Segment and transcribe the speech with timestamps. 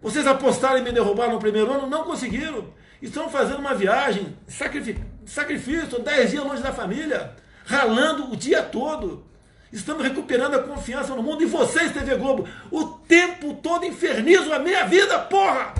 [0.00, 1.86] Vocês apostaram em me derrubar no primeiro ano?
[1.86, 2.72] Não conseguiram.
[3.00, 7.34] Estão fazendo uma viagem, sacrifício, 10 dias longe da família,
[7.64, 9.26] ralando o dia todo.
[9.72, 11.42] Estamos recuperando a confiança no mundo.
[11.42, 15.74] E vocês, TV Globo, o tempo todo infernizam a minha vida, porra!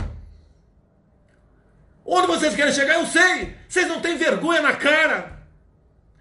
[2.04, 3.56] Onde vocês querem chegar, eu sei.
[3.68, 5.36] Vocês não têm vergonha na cara.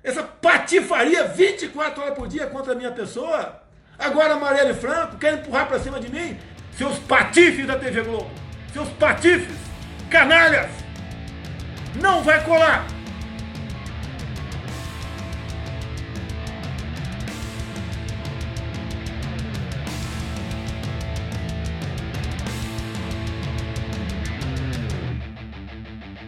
[0.04, 3.62] Essa patifaria 24 horas por dia contra a minha pessoa.
[3.98, 6.38] Agora Marielle Franco quer empurrar para cima de mim.
[6.78, 8.30] Seus patifes da TV Globo.
[8.73, 9.56] Seus patifes.
[10.10, 10.70] Canalhas.
[12.01, 12.86] Não vai colar.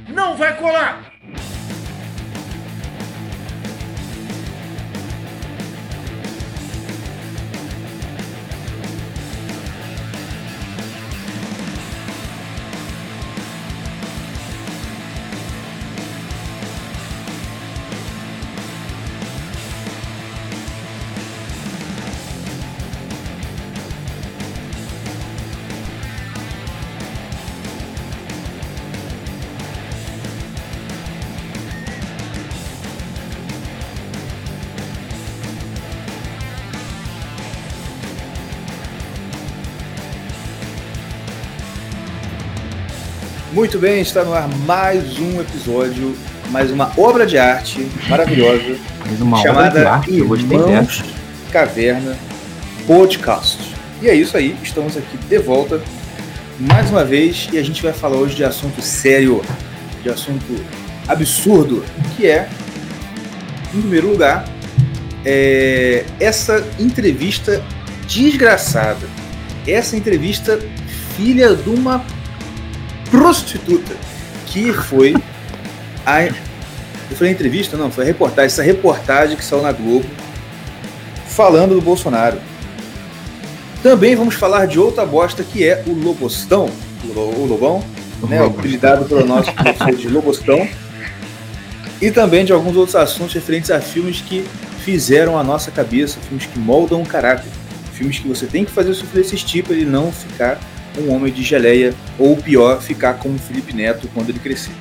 [0.08, 1.07] Não vai colar!
[43.58, 46.16] Muito bem, está no ar mais um episódio,
[46.52, 48.78] mais uma obra de arte maravilhosa.
[49.04, 51.04] Mais uma chamada obra de arte, eu gostei Irmãos
[51.52, 52.16] Caverna
[52.86, 53.58] Podcast.
[54.00, 55.82] E é isso aí, estamos aqui de volta
[56.60, 59.42] mais uma vez e a gente vai falar hoje de assunto sério,
[60.04, 60.64] de assunto
[61.08, 61.84] absurdo,
[62.16, 62.48] que é,
[63.74, 64.46] em primeiro lugar,
[65.26, 67.64] é, essa entrevista
[68.08, 69.08] desgraçada.
[69.66, 70.60] Essa entrevista
[71.18, 72.06] filha de uma
[73.10, 73.96] prostituta,
[74.46, 75.16] que foi
[76.06, 76.24] a.
[76.24, 77.78] Eu falei entrevista?
[77.78, 80.06] Não, foi a reportagem, essa reportagem que saiu na Globo
[81.28, 82.40] falando do Bolsonaro.
[83.84, 86.70] Também vamos falar de outra bosta que é o Lobostão,
[87.06, 87.84] o Lobão,
[88.28, 90.68] né, apelidado pelo nosso professor de Lobostão.
[92.02, 94.46] E também de alguns outros assuntos referentes a filmes que
[94.84, 97.50] fizeram a nossa cabeça, filmes que moldam o caráter,
[97.94, 100.60] filmes que você tem que fazer sofrer esse tipo e não ficar
[101.00, 104.72] um homem de geleia, ou pior, ficar como o Felipe Neto quando ele crescer.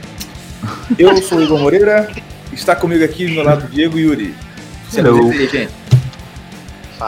[0.99, 2.11] Eu sou o Igor Moreira,
[2.53, 4.35] está comigo aqui do meu lado o Diego Yuri.
[4.89, 5.31] Você Hello.
[5.33, 5.69] é gente?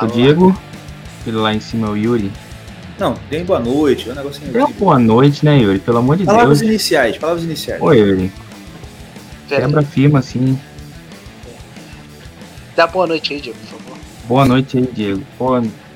[0.02, 0.60] O Diego,
[1.26, 2.30] ele lá em cima é o Yuri.
[2.98, 4.78] Não, tem boa noite, é um negocinho Dê uma assim.
[4.78, 5.78] boa noite, né, Yuri?
[5.78, 6.70] Pelo amor de Palavras Deus.
[6.70, 7.80] iniciais, palavras iniciais.
[7.80, 8.32] Oi, Yuri.
[9.48, 10.58] Quebra firma, assim.
[12.76, 13.98] Dá boa noite aí, Diego, por favor.
[14.24, 15.22] Boa noite aí, Diego.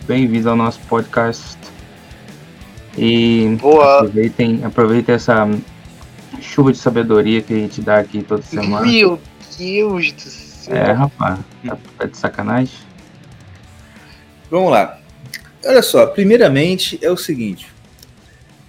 [0.06, 1.56] Bem-vindo ao nosso podcast.
[2.96, 3.96] E Boa.
[3.96, 5.48] aproveitem, aproveitem essa
[6.40, 8.86] chuva de sabedoria que a gente dá aqui toda semana.
[8.86, 9.18] Meu
[9.56, 10.76] Deus do céu.
[10.76, 12.74] É, rapaz, tá, tá de sacanagem?
[14.50, 14.98] Vamos lá.
[15.64, 17.72] Olha só, primeiramente é o seguinte: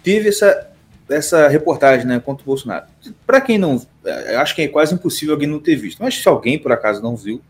[0.01, 0.69] teve essa,
[1.09, 2.85] essa reportagem né, contra o Bolsonaro.
[3.25, 3.81] Para quem não.
[4.05, 7.01] eu Acho que é quase impossível alguém não ter visto, mas se alguém por acaso
[7.01, 7.41] não viu,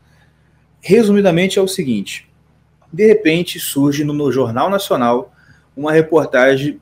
[0.82, 2.30] resumidamente é o seguinte:
[2.92, 5.33] de repente surge no, no Jornal Nacional
[5.76, 6.80] uma reportagem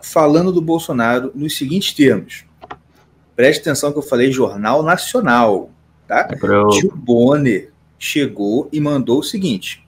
[0.00, 2.44] falando do Bolsonaro nos seguintes termos.
[3.34, 5.70] Preste atenção que eu falei Jornal Nacional,
[6.06, 6.28] tá?
[6.30, 9.84] É pra eu- Tio Bonner chegou e mandou o seguinte: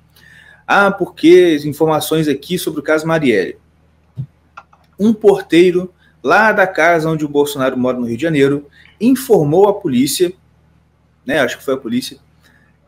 [0.66, 3.56] Ah, porque informações aqui sobre o caso Marielle.
[4.98, 8.66] Um porteiro lá da casa onde o Bolsonaro mora no Rio de Janeiro
[9.00, 10.32] informou a polícia,
[11.24, 11.38] né?
[11.40, 12.18] Acho que foi a polícia,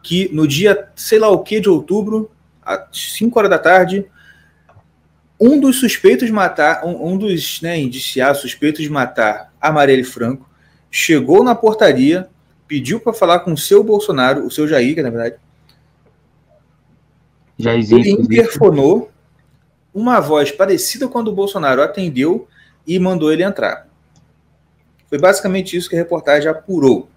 [0.03, 2.31] que no dia sei lá o que de outubro,
[2.62, 4.05] às 5 horas da tarde,
[5.40, 10.04] um dos suspeitos de matar, um, um dos né, indiciados suspeitos de matar a Marielle
[10.04, 10.48] Franco,
[10.90, 12.28] chegou na portaria,
[12.68, 15.36] pediu para falar com o seu Bolsonaro, o seu Jair, que na verdade,
[17.58, 18.10] Já ele existe.
[18.12, 18.22] existe.
[18.34, 19.10] interfonou
[19.94, 22.46] uma voz parecida com a do Bolsonaro, atendeu
[22.86, 23.88] e mandou ele entrar.
[25.08, 27.08] Foi basicamente isso que a reportagem apurou.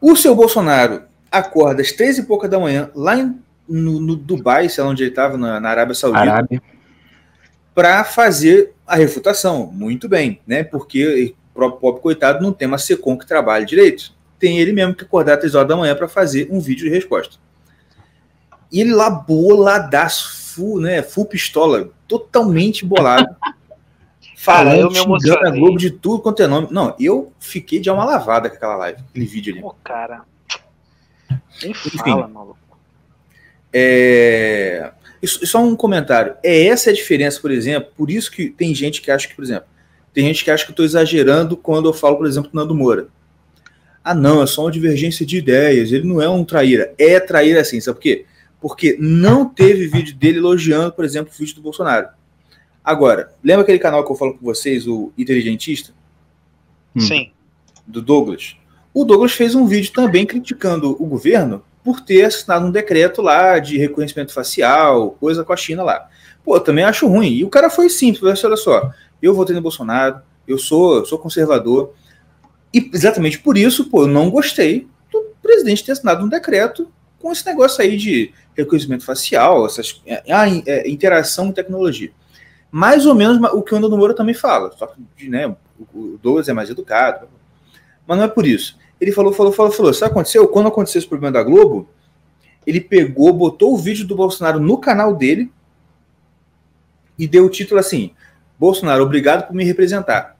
[0.00, 3.41] O seu Bolsonaro acorda às três e pouca da manhã, lá em-
[3.72, 6.46] no, no Dubai, sei lá onde ele estava, na, na Arábia Saudita,
[7.74, 9.66] para fazer a refutação.
[9.72, 10.62] Muito bem, né?
[10.62, 14.12] Porque o próprio pobre coitado não tem uma SECOM que trabalhe direito.
[14.38, 16.90] Tem ele mesmo que acordar às 3 horas da manhã para fazer um vídeo de
[16.90, 17.36] resposta.
[18.70, 21.02] E ele lá boladaço, full, né?
[21.02, 23.34] Full pistola, totalmente bolado.
[24.44, 25.50] Cara, eu me xingando a.
[25.50, 26.66] Globo de tudo quanto é nome.
[26.70, 29.62] Não, eu fiquei de alma lavada com aquela live, aquele vídeo ali.
[29.62, 30.24] Pô, cara.
[31.62, 32.58] Nem fala, maluco.
[33.72, 34.92] É,
[35.22, 36.34] Isso, só um comentário.
[36.42, 39.44] É essa a diferença, por exemplo, por isso que tem gente que acha que, por
[39.44, 39.66] exemplo,
[40.12, 42.74] tem gente que acha que eu estou exagerando quando eu falo, por exemplo, do Nando
[42.74, 43.06] Moura.
[44.04, 46.92] Ah, não, é só uma divergência de ideias, ele não é um traíra.
[46.98, 48.26] É traíra assim, sabe por quê?
[48.60, 52.08] Porque não teve vídeo dele elogiando, por exemplo, o vídeo do Bolsonaro.
[52.84, 55.92] Agora, lembra aquele canal que eu falo com vocês, o Inteligentista?
[56.98, 57.30] Sim.
[57.86, 58.56] Do Douglas?
[58.92, 63.58] O Douglas fez um vídeo também criticando o governo por ter assinado um decreto lá
[63.58, 66.08] de reconhecimento facial, coisa com a China lá.
[66.44, 67.32] Pô, também acho ruim.
[67.32, 68.90] E o cara foi simples, olha só,
[69.20, 71.92] eu votei no Bolsonaro, eu sou, sou conservador,
[72.72, 77.30] e exatamente por isso, pô, eu não gostei do presidente ter assinado um decreto com
[77.30, 82.10] esse negócio aí de reconhecimento facial, essas, a, é, interação com tecnologia.
[82.70, 85.54] Mais ou menos o que o Nando Moura também fala, só que né,
[85.94, 87.28] o Douglas é mais educado,
[88.06, 88.76] mas não é por isso.
[89.02, 89.92] Ele falou, falou, falou, falou.
[89.92, 90.46] Sabe o que aconteceu?
[90.46, 91.88] Quando aconteceu esse problema da Globo,
[92.64, 95.50] ele pegou, botou o vídeo do Bolsonaro no canal dele
[97.18, 98.12] e deu o título assim:
[98.56, 100.36] Bolsonaro, obrigado por me representar.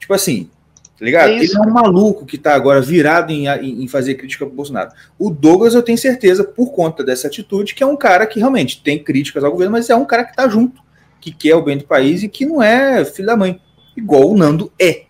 [0.00, 0.50] Tipo assim,
[0.98, 1.30] tá ligado?
[1.30, 4.90] É ele é um maluco que tá agora virado em, em fazer crítica pro Bolsonaro.
[5.16, 8.82] O Douglas, eu tenho certeza, por conta dessa atitude, que é um cara que realmente
[8.82, 10.82] tem críticas ao governo, mas é um cara que tá junto,
[11.20, 13.60] que quer o bem do país e que não é filho da mãe,
[13.96, 15.04] igual o Nando é.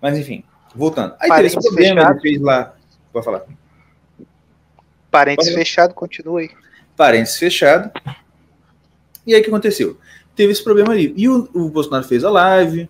[0.00, 0.42] Mas enfim,
[0.76, 1.14] voltando.
[1.18, 2.12] Aí teve esse problema, fechado.
[2.12, 2.74] ele fez lá.
[3.12, 3.42] Pode falar.
[5.10, 6.50] Parênteses fechado, continua aí.
[6.96, 7.90] Parênteses fechado.
[9.26, 9.98] E aí o que aconteceu?
[10.36, 11.12] teve esse problema ali.
[11.16, 12.88] E o, o Bolsonaro fez a live,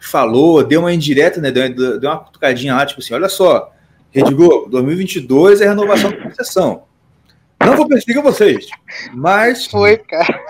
[0.00, 1.50] falou, deu uma indireta, né?
[1.50, 3.70] Deu, deu uma cutucadinha lá, tipo assim: olha só,
[4.10, 6.84] Rede Globo, 2022 é renovação da concessão.
[7.64, 8.66] Não vou perseguir vocês,
[9.12, 9.66] mas.
[9.66, 10.40] Foi, cara.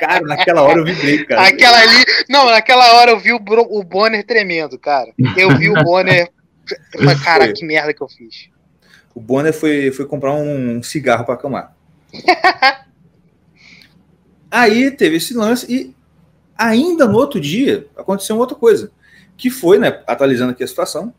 [0.00, 1.48] cara, naquela hora eu vibrei, cara.
[1.48, 2.04] Aquela ali.
[2.28, 3.40] Não, naquela hora eu vi o,
[3.70, 5.12] o Bonner tremendo, cara.
[5.36, 6.30] Eu vi o Bonner.
[7.24, 8.48] Cara, que merda que eu fiz.
[9.14, 11.74] O Bonner foi, foi comprar um cigarro para acalmar.
[14.50, 15.94] Aí teve esse lance e
[16.56, 18.92] ainda no outro dia aconteceu uma outra coisa,
[19.36, 21.12] que foi, né, atualizando aqui a situação.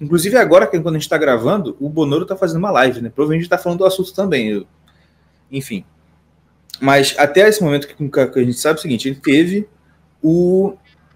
[0.00, 3.10] Inclusive agora, quando a gente está gravando, o Bonoro está fazendo uma live, né?
[3.14, 4.48] Provavelmente está falando do assunto também.
[4.48, 4.66] Eu...
[5.50, 5.84] Enfim.
[6.80, 9.68] Mas até esse momento que, a gente sabe é o seguinte, ele teve
[10.22, 10.74] o,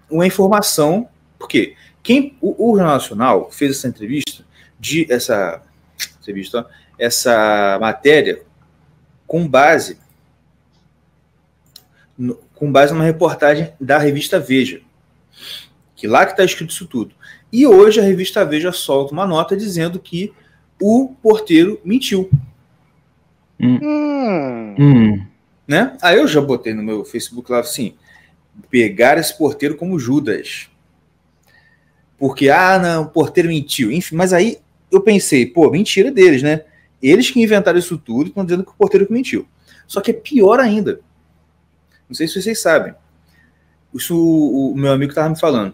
[0.09, 4.45] uma informação, porque quem o, o Jornal Nacional fez essa entrevista
[4.79, 5.61] de essa
[6.21, 6.65] entrevista,
[6.97, 8.41] essa matéria
[9.25, 9.99] com base
[12.55, 14.81] com base numa reportagem da revista Veja,
[15.97, 17.13] que lá que está escrito isso tudo.
[17.51, 20.31] E hoje a revista Veja solta uma nota dizendo que
[20.79, 22.29] o porteiro mentiu.
[23.59, 24.75] Hum.
[24.79, 25.25] Hum.
[25.67, 25.97] Né?
[26.01, 27.95] Aí eu já botei no meu Facebook lá assim:
[28.69, 30.69] pegar esse porteiro como Judas.
[32.17, 33.91] Porque, ah, não, o porteiro mentiu.
[33.91, 34.59] Enfim, mas aí
[34.91, 36.63] eu pensei, pô, mentira deles, né?
[37.01, 39.47] Eles que inventaram isso tudo estão dizendo que o porteiro que mentiu.
[39.87, 40.99] Só que é pior ainda.
[42.07, 42.93] Não sei se vocês sabem.
[43.93, 45.73] Isso o, o meu amigo estava me falando.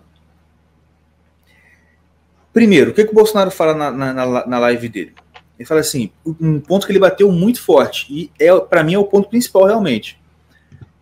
[2.53, 5.13] Primeiro, o que, que o Bolsonaro fala na, na, na live dele?
[5.57, 8.99] Ele fala assim, um ponto que ele bateu muito forte, e é para mim é
[8.99, 10.19] o ponto principal realmente.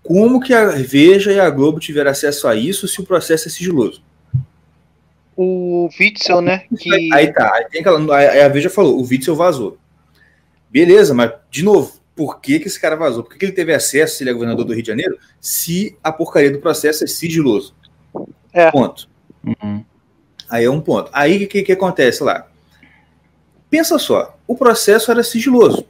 [0.03, 3.51] Como que a Veja e a Globo tiveram acesso a isso se o processo é
[3.51, 4.03] sigiloso?
[5.35, 6.65] O Witzel, né?
[6.77, 7.13] Que...
[7.13, 9.77] Aí tá, aí, tem aquela, aí a Veja falou, o Witzel vazou.
[10.69, 13.23] Beleza, mas, de novo, por que, que esse cara vazou?
[13.23, 15.97] Por que, que ele teve acesso, se ele é governador do Rio de Janeiro, se
[16.03, 17.75] a porcaria do processo é sigiloso?
[18.53, 18.69] É.
[18.71, 19.09] Ponto.
[19.45, 19.83] Uhum.
[20.51, 21.09] Aí é um ponto.
[21.13, 22.45] Aí o que, que acontece lá?
[23.69, 25.85] Pensa só, o processo era sigiloso.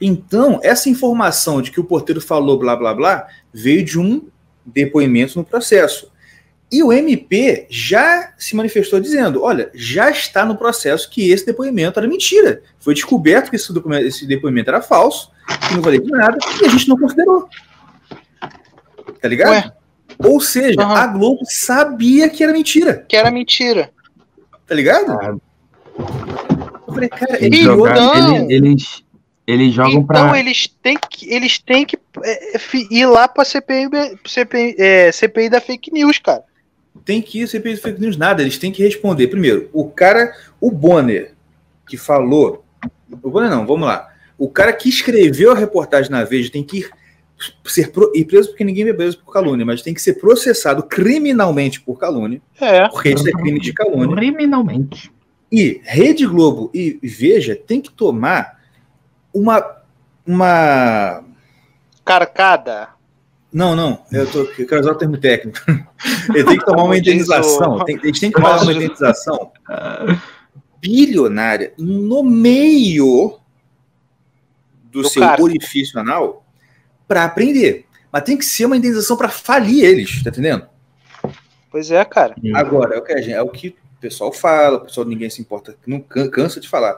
[0.00, 4.28] Então, essa informação de que o porteiro falou blá blá blá veio de um
[4.64, 6.08] depoimento no processo.
[6.70, 11.98] E o MP já se manifestou dizendo: olha, já está no processo que esse depoimento
[11.98, 12.62] era mentira.
[12.78, 13.72] Foi descoberto que esse,
[14.06, 15.32] esse depoimento era falso,
[15.66, 17.48] que não valia de nada, e a gente não considerou.
[19.20, 19.50] Tá ligado?
[19.50, 19.77] Ué?
[20.18, 20.92] Ou seja, uhum.
[20.92, 23.04] a Globo sabia que era mentira.
[23.08, 23.90] Que era mentira.
[24.66, 25.12] Tá ligado?
[25.12, 25.36] Ah.
[26.86, 29.04] Eu falei, cara, eles, jogaram, eles,
[29.46, 30.20] eles jogam então, pra.
[30.20, 32.60] Então eles têm que, eles têm que é, é
[32.90, 33.88] ir lá pra CPI,
[34.26, 36.42] CPI, é, CPI da fake news, cara
[37.08, 39.28] tem que ir CPI fake news nada, eles têm que responder.
[39.28, 41.32] Primeiro, o cara, o Bonner,
[41.88, 42.62] que falou.
[43.10, 44.12] O Bonner não, vamos lá.
[44.36, 46.90] O cara que escreveu a reportagem na Veja tem que ir,
[47.64, 50.82] ser pro, ir preso porque ninguém é preso por calúnia, mas tem que ser processado
[50.82, 52.40] criminalmente por calúnia.
[52.60, 52.88] É.
[52.88, 54.16] Porque isso é crime de calúnia.
[54.16, 55.12] Criminalmente.
[55.50, 58.60] E Rede Globo e Veja tem que tomar
[59.32, 59.82] uma.
[60.26, 61.24] uma
[62.04, 62.88] carcada
[63.52, 65.58] não, não, eu, tô, eu quero usar o termo técnico.
[66.34, 67.82] Ele tem que tomar uma indenização.
[67.84, 69.50] Tem, eles têm que tomar uma indenização
[70.80, 73.38] bilionária no meio
[74.84, 75.42] do, Do seu cara.
[75.42, 76.44] orifício anal
[77.08, 77.86] para aprender.
[78.12, 80.66] Mas tem que ser uma indenização para falir eles, tá entendendo?
[81.70, 82.34] Pois é, cara.
[82.54, 85.28] Agora, é o que, a gente- é o que o pessoal fala, o pessoal ninguém
[85.28, 86.96] se importa, não can- cansa de falar.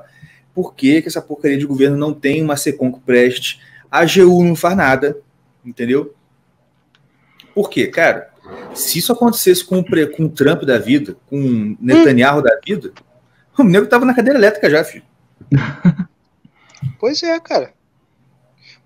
[0.54, 3.60] Por que, que essa porcaria de governo não tem uma SECOM que preste?
[3.90, 5.16] A AGU não faz nada,
[5.64, 6.14] entendeu?
[7.54, 7.86] Por quê?
[7.88, 8.30] Cara,
[8.74, 12.58] se isso acontecesse com o, pre- com o Trump da vida, com o Netanyahu da
[12.64, 12.92] vida,
[13.58, 15.04] o nego tava na cadeira elétrica já, filho.
[16.98, 17.72] Pois é, cara.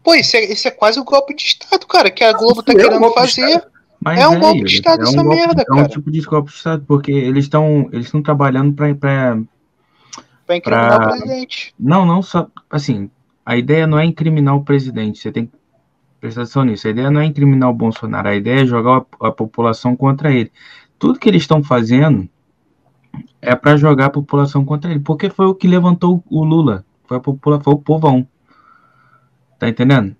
[0.04, 2.72] Pô, isso é, isso é quase um golpe de Estado, cara, que a Globo tá
[2.72, 3.64] isso é um querendo fazer.
[4.00, 5.88] Mas É um golpe de Estado essa golpe- merda, É um cara.
[5.88, 9.38] tipo de golpe de Estado, porque eles estão eles trabalhando para
[10.46, 11.74] Pra incriminar Pra- o presidente.
[11.80, 12.48] Não, não só.
[12.68, 13.08] Assim,
[13.46, 15.18] a ideia não é incriminar o presidente.
[15.18, 15.52] Você tem que
[16.20, 16.86] prestar atenção nisso.
[16.86, 18.28] A ideia não é incriminar o Bolsonaro.
[18.28, 20.52] A ideia é jogar a, a população contra ele.
[20.98, 22.28] Tudo que eles estão fazendo
[23.40, 25.00] é para jogar a população contra ele.
[25.00, 26.84] Porque foi o que levantou o Lula.
[27.06, 28.28] Foi, a popula, foi o povão.
[29.58, 30.16] Tá entendendo?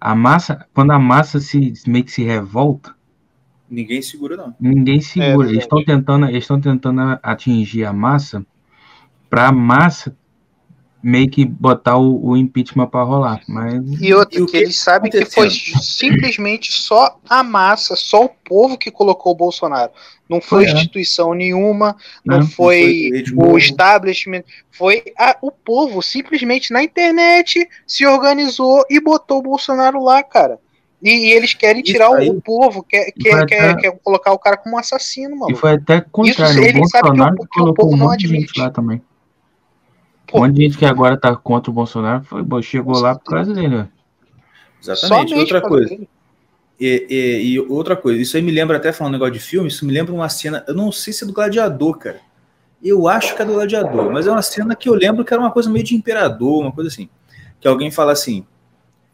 [0.00, 2.94] A massa, quando a massa se meio que se revolta,
[3.70, 4.54] Ninguém segura, não.
[4.60, 5.30] ninguém segura.
[5.30, 5.52] verdade.
[5.54, 8.44] eles estão tentando, eles estão tentando atingir a massa
[9.30, 10.16] para a massa
[11.04, 13.42] meio que botar o, o impeachment para rolar.
[13.46, 17.94] Mas E outra, E o que que eles sabem que foi simplesmente só a massa,
[17.94, 19.92] só o povo que colocou o Bolsonaro.
[20.28, 20.74] Não foi Foi, é.
[20.74, 21.94] instituição nenhuma,
[22.24, 24.42] não, Não, foi, foi o establishment,
[24.72, 30.58] foi a- o povo simplesmente na internet se organizou e botou o Bolsonaro lá, cara.
[31.02, 32.30] E, e eles querem Isso tirar o, aí.
[32.30, 35.38] o povo, quer, E quer, quer, até- quer colocar o cara como um assassino, E
[35.38, 35.56] mano.
[35.56, 36.64] foi até contrário.
[36.64, 38.36] ele o sabe que o- Bolsonaro que o colocou povo um não monte de gente
[38.44, 38.60] admite.
[38.60, 39.02] lá também.
[40.34, 40.40] Pô.
[40.40, 43.54] Um monte de gente que agora tá contra o Bolsonaro foi, chegou lá por causa
[43.54, 43.76] dele.
[43.76, 43.84] ó.
[44.82, 45.28] Exatamente.
[45.30, 45.96] Somente Outra coisa.
[46.80, 49.68] E, e- e outra coisa, isso aí me lembra até falando um negócio de filme,
[49.68, 52.18] isso me lembra uma cena, eu não sei se é do Gladiador, cara.
[52.82, 55.40] Eu acho que é do Gladiador, mas é uma cena que eu lembro que era
[55.40, 57.08] uma coisa meio de imperador, uma coisa assim.
[57.60, 58.44] Que alguém fala assim,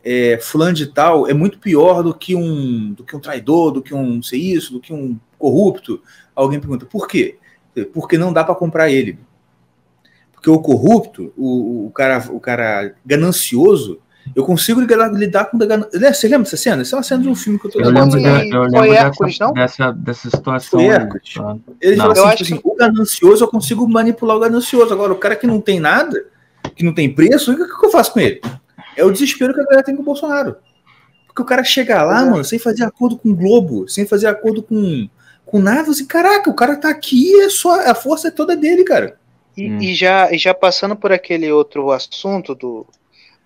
[0.03, 3.83] é, fulano de tal é muito pior do que um do que um traidor, do
[3.83, 6.01] que um não sei isso, do que um corrupto.
[6.35, 7.37] Alguém pergunta, por quê?
[7.93, 9.19] Porque não dá para comprar ele.
[10.41, 14.01] Porque o corrupto, o, o, cara, o cara ganancioso,
[14.35, 15.59] eu consigo lidar, lidar com.
[15.59, 16.81] Você lembra dessa cena?
[16.81, 18.51] Essa é uma cena de um filme que eu tô Eu Foi- lembro, da, eu
[18.51, 19.53] foi lembro Hércules, dessa, não?
[19.53, 20.81] dessa, dessa situação.
[20.81, 20.89] Foi.
[20.89, 21.35] Hércules.
[21.39, 22.07] Ah, Ele Não.
[22.07, 24.95] fala assim, Eu tipo acho assim, o ganancioso eu consigo manipular o ganancioso.
[24.95, 26.25] Agora, o cara que não tem nada,
[26.75, 28.41] que não tem preço, o que, que eu faço com ele?
[28.97, 30.57] É o desespero que a galera tem com o Bolsonaro.
[31.27, 32.31] Porque o cara chega lá, é.
[32.31, 35.07] mano, sem fazer acordo com o Globo, sem fazer acordo com,
[35.45, 38.85] com nada, assim, caraca, o cara tá aqui, é só, a força é toda dele,
[38.85, 39.20] cara.
[39.61, 39.79] E, Hum.
[39.81, 42.87] e já, e já passando por aquele outro assunto do,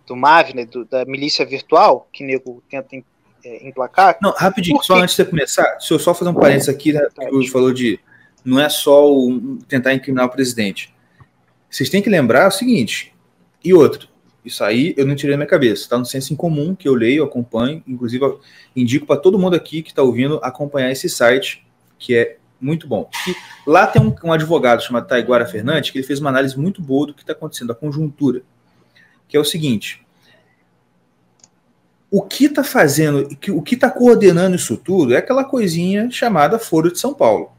[0.07, 3.05] do MAV, né, do- da milícia virtual, que nego tenta em-
[3.45, 6.69] é, emplacar, Não, rapidinho, só antes de você começar, deixa eu só fazer um parênteses
[6.69, 7.99] aqui, né, que o Luiz falou de
[8.45, 10.95] não é só o, tentar incriminar o presidente.
[11.69, 13.13] Vocês têm que lembrar o seguinte,
[13.63, 14.09] e outro,
[14.45, 16.95] isso aí eu não tirei da minha cabeça, tá no senso em comum que eu
[16.95, 18.41] leio, acompanho, inclusive eu
[18.77, 21.67] indico para todo mundo aqui que está ouvindo acompanhar esse site,
[21.99, 23.09] que é muito bom.
[23.29, 26.81] E lá tem um, um advogado chamado Taiguara Fernandes, que ele fez uma análise muito
[26.81, 28.43] boa do que está acontecendo, da conjuntura,
[29.29, 30.05] que é o seguinte,
[32.11, 36.93] o que está fazendo, o que está coordenando isso tudo é aquela coisinha chamada Foro
[36.93, 37.53] de São Paulo.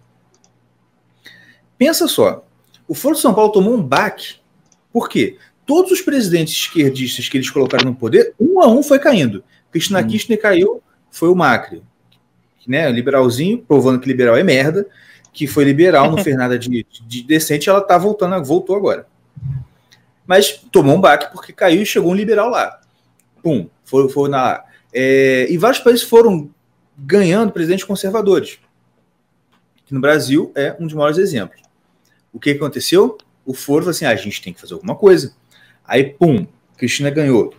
[1.78, 2.46] Pensa só,
[2.88, 4.38] o Foro de São Paulo tomou um baque,
[4.94, 5.38] por quê?
[5.66, 9.44] Todos os presidentes esquerdistas que eles colocaram no poder, um a um foi caindo.
[9.72, 10.08] Cristina Hum.
[10.08, 10.82] Kirchner caiu,
[11.12, 11.84] foi o Macri.
[12.68, 14.88] Né, liberalzinho, provando que liberal é merda,
[15.32, 19.06] que foi liberal, não fez nada de, de decente, ela tá voltando, voltou agora.
[20.26, 22.80] Mas tomou um baque porque caiu e chegou um liberal lá.
[23.44, 24.64] Pum, foi, foi na.
[24.92, 26.50] É, e vários países foram
[26.98, 28.60] ganhando presidentes conservadores.
[29.86, 31.62] Que no Brasil é um dos maiores exemplos.
[32.34, 33.18] O que aconteceu?
[33.46, 35.36] O Foro falou assim: ah, a gente tem que fazer alguma coisa.
[35.86, 37.54] Aí, pum, Cristina ganhou.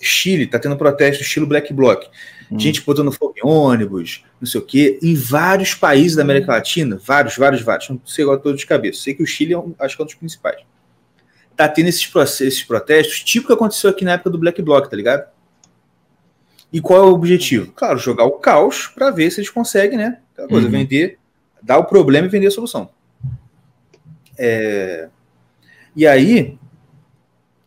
[0.00, 2.04] Chile tá tendo protesto, estilo Black Bloc.
[2.50, 2.58] Hum.
[2.58, 4.98] Gente botando fogo em ônibus, não sei o quê.
[5.02, 7.88] Em vários países da América Latina, vários, vários, vários.
[7.90, 9.02] Não sei agora todos de cabeça.
[9.02, 10.62] Sei que o Chile é um, acho que é um dos principais.
[11.56, 12.08] Tá tendo esses,
[12.40, 15.26] esses protestos, tipo que aconteceu aqui na época do Black Bloc, tá ligado?
[16.72, 17.72] E qual é o objetivo?
[17.72, 20.18] Claro, jogar o caos para ver se eles conseguem, né?
[20.32, 20.72] Aquela coisa, Uhum.
[20.72, 21.18] vender,
[21.62, 22.90] dar o problema e vender a solução.
[24.38, 25.08] É,
[25.96, 26.56] E aí,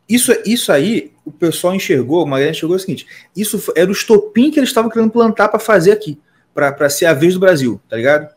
[0.07, 4.51] isso, isso aí, o pessoal enxergou, uma galera enxergou o seguinte: isso era o estopim
[4.51, 6.19] que eles estavam querendo plantar para fazer aqui,
[6.53, 8.29] para ser a vez do Brasil, tá ligado?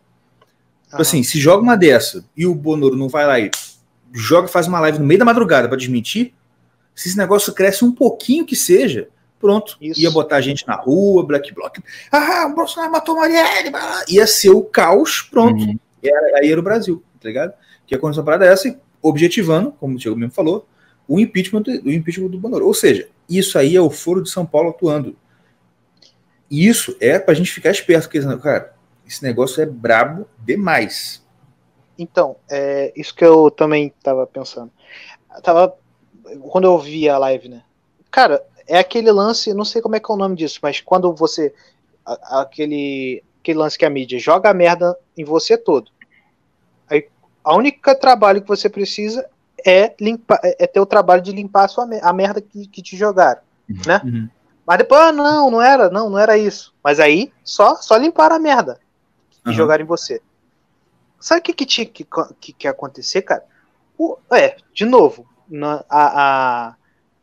[0.89, 3.51] Tipo assim, se joga uma dessa e o Bonoro não vai lá e
[4.13, 6.33] joga, faz uma live no meio da madrugada para desmentir,
[6.95, 9.09] se esse negócio cresce um pouquinho que seja,
[9.41, 9.77] pronto.
[9.81, 10.01] Isso.
[10.01, 11.79] Ia botar gente na rua, Black Bloc.
[12.13, 13.73] Ah, o Bolsonaro matou Marielle.
[14.09, 15.65] Ia ser o caos, pronto.
[15.65, 15.79] Uhum.
[16.03, 17.53] Era- aí era o Brasil, tá ligado?
[17.87, 20.67] Que aconteceu uma parada dessa, e objetivando, como o Diego mesmo falou,
[21.09, 22.67] o impeachment, o impeachment do Bonoro.
[22.67, 25.17] Ou seja, isso aí é o foro de São Paulo atuando.
[26.51, 28.75] E isso é pra gente ficar esperto, porque, cara,
[29.07, 31.23] esse negócio é brabo demais.
[31.99, 34.71] Então, é isso que eu também tava pensando.
[35.43, 35.75] tava,
[36.51, 37.63] quando eu vi a live, né?
[38.11, 41.13] Cara, é aquele lance, não sei como é que é o nome disso, mas quando
[41.15, 41.55] você.
[42.05, 45.91] a- aquele, aquele lance que a mídia joga a merda em você todo.
[46.89, 47.09] Aí,
[47.43, 49.29] a única trabalho que você precisa
[49.65, 52.83] é limpar, é é ter o trabalho de limpar a, sua, a merda que, que
[52.83, 53.41] te jogaram,
[53.87, 54.01] né?
[54.05, 54.29] Uhum.
[54.67, 56.75] Mas depois, ah, não, não era, não, não era isso.
[56.83, 58.79] Mas aí, só, só limpar a merda
[59.45, 59.53] e Aham.
[59.57, 60.23] jogar em você.
[61.21, 62.07] Sabe o que, que tinha que,
[62.41, 63.45] que, que acontecer, cara?
[63.99, 66.75] O, é, de novo, na- a, a,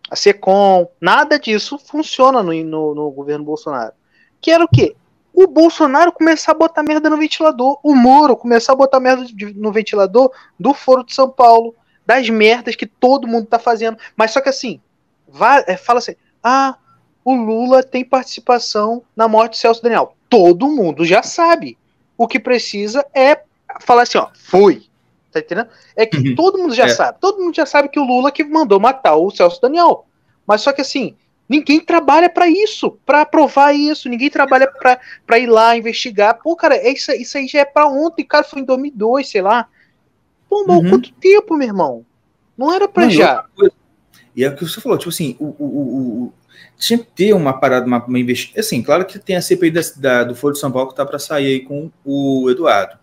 [0.09, 3.93] a SECOM, nada disso funciona no, no, no governo Bolsonaro.
[4.39, 4.95] Que era o quê?
[5.33, 9.53] O Bolsonaro começar a botar merda no ventilador, o Moro começar a botar merda de-
[9.53, 13.97] no ventilador do Foro de São Paulo, das merdas que todo mundo tá fazendo.
[14.15, 14.79] Mas só que assim,
[15.27, 16.75] vai, é, fala assim, ah,
[17.23, 20.15] o Lula tem participação na morte de Celso Daniel.
[20.29, 21.77] Todo mundo já sabe.
[22.17, 23.39] O que precisa é
[23.81, 24.83] falar assim, ó, foi.
[25.31, 25.69] Tá entendendo?
[25.95, 26.35] É que Uhum.
[26.35, 26.89] todo mundo já É.
[26.89, 27.17] sabe.
[27.21, 30.05] Todo mundo já sabe que o Lula que mandou matar o Celso Daniel.
[30.45, 31.15] Mas só que assim,
[31.47, 34.09] ninguém trabalha pra isso, pra provar isso.
[34.09, 36.37] Ninguém trabalha pra pra ir lá investigar.
[36.41, 38.25] Pô, cara, é isso, isso aí já é pra ontem.
[38.25, 39.67] Cara, foi em 2002, sei lá.
[40.51, 40.89] Pô, mas Uhum.
[40.89, 42.05] quanto tempo, meu irmão?
[42.57, 43.45] Não era pra Não, já.
[43.55, 43.73] coisa,
[44.35, 45.65] E é o que você falou, tipo assim, o, o,
[46.25, 46.33] o-
[46.77, 48.59] tinha que ter uma parada, uma, uma investigação.
[48.59, 51.05] Assim, claro que tem a CPI da, da- do Foro de São Paulo que tá
[51.05, 52.99] para sair aí com o Eduardo.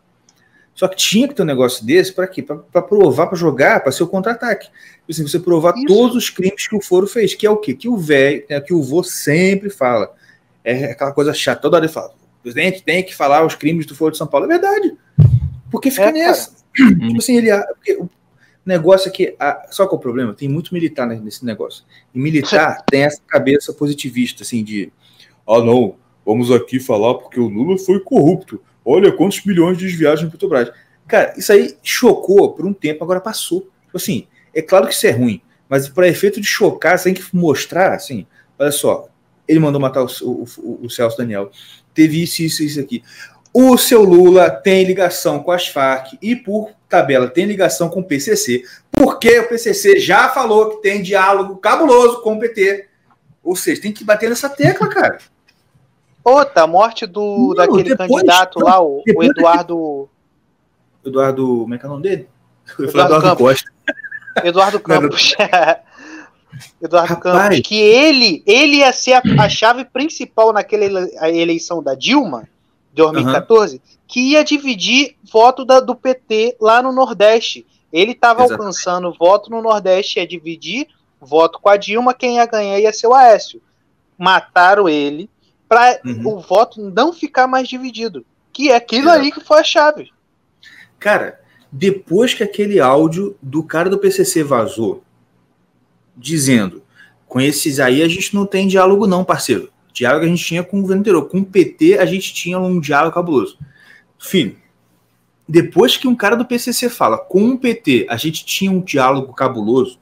[0.75, 2.43] Só que tinha que ter um negócio desse para quê?
[2.43, 4.67] Para provar, para jogar, para ser o contra-ataque.
[4.67, 5.87] Tipo Assim, você provar Isso.
[5.87, 7.75] todos os crimes que o Foro fez, que é o quê?
[7.75, 10.15] Que o velho, né, que o vô sempre fala.
[10.63, 12.11] É aquela coisa chata, toda hora ele fala.
[12.39, 14.45] O presidente tem que falar os crimes do Foro de São Paulo.
[14.47, 14.97] É verdade.
[15.71, 16.49] Porque fica É, cara.
[16.85, 17.07] Nessa.
[17.07, 17.51] Tipo assim, ele.
[17.75, 18.09] porque o
[18.65, 19.35] negócio é que.
[19.39, 20.35] A, só que é o problema?
[20.35, 21.85] Tem muito militar ne- nesse negócio.
[22.15, 24.93] E militar tem essa cabeça positivista, assim, de.
[25.47, 28.61] Ah, não, vamos aqui falar porque o Lula foi corrupto.
[28.85, 30.71] Olha quantos milhões desviados no Petrobras.
[31.07, 33.63] Cara, isso aí chocou por um tempo, agora passou.
[33.87, 37.15] Tipo assim, é claro que isso é ruim, mas para efeito de chocar, você tem
[37.15, 38.27] que mostrar, assim,
[38.59, 39.09] olha só,
[39.47, 41.51] ele mandou matar o, o- o- o Celso Daniel.
[41.95, 43.03] Teve isso, isso, isso aqui.
[43.61, 48.05] O seu Lula tem ligação com as Farc e, por tabela, tem ligação com o
[48.05, 52.87] PCC, porque o PCC já falou que tem diálogo cabuloso com o PT.
[53.43, 55.19] Ou seja, tem que bater nessa tecla, cara.
[56.23, 60.09] Outra, a morte do Não, daquele depois- candidato lá, o, o Eduardo.
[61.05, 62.29] Eduardo, como é que é o nome dele?
[62.79, 63.39] Eduardo Eduardo Campos.
[63.65, 63.71] Costa.
[64.47, 65.35] Eduardo Campos.
[66.81, 67.49] Eduardo Rapaz.
[67.49, 70.85] Campos, que ele, ele ia ser a, a chave principal naquela
[71.29, 72.49] eleição da Dilma,
[73.07, 77.67] de 2014, que ia dividir voto da- do PT lá no Nordeste.
[77.93, 80.89] Ele estava alcançando voto no Nordeste, ia dividir
[81.21, 83.61] voto com a Dilma, quem ia ganhar ia ser o Aécio.
[84.17, 85.29] Mataram ele
[85.69, 86.37] para Uhum.
[86.37, 88.25] o voto não ficar mais dividido.
[88.53, 89.19] Que é aquilo Exato.
[89.19, 90.11] ali que foi a chave.
[90.99, 95.03] Cara, depois que aquele áudio do cara do PCC vazou,
[96.17, 96.83] dizendo,
[97.27, 99.71] com esses aí a gente não tem diálogo não, parceiro.
[99.93, 101.29] Diálogo a gente tinha com o governo anterior.
[101.29, 103.59] Com o PT a gente tinha um diálogo cabuloso.
[104.19, 104.57] Filho,
[105.49, 109.33] depois que um cara do PCC fala, com o PT a gente tinha um diálogo
[109.33, 109.99] cabuloso,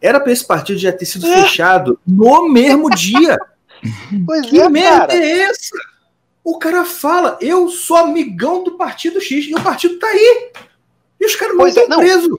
[0.00, 1.42] era para esse partido já ter sido É.
[1.42, 3.38] fechado no mesmo dia.
[4.26, 5.14] Pois Que é, merda cara.
[5.14, 5.76] é essa?
[6.42, 10.50] O cara fala, eu sou amigão do partido X e o partido tá aí.
[11.18, 11.98] E os caras não é, estão não.
[11.98, 12.38] presos.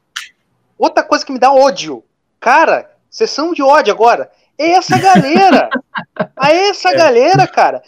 [0.78, 2.04] Outra coisa que me dá ódio.
[2.40, 4.30] Cara, sessão de ódio agora.
[4.58, 5.70] É essa galera.
[6.46, 6.96] a essa É.
[6.96, 7.84] galera, cara,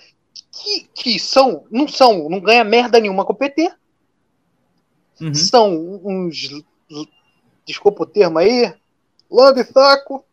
[0.52, 3.72] que, que são, não são, não ganha merda nenhuma com o PT.
[5.22, 5.34] Uhum.
[5.34, 6.50] São uns,
[7.66, 8.74] desculpa o termo aí,
[9.30, 10.24] lambe saco.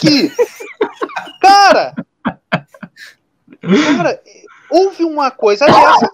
[0.00, 0.30] Que,
[1.40, 1.94] cara,
[3.60, 4.22] cara,
[4.70, 6.10] houve uma coisa dessa.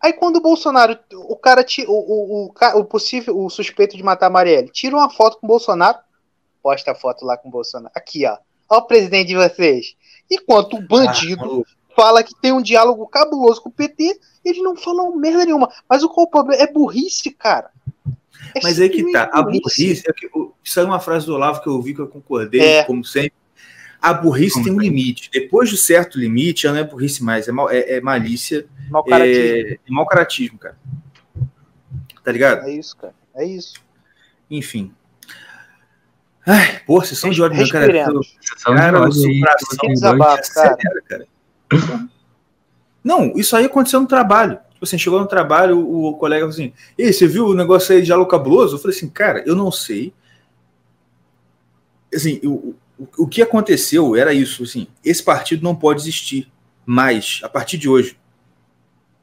[0.00, 4.26] Aí quando o Bolsonaro, o cara, o, o, o, o possível, o suspeito de matar
[4.26, 5.98] a Marielle, tira uma foto com o Bolsonaro,
[6.62, 7.92] posta a foto lá com o Bolsonaro.
[7.94, 8.38] Aqui, ó.
[8.68, 9.96] Ó o presidente de vocês.
[10.30, 11.70] Enquanto o bandido maluco.
[11.94, 15.70] fala que tem um diálogo cabuloso com o PT, eles não falam merda nenhuma.
[15.88, 16.62] Mas o qual o problema?
[16.62, 17.70] É burrice, cara.
[18.54, 19.24] É Mas aí que tá.
[19.32, 20.04] A simplesmente burrice.
[20.08, 20.30] É que,
[20.62, 22.84] isso aí é uma frase do Olavo que eu ouvi que eu concordei, É.
[22.84, 23.32] como sempre.
[24.00, 25.30] A burrice tem um limite.
[25.32, 28.66] Depois de certo limite, ela não é burrice mais, é, mal, é, é malícia,
[29.08, 29.34] caratismo.
[29.34, 30.78] é, é mau caratismo, cara.
[32.22, 32.66] Tá ligado?
[32.66, 33.14] É isso, cara.
[33.34, 33.74] É isso.
[34.50, 34.92] Enfim.
[36.46, 37.92] Ai, pô, sessão de ódio, meu cara.
[37.92, 39.80] Cara, o coração
[41.08, 41.26] cara.
[43.02, 44.58] Não, isso aí aconteceu no trabalho.
[44.72, 47.92] Tipo assim, chegou no trabalho, o, o colega falou assim: Ei, você viu o negócio
[47.92, 48.76] aí de diálogo cabuloso?
[48.76, 50.12] Eu falei assim, cara, eu não sei
[52.16, 56.50] assim, o, o, o que aconteceu era isso, assim, esse partido não pode existir
[56.84, 58.18] mais a partir de hoje.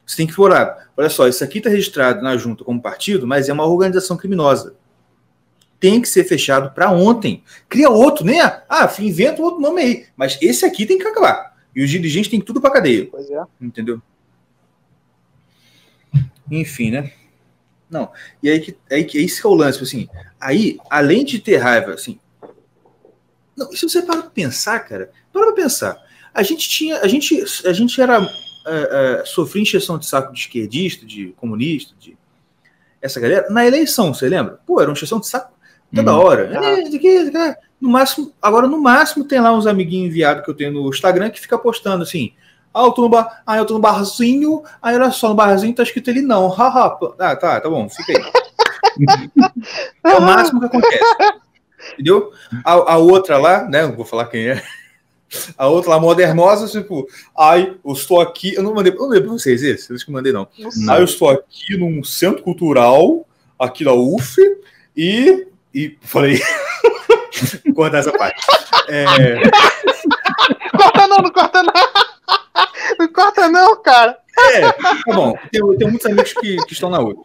[0.06, 0.90] Você tem que forar.
[0.96, 4.74] Olha só, isso aqui está registrado na junta como partido, mas é uma organização criminosa.
[5.78, 7.42] Tem que ser fechado para ontem.
[7.68, 10.06] Cria outro, a, ah, inventa outro nome aí.
[10.16, 11.54] Mas esse aqui tem que acabar.
[11.74, 13.06] E os dirigentes têm tudo para cadeia.
[13.10, 13.42] Pois é.
[13.60, 14.00] Entendeu?
[16.50, 17.12] Enfim, né?
[17.90, 18.10] Não.
[18.42, 20.08] E aí que aí que esse é o lance, assim.
[20.40, 22.18] Aí, além de ter raiva, assim.
[23.56, 25.96] Não, se você para pra pensar, cara, para pra pensar.
[26.32, 28.20] A gente tinha, a gente, a gente era
[28.66, 32.16] é, é, sofria encheção de saco de esquerdista, de comunista, de
[33.00, 34.58] essa galera na eleição, você lembra?
[34.66, 35.53] Pô, era uma encheção de saco
[35.94, 36.18] toda hum.
[36.18, 36.50] hora.
[36.64, 40.88] É, no máximo, agora no máximo tem lá uns amiguinhos enviados que eu tenho no
[40.88, 42.32] Instagram que fica postando assim.
[42.72, 45.74] Ah, eu tô no, bar, ah, eu tô no barzinho, aí olha só, no barzinho
[45.74, 46.48] tá escrito ele não.
[46.48, 46.98] Haha.
[47.20, 48.24] Ah, tá, tá bom, fica aí.
[50.04, 51.04] é o máximo que acontece.
[51.92, 52.32] Entendeu?
[52.64, 53.86] A, a outra lá, né?
[53.86, 54.62] Não vou falar quem é.
[55.56, 58.54] A outra lá, modernosa, tipo, ai, eu estou aqui.
[58.54, 60.48] Eu não mandei, eu não mandei pra vocês esse, eu que mandei não.
[60.76, 60.94] não.
[60.94, 63.26] Ai, eu estou aqui num centro cultural,
[63.58, 64.36] aqui da UF,
[64.96, 65.46] e.
[65.74, 66.40] E falei.
[67.74, 68.46] cortar essa parte.
[68.88, 69.40] É...
[70.76, 71.72] corta não, não corta não.
[72.98, 74.18] Não corta não, cara.
[74.38, 75.36] É, tá bom.
[75.50, 77.20] Tem, tem muitos amigos que, que estão na UF.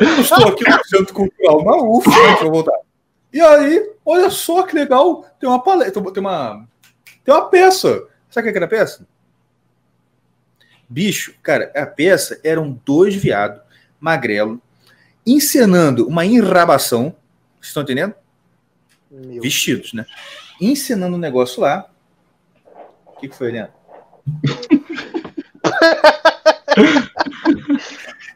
[0.00, 2.78] Eu estou aqui no centro cultural, na UF, deixa eu voltar.
[3.32, 6.66] E aí, olha só que legal, tem uma paleta, tem uma,
[7.24, 8.06] tem uma peça.
[8.28, 9.06] Sabe o que era a peça?
[10.88, 13.62] Bicho, cara, a peça eram dois viados,
[14.00, 14.60] magrelo,
[15.26, 17.14] encenando uma enrabação,
[17.60, 18.14] vocês estão entendendo?
[19.10, 20.06] Meu Vestidos, né?
[20.60, 21.88] Encenando um negócio lá.
[23.06, 23.72] O que, que foi, Leandro?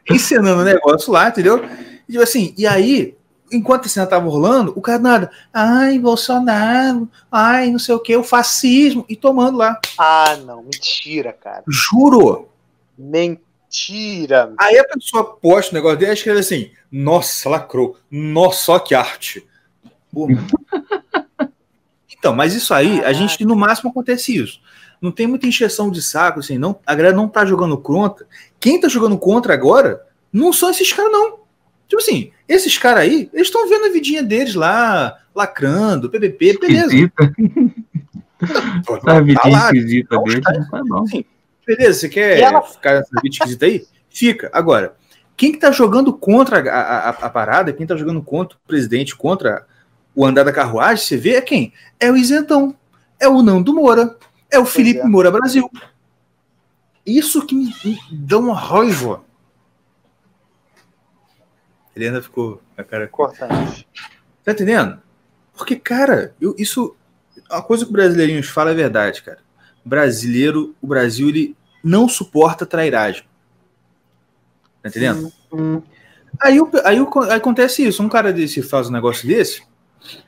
[0.09, 1.63] encenando um negócio lá, entendeu?
[2.07, 3.15] E tipo assim, e aí
[3.51, 8.15] enquanto a cena tava rolando, o cara nada, ai, Bolsonaro, ai, não sei o que,
[8.15, 9.79] o fascismo, e tomando lá.
[9.97, 11.63] Ah, não, mentira, cara.
[11.67, 12.49] Juro.
[13.75, 14.53] Mentira.
[14.57, 19.45] Aí a pessoa posta o negócio dele e escreve assim, nossa, lacrou, nossa, que arte.
[22.17, 24.61] então, mas isso aí, a gente, no máximo, acontece isso.
[25.01, 28.25] Não tem muita encheção de saco, assim, não, a galera não tá jogando contra.
[28.59, 31.39] Quem tá jogando contra agora não são esses caras, não.
[31.87, 36.85] Tipo assim, esses caras aí, eles estão vendo a vidinha deles lá, lacrando, PPP, beleza.
[36.85, 37.35] Esquisita.
[39.03, 41.03] Tá, vidinha tá lá, esquisita dele, tá bom.
[41.03, 41.25] Assim,
[41.65, 42.61] beleza, você quer ela...
[42.61, 43.85] ficar nessa vida esquisita aí?
[44.09, 44.49] Fica.
[44.53, 44.95] Agora,
[45.35, 49.15] quem que tá jogando contra a, a, a, parada, quem tá jogando contra o presidente,
[49.15, 49.65] contra
[50.15, 51.73] o andar da carruagem, você vê é quem?
[51.99, 52.75] É o Isentão,
[53.19, 54.17] é o Nando Moura,
[54.49, 55.05] é o Felipe é.
[55.05, 55.69] Moura Brasil.
[57.05, 59.23] Isso que me, me dá uma raiva.
[61.95, 63.07] Ele ainda ficou a cara.
[63.07, 63.87] Cortante.
[64.43, 65.01] Tá entendendo?
[65.55, 66.95] Porque, cara, eu, isso.
[67.49, 69.39] A coisa que o brasileirinhos fala é verdade, cara.
[69.85, 73.23] Brasileiro, o Brasil, ele não suporta trairagem.
[74.81, 75.31] Tá entendendo?
[76.41, 78.01] Aí, aí, aí, acontece isso.
[78.01, 79.63] Um cara desse faz um negócio desse,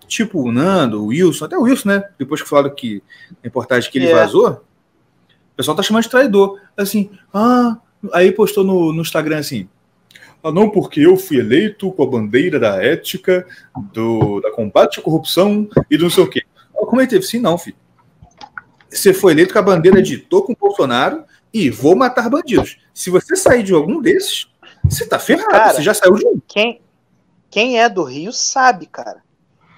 [0.07, 2.03] tipo o Nando, o Wilson, até o Wilson, né?
[2.17, 4.13] Depois que falaram que a reportagem que ele é.
[4.13, 6.59] vazou, o pessoal tá chamando de traidor.
[6.77, 7.77] Assim, ah,
[8.13, 9.67] aí postou no, no Instagram assim:
[10.43, 13.45] ah, não, porque eu fui eleito com a bandeira da ética,
[13.91, 16.43] do, da combate à corrupção e do não sei o quê.
[16.71, 17.25] Como que teve?
[17.25, 17.75] Sim, não, filho.
[18.97, 22.77] Você foi eleito com a bandeira de tô com o Bolsonaro e vou matar bandidos.
[22.93, 24.47] Se você sair de algum desses,
[24.83, 26.39] você tá ferrado, cara, você já saiu de um.
[26.47, 26.81] Quem,
[27.49, 29.23] quem é do Rio sabe, cara.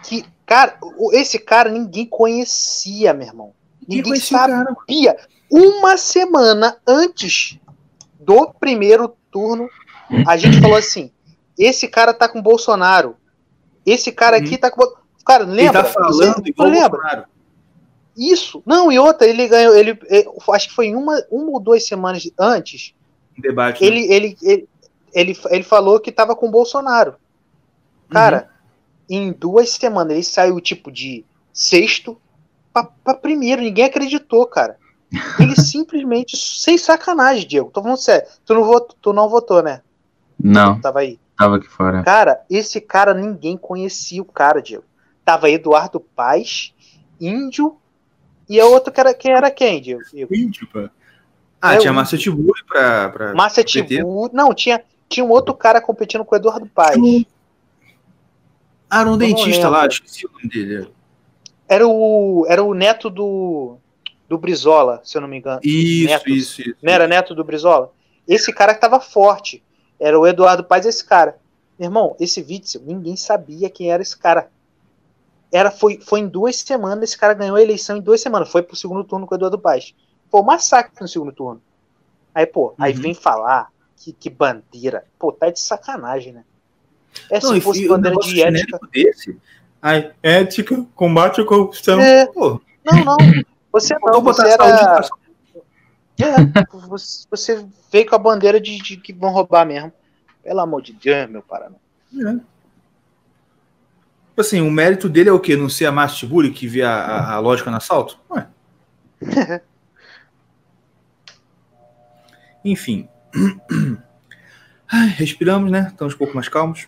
[0.04, 0.78] Que, cara,
[1.14, 3.54] esse cara ninguém conhecia, meu irmão.
[3.88, 5.18] Ninguém, ninguém sabia.
[5.52, 7.60] Uma semana antes
[8.20, 9.68] do primeiro turno
[10.28, 11.12] a gente falou assim:
[11.58, 13.16] esse cara tá com Bolsonaro.
[13.86, 14.60] Esse cara aqui uhum.
[14.60, 14.82] tá com.
[15.26, 15.80] Cara, lembra?
[15.80, 16.90] Ele tá falando igual lembra?
[16.90, 17.26] Bolsonaro.
[18.18, 18.62] Isso.
[18.66, 19.76] Não, e outra, ele ganhou.
[19.76, 22.94] Ele, ele, acho que foi uma, uma ou duas semanas antes.
[23.38, 23.84] Debate.
[23.84, 24.14] Ele, né?
[24.14, 24.70] ele, ele,
[25.14, 27.16] ele, ele falou que tava com Bolsonaro.
[28.10, 28.50] Cara,
[29.10, 29.18] uhum.
[29.18, 32.20] em duas semanas ele saiu tipo de sexto
[32.74, 33.62] para primeiro.
[33.62, 34.78] Ninguém acreditou, cara.
[35.40, 37.72] Ele simplesmente, sem sacanagem, Diego.
[37.72, 38.28] Tô falando sério.
[38.46, 39.82] Tu não votou, tu não votou, né?
[40.42, 40.80] Não.
[40.80, 41.20] Tava aí.
[41.38, 42.04] Tava aqui fora.
[42.04, 44.84] Cara, esse cara ninguém conhecia o cara, Diego.
[45.24, 46.74] Tava Eduardo Paz,
[47.20, 47.78] Índio,
[48.50, 50.02] e a outra que era, quem era quem, Diego?
[50.32, 50.90] Índio, pô.
[51.62, 53.34] Ah, é, tinha Márcia Tiburi pra, pra.
[53.34, 54.34] Márcia Tiburi.
[54.34, 56.98] Não, tinha, tinha um outro cara competindo com o Eduardo Paz.
[58.90, 60.90] Ah, era um dentista lá, esqueci o nome dele.
[61.68, 63.78] Era o, era o neto do,
[64.28, 65.60] do Brizola, se eu não me engano.
[65.64, 66.76] Isso, neto, isso, isso.
[66.82, 67.92] Não era neto do Brizola?
[68.28, 69.64] Esse cara que tava forte.
[70.00, 71.38] Era o Eduardo Paz esse cara.
[71.78, 74.50] Meu irmão, esse Witzel, ninguém sabia quem era esse cara.
[75.52, 78.52] Era, foi, foi em duas semanas, esse cara ganhou a eleição em duas semanas.
[78.52, 79.96] Foi pro segundo turno com o Eduardo Paz.
[80.30, 81.62] Foi um massacre no segundo turno.
[82.34, 82.76] Aí, pô, uhum.
[82.78, 85.06] aí vem falar que, que bandeira.
[85.18, 86.44] Pô, tá de sacanagem, né?
[87.30, 88.80] É, não, se fosse bandeira de ética.
[88.92, 89.38] Desse,
[89.82, 92.00] ai, ética, combate à corrupção.
[92.00, 92.62] É, pô.
[92.86, 93.18] Não, não.
[93.72, 95.02] Você não, você era.
[96.20, 99.92] É, você, você veio com a bandeira de, de, que vão roubar mesmo.
[100.44, 101.76] Pelo amor de Deus, meu Paraná.
[102.14, 102.40] É.
[104.40, 105.58] Tipo assim, o mérito dele é o quê?
[105.58, 108.18] Não ser a Mastibuli que vê a, a, a lógica no assalto?
[108.32, 108.48] Ué.
[112.64, 113.10] Enfim.
[114.90, 115.90] Ai, respiramos, né?
[115.92, 116.88] Estamos um pouco mais calmos.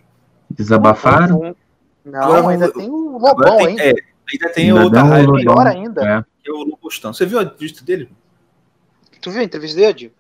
[0.50, 1.54] Desabafaram?
[2.06, 3.84] Não, Agora, ainda tem o Lobão, tem, ainda.
[3.84, 3.94] É,
[4.32, 5.34] ainda tem ainda outra raiva.
[5.34, 6.02] Melhor ainda.
[6.02, 6.26] É.
[6.42, 7.12] Que é o Lobostão.
[7.12, 8.10] Você viu a entrevista dele?
[9.22, 10.16] Tu viu a entrevista dele, Diego?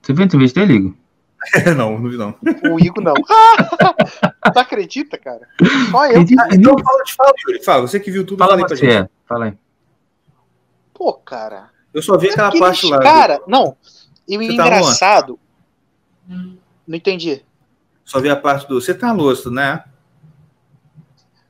[0.00, 0.94] Você viu a entrevista dele, Igor?
[1.76, 2.34] não, não vi não.
[2.70, 3.14] O Igor não.
[4.52, 5.48] tu acredita, cara?
[5.90, 6.20] Só eu.
[6.20, 7.64] Ah, então fala, fala, Yuri.
[7.64, 8.92] Fala, você que viu tudo, fala aí pra gente.
[8.92, 9.08] É.
[9.26, 9.58] Fala aí.
[10.92, 11.70] Pô, cara.
[11.94, 13.00] Eu só vi é aquela parte lá.
[13.00, 13.76] Cara, não.
[14.28, 15.38] E o tá engraçado.
[16.28, 16.34] Tá
[16.86, 17.44] não entendi.
[18.04, 18.80] Só vi a parte do.
[18.80, 19.84] Você tá louco, né?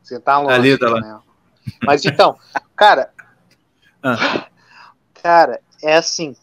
[0.02, 0.52] Você tá louco.
[0.52, 1.00] Ali, tá lá.
[1.00, 1.18] Né?
[1.84, 2.36] Mas então,
[2.76, 3.10] cara.
[4.02, 4.46] Ah.
[5.22, 6.34] Cara, é assim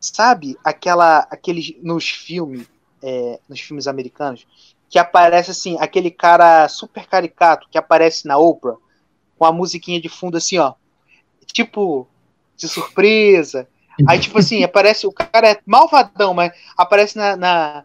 [0.00, 2.68] sabe aquela aqueles nos filmes
[3.02, 4.46] é, nos filmes americanos
[4.88, 8.76] que aparece assim aquele cara super caricato que aparece na Oprah
[9.38, 10.74] com a musiquinha de fundo assim ó
[11.46, 12.06] tipo
[12.56, 13.68] de surpresa
[14.06, 17.84] aí tipo assim aparece o cara é malvadão mas aparece na na,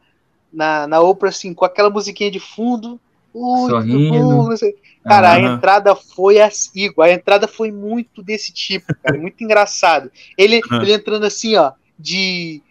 [0.51, 2.99] na, na Oprah assim com aquela musiquinha de fundo
[3.69, 4.49] Sorrindo.
[5.03, 5.51] Cara, uhum.
[5.51, 10.11] a entrada foi assim, a entrada foi muito desse tipo, cara, muito engraçado.
[10.37, 10.81] Ele, uhum.
[10.81, 12.61] ele entrando assim, ó, de,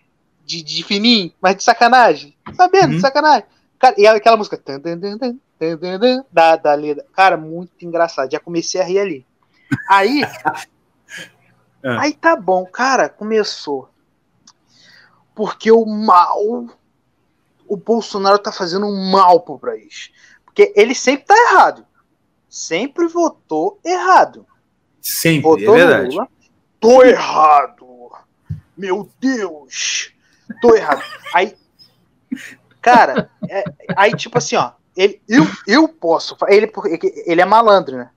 [0.46, 2.34] de, de fininho, mas de sacanagem.
[2.54, 2.94] Sabendo, uhum.
[2.96, 3.44] de sacanagem.
[3.78, 4.56] Cara, e aquela música
[6.32, 7.04] da, da Leda.
[7.12, 8.30] Cara, muito engraçado.
[8.30, 9.26] Já comecei a rir ali.
[9.90, 10.22] Aí.
[11.82, 11.90] é.
[11.98, 13.90] Aí tá bom, cara, começou.
[15.34, 16.66] Porque o mal.
[17.68, 20.12] O Bolsonaro tá fazendo um mal pro país.
[20.44, 21.84] Porque ele sempre tá errado.
[22.48, 24.46] Sempre votou errado.
[25.00, 26.14] Sempre, votou é verdade.
[26.14, 26.28] Lula,
[26.80, 27.86] tô errado
[28.76, 30.12] meu Deus,
[30.60, 31.02] tô errado.
[31.34, 31.56] Aí,
[32.80, 33.64] cara, é,
[33.96, 36.72] aí tipo assim, ó, ele, eu, eu posso, ele,
[37.26, 38.10] ele é malandro, né?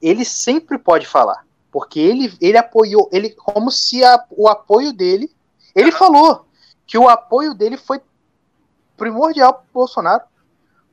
[0.00, 5.30] Ele sempre pode falar, porque ele, ele apoiou, ele como se a, o apoio dele,
[5.74, 6.46] ele falou
[6.86, 8.00] que o apoio dele foi
[8.96, 10.22] primordial pro Bolsonaro,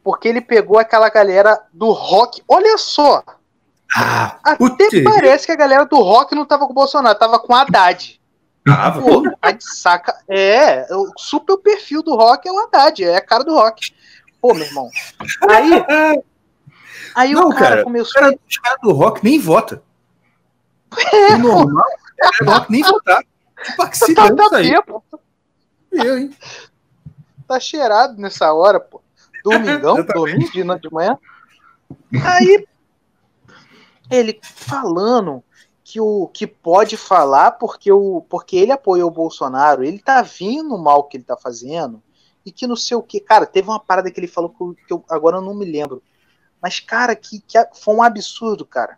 [0.04, 2.43] porque ele pegou aquela galera do rock.
[2.47, 3.23] Olha só,
[3.95, 7.54] ah, até parece que a galera do rock não tava com o Bolsonaro, tava com
[7.54, 8.19] a Haddad.
[8.67, 10.17] Ah, pô, tá de saca.
[10.28, 13.93] É, o super perfil do rock é o Haddad, é a cara do rock.
[14.41, 14.89] Pô, meu irmão.
[15.49, 16.23] Aí.
[17.15, 18.21] Aí não, o cara, cara começou.
[18.21, 19.84] Cara, os caras do rock nem vota.
[21.12, 21.86] É, o normal
[22.21, 23.23] é o rock nem votar.
[23.78, 25.04] Você tá, tá bêbado.
[25.91, 26.36] Eu, hein?
[27.47, 29.02] Tá cheirado nessa hora, pô.
[29.43, 31.17] Domingão, domingo de manhã.
[32.23, 32.65] Aí,
[34.10, 35.43] ele falando
[35.84, 40.78] que o que pode falar porque o porque ele apoiou o Bolsonaro, ele tá vindo
[40.78, 42.02] mal que ele tá fazendo
[42.46, 44.76] e que não sei o que, cara, teve uma parada que ele falou que eu,
[44.88, 46.02] que eu agora eu não me lembro,
[46.62, 48.98] mas cara, que, que foi um absurdo, cara.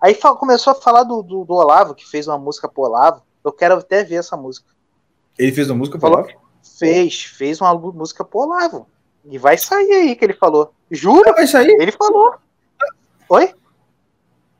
[0.00, 3.52] Aí começou a falar do, do, do, Olavo, que fez uma música pro Olavo, eu
[3.52, 4.66] quero até ver essa música.
[5.38, 6.28] Ele fez uma música pro Olavo?
[6.78, 8.88] Fez, fez uma música pro Olavo.
[9.24, 10.72] E vai sair aí que ele falou.
[10.90, 11.32] Jura?
[11.32, 11.80] Vai sair?
[11.80, 12.34] Ele falou.
[13.28, 13.54] Oi?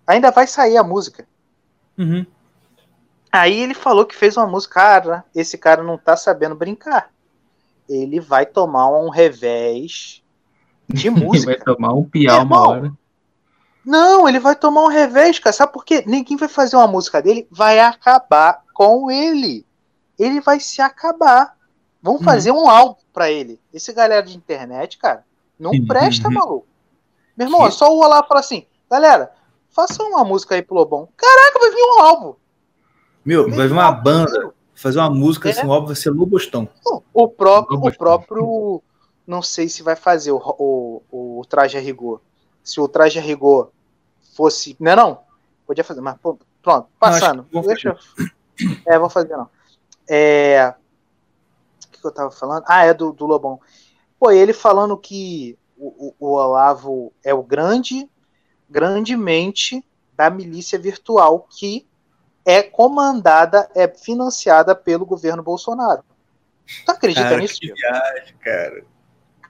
[0.07, 1.27] Ainda vai sair a música.
[1.99, 2.27] Uhum.
[3.31, 7.11] Aí ele falou que fez uma música, cara, esse cara não tá sabendo brincar.
[7.89, 10.23] Ele vai tomar um revés
[10.89, 11.53] de música.
[11.53, 12.93] vai tomar um piau uma hora.
[13.85, 15.53] Não, ele vai tomar um revés, cara.
[15.53, 16.05] Sabe por quê?
[16.07, 19.67] Ninguém vai fazer uma música dele, vai acabar com ele.
[20.19, 21.57] Ele vai se acabar.
[22.03, 22.25] Vamos uhum.
[22.25, 23.61] fazer um álbum pra ele.
[23.73, 25.25] Esse galera de internet, cara,
[25.59, 26.35] não presta, uhum.
[26.35, 26.67] maluco.
[27.37, 29.33] Meu irmão, é só o Olá falar assim, galera,
[29.73, 31.09] faça uma música aí pro Lobão.
[31.17, 32.35] Caraca, vai vir um álbum.
[33.25, 35.53] Meu, vai vir uma banda fazer uma música, é.
[35.53, 36.69] assim, o álbum vai ser Lobostão.
[37.13, 37.95] O próprio, Lobostão.
[37.95, 38.83] o próprio,
[39.27, 42.21] não sei se vai fazer o, o, o traje a rigor.
[42.63, 43.71] Se o traje a rigor
[44.35, 45.21] fosse, não é não?
[45.67, 46.17] Podia fazer, mas
[46.63, 47.47] pronto, passando.
[47.53, 48.27] Não, Deixa eu...
[48.87, 49.49] É, vou fazer não.
[50.09, 50.75] É,
[51.87, 52.65] o que, que eu tava falando?
[52.67, 53.61] Ah, é do, do Lobão.
[54.19, 58.09] Pô, ele falando que o, o, o Olavo é o grande
[58.73, 59.85] grandemente
[60.17, 61.87] da milícia virtual que
[62.45, 66.03] é comandada, é financiada pelo governo Bolsonaro.
[66.85, 67.61] Tu acredita cara, nisso?
[67.61, 68.85] Que viagem, cara.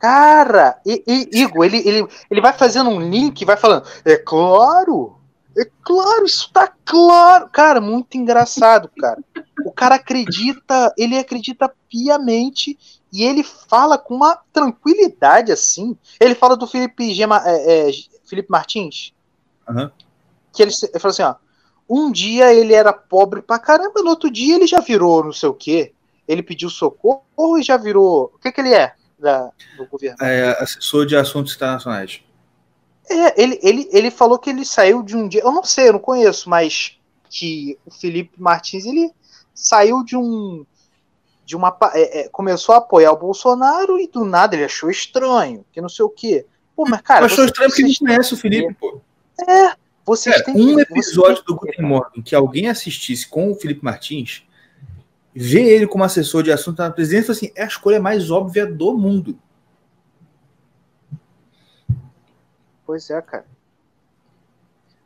[0.01, 5.17] Cara, e, e, Igor, ele, ele, ele vai fazendo um link, vai falando, é claro,
[5.57, 7.49] é claro, isso tá claro.
[7.51, 9.21] Cara, muito engraçado, cara.
[9.65, 12.77] O cara acredita, ele acredita piamente
[13.13, 15.97] e ele fala com uma tranquilidade assim.
[16.19, 17.93] Ele fala do Felipe, Gema, é, é,
[18.33, 19.13] Felipe Martins.
[19.69, 19.91] Uhum.
[20.53, 21.35] Que ele, ele falou assim: ó,
[21.89, 25.51] um dia ele era pobre pra caramba, no outro dia ele já virou não sei
[25.51, 25.93] o quê.
[26.27, 28.33] Ele pediu socorro e já virou.
[28.35, 30.17] O que, que ele é da, do governo?
[30.23, 32.23] É assessor de assuntos internacionais.
[33.11, 35.43] É, ele, ele, ele falou que ele saiu de um dia.
[35.43, 36.97] Eu não sei, eu não conheço, mas
[37.29, 39.13] que o Felipe Martins ele
[39.55, 40.65] saiu de um.
[41.45, 45.67] De uma, é, é, começou a apoiar o Bolsonaro e do nada ele achou estranho,
[45.73, 46.47] que não sei o quê.
[46.75, 47.27] Pô, mas cara.
[47.27, 49.01] achou estranho porque não conhece o Felipe, pô.
[49.49, 53.85] É, vocês cara, têm Um episódio do Guten Morgen que alguém assistisse com o Felipe
[53.85, 54.47] Martins,
[55.35, 58.97] ver ele como assessor de assunto na presidência, assim, é a escolha mais óbvia do
[58.97, 59.39] mundo.
[62.85, 63.47] Pois é, cara.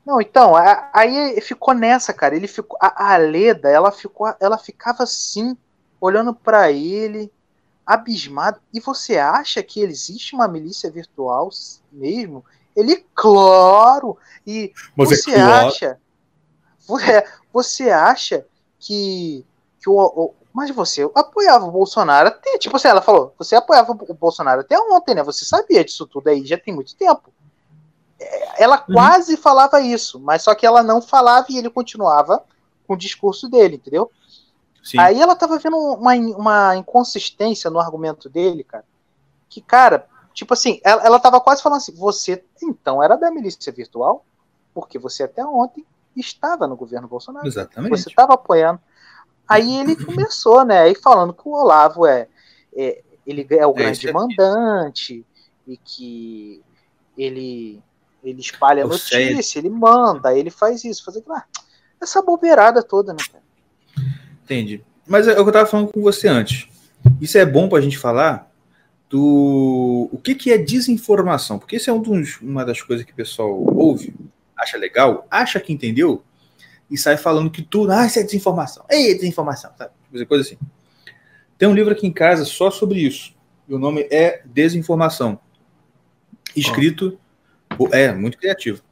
[0.04, 0.54] Não, então,
[0.92, 2.36] aí ficou nessa, cara.
[2.36, 5.56] Ele ficou, a, a Leda, ela ficou, ela ficava assim,
[6.00, 7.30] olhando para ele,
[7.86, 8.60] abismado.
[8.72, 11.48] E você acha que existe uma milícia virtual
[11.92, 12.44] mesmo?
[12.74, 14.18] Ele, claro.
[14.46, 15.68] E Mas você é claro.
[15.68, 16.00] acha,
[17.52, 18.46] você acha
[18.78, 19.46] que,
[19.80, 23.92] que o, o, mas você apoiava o Bolsonaro até, tipo assim, ela falou, você apoiava
[23.92, 25.22] o Bolsonaro até ontem, né?
[25.22, 27.32] Você sabia disso tudo aí, já tem muito tempo
[28.56, 28.94] ela uhum.
[28.94, 32.42] quase falava isso, mas só que ela não falava e ele continuava
[32.86, 34.10] com o discurso dele, entendeu?
[34.86, 35.00] Sim.
[35.00, 38.84] Aí ela tava vendo uma, uma inconsistência no argumento dele, cara.
[39.48, 43.72] Que, cara, tipo assim, ela, ela tava quase falando assim: você então era da milícia
[43.72, 44.24] virtual?
[44.72, 47.48] Porque você até ontem estava no governo Bolsonaro.
[47.48, 47.90] Exatamente.
[47.90, 48.78] Você estava apoiando.
[49.48, 50.82] Aí ele começou, né?
[50.82, 52.28] Aí falando que o Olavo é,
[52.72, 55.26] é ele é o é, grande mandante
[55.66, 56.62] e que
[57.18, 57.82] ele
[58.22, 61.34] ele espalha a notícia, ele manda, ele faz isso, faz aquilo.
[61.34, 61.44] Ah,
[62.00, 63.45] essa bobeirada toda, né, cara?
[64.46, 64.80] Entendi.
[65.04, 66.68] Mas é o que eu estava falando com você antes.
[67.20, 68.48] Isso é bom para a gente falar
[69.10, 73.12] do o que, que é desinformação, porque isso é um dos, uma das coisas que
[73.12, 74.14] o pessoal ouve,
[74.56, 76.22] acha legal, acha que entendeu
[76.88, 79.92] e sai falando que tudo, ah, isso é desinformação, ei, é desinformação, sabe?
[80.26, 80.58] Coisa assim.
[81.58, 83.34] Tem um livro aqui em casa só sobre isso.
[83.68, 85.40] E o nome é Desinformação.
[86.54, 87.18] Escrito
[87.92, 88.82] é, muito criativo.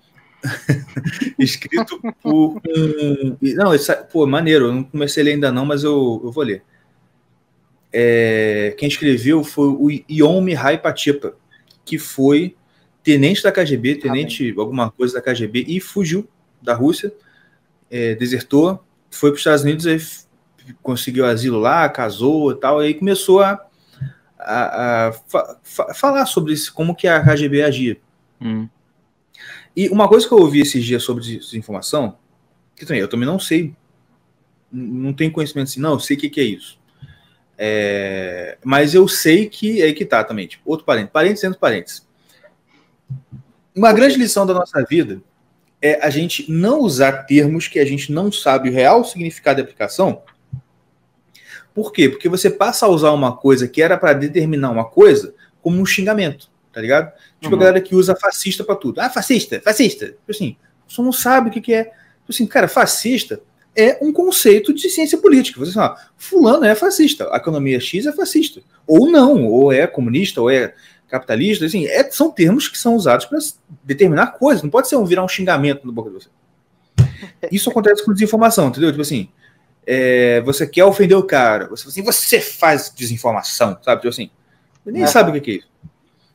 [1.38, 3.36] Escrito por um.
[3.40, 4.66] Não, esse, pô, maneiro.
[4.66, 6.62] Eu não comecei a ler ainda não, mas eu, eu vou ler.
[7.92, 11.36] É, quem escreveu foi o Ion Mihai Patipa,
[11.84, 12.56] que foi
[13.04, 16.26] tenente da KGB, tenente ah, alguma coisa da KGB, e fugiu
[16.60, 17.12] da Rússia,
[17.90, 20.00] é, desertou, foi para os Estados Unidos, aí
[20.82, 23.60] conseguiu asilo lá, casou e tal, e aí começou a,
[24.38, 27.98] a, a fa, fa, falar sobre isso, como que a KGB agia.
[28.40, 28.68] Hum.
[29.76, 32.16] E uma coisa que eu ouvi esses dias sobre desinformação,
[32.76, 33.74] que também eu também não sei,
[34.70, 36.78] não tenho conhecimento assim, não, eu sei o que, que é isso.
[37.56, 41.58] É, mas eu sei que é aí que tá também, tipo, outro parente, parentes entre
[41.58, 42.06] parentes.
[43.74, 45.20] Uma grande lição da nossa vida
[45.82, 49.64] é a gente não usar termos que a gente não sabe o real significado da
[49.64, 50.22] aplicação.
[51.74, 52.08] Por quê?
[52.08, 55.86] Porque você passa a usar uma coisa que era para determinar uma coisa como um
[55.86, 57.12] xingamento tá ligado?
[57.40, 57.60] Tipo, uhum.
[57.60, 59.00] a galera que usa fascista para tudo.
[59.00, 60.06] Ah, fascista, fascista.
[60.06, 60.56] Tipo assim,
[60.88, 61.84] você não sabe o que, que é.
[61.84, 63.40] Tipo assim, cara, fascista
[63.76, 65.58] é um conceito de ciência política.
[65.60, 68.60] Você fala, fulano é fascista, a economia X é fascista.
[68.86, 70.74] Ou não, ou é comunista, ou é
[71.08, 71.64] capitalista.
[71.64, 73.38] Assim, é, são termos que são usados para
[73.82, 74.62] determinar coisas.
[74.62, 76.28] Não pode ser um virar um xingamento no boca de você.
[77.50, 78.90] Isso acontece com desinformação, entendeu?
[78.90, 79.28] Tipo assim,
[79.86, 84.02] é, você quer ofender o cara, você assim, você faz desinformação, sabe?
[84.02, 84.30] Tipo assim,
[84.84, 85.06] nem é.
[85.06, 85.68] sabe o que é isso.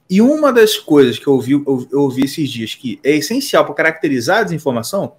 [0.10, 3.76] E uma das coisas que eu ouvi, eu, ouvi esses dias que é essencial para
[3.76, 5.13] caracterizar a desinformação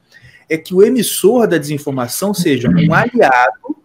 [0.48, 3.76] é que o emissor da desinformação seja um aliado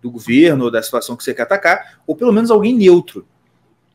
[0.00, 3.26] do governo ou da situação que você quer atacar, ou pelo menos alguém neutro.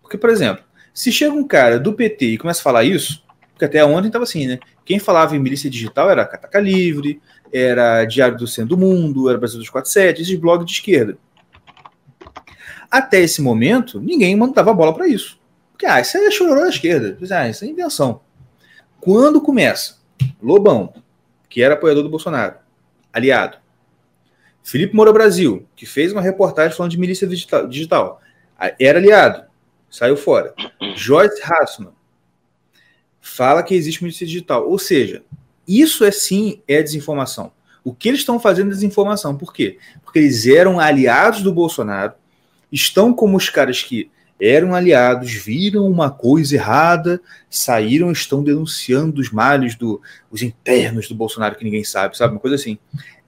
[0.02, 3.66] Porque, por exemplo, se chega um cara do PT e começa a falar isso, porque
[3.66, 4.60] até ontem estava assim, né?
[4.86, 7.20] Quem falava em milícia digital era Cataca Livre,
[7.52, 11.18] era Diário do Centro do Mundo, era Brasil 247, esses blogs de esquerda.
[12.92, 15.39] Até esse momento, ninguém mandava bola para isso.
[15.80, 17.18] Porque, ah, isso é chororô da esquerda.
[17.34, 18.20] Ah, isso é invenção.
[19.00, 19.98] Quando começa
[20.44, 20.94] Lobão,
[21.48, 22.56] que era apoiador do Bolsonaro,
[23.14, 23.58] aliado,
[24.62, 28.22] Felipe Moura Brasil, que fez uma reportagem falando de milícia digital, digital
[28.78, 29.46] era aliado,
[29.90, 30.54] saiu fora.
[30.98, 31.94] Joyce Hassman
[33.22, 34.70] fala que existe milícia digital.
[34.70, 35.24] Ou seja,
[35.66, 37.54] isso é sim é desinformação.
[37.86, 39.34] O que eles estão fazendo é desinformação.
[39.38, 39.78] Por quê?
[40.04, 42.16] Porque eles eram aliados do Bolsonaro,
[42.70, 49.32] estão como os caras que eram aliados, viram uma coisa errada, saíram, estão denunciando os
[49.32, 52.34] males do, os internos do Bolsonaro que ninguém sabe, sabe?
[52.34, 52.78] Uma coisa assim.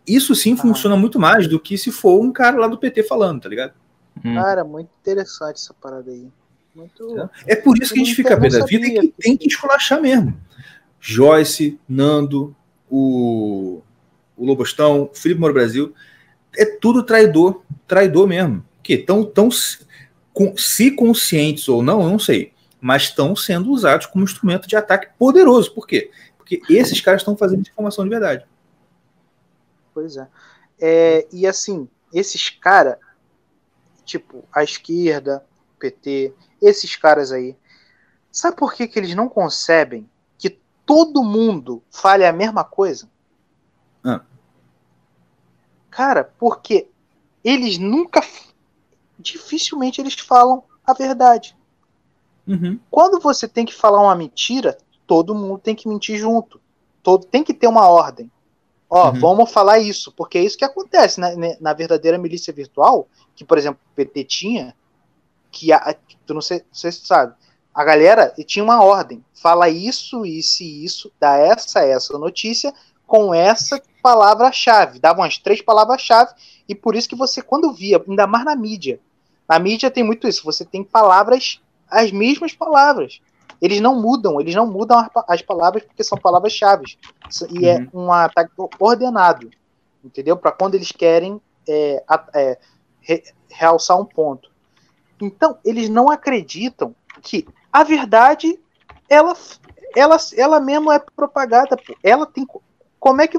[0.07, 0.57] Isso sim ah.
[0.57, 3.73] funciona muito mais do que se for um cara lá do PT falando, tá ligado?
[4.23, 4.35] Hum.
[4.35, 6.27] Cara, muito interessante essa parada aí.
[6.73, 9.47] Muito, é por isso que a gente fica pé da vida e que tem que
[9.47, 10.39] esculachar mesmo.
[11.01, 12.55] Joyce, Nando,
[12.89, 13.81] o,
[14.37, 15.93] o Lobostão, Felipe Moro Brasil,
[16.55, 18.63] é tudo traidor, traidor mesmo.
[18.81, 19.49] Que tão, tão
[20.57, 25.09] se conscientes ou não, eu não sei, mas estão sendo usados como instrumento de ataque
[25.17, 25.73] poderoso.
[25.73, 26.11] Por quê?
[26.37, 28.45] Porque esses caras estão fazendo informação de verdade.
[29.93, 30.27] Pois é.
[30.79, 32.97] é e assim, esses caras,
[34.05, 35.45] tipo, a esquerda,
[35.79, 37.55] PT, esses caras aí,
[38.31, 43.09] sabe por que, que eles não concebem que todo mundo fale a mesma coisa?
[44.03, 44.21] Ah.
[45.89, 46.87] Cara, porque
[47.43, 48.21] eles nunca.
[49.21, 51.55] Dificilmente eles falam a verdade.
[52.47, 52.79] Uhum.
[52.89, 56.59] Quando você tem que falar uma mentira, todo mundo tem que mentir junto.
[57.03, 58.29] Todo, tem que ter uma ordem.
[58.89, 59.19] Ó, uhum.
[59.19, 63.45] vamos falar isso, porque é isso que acontece né, né na verdadeira milícia virtual, que,
[63.45, 64.75] por exemplo, o PT tinha,
[65.49, 65.95] que a,
[66.25, 67.33] tu não sei, você sabe,
[67.73, 72.73] a galera tinha uma ordem, fala isso, isso e isso, dá essa, essa notícia
[73.07, 76.33] com essa palavra-chave, dava umas três palavras-chave,
[76.67, 78.99] e por isso que você, quando via, ainda mais na mídia,
[79.51, 83.19] na mídia tem muito isso, você tem palavras, as mesmas palavras,
[83.61, 86.97] eles não mudam, eles não mudam as palavras porque são palavras-chave.
[87.49, 87.83] E é uhum.
[87.83, 89.51] é um ataque ordenado,
[90.01, 90.37] entendeu?
[90.37, 92.01] Para quando eles querem é,
[92.33, 92.57] é,
[93.01, 94.49] re, realçar um ponto.
[95.21, 98.57] Então, eles não acreditam que a verdade,
[99.09, 99.35] ela,
[99.93, 101.77] ela, ela mesmo é propagada.
[102.01, 102.47] Ela tem.
[102.97, 103.37] Como é que.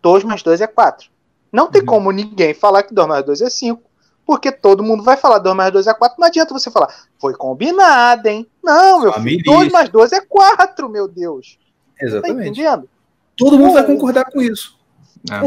[0.00, 1.10] 2 mais 2 é 4.
[1.52, 1.86] Não tem uhum.
[1.86, 3.93] como ninguém falar que 2 mais 2 é 5
[4.26, 7.34] porque todo mundo vai falar 2 mais 2 é 4, não adianta você falar, foi
[7.34, 8.46] combinado, hein?
[8.62, 11.58] Não, meu filho, 2 mais 2 é 4, meu Deus.
[12.00, 12.36] Exatamente.
[12.36, 12.88] Tá entendendo?
[13.36, 14.78] Todo mundo o, vai concordar com isso.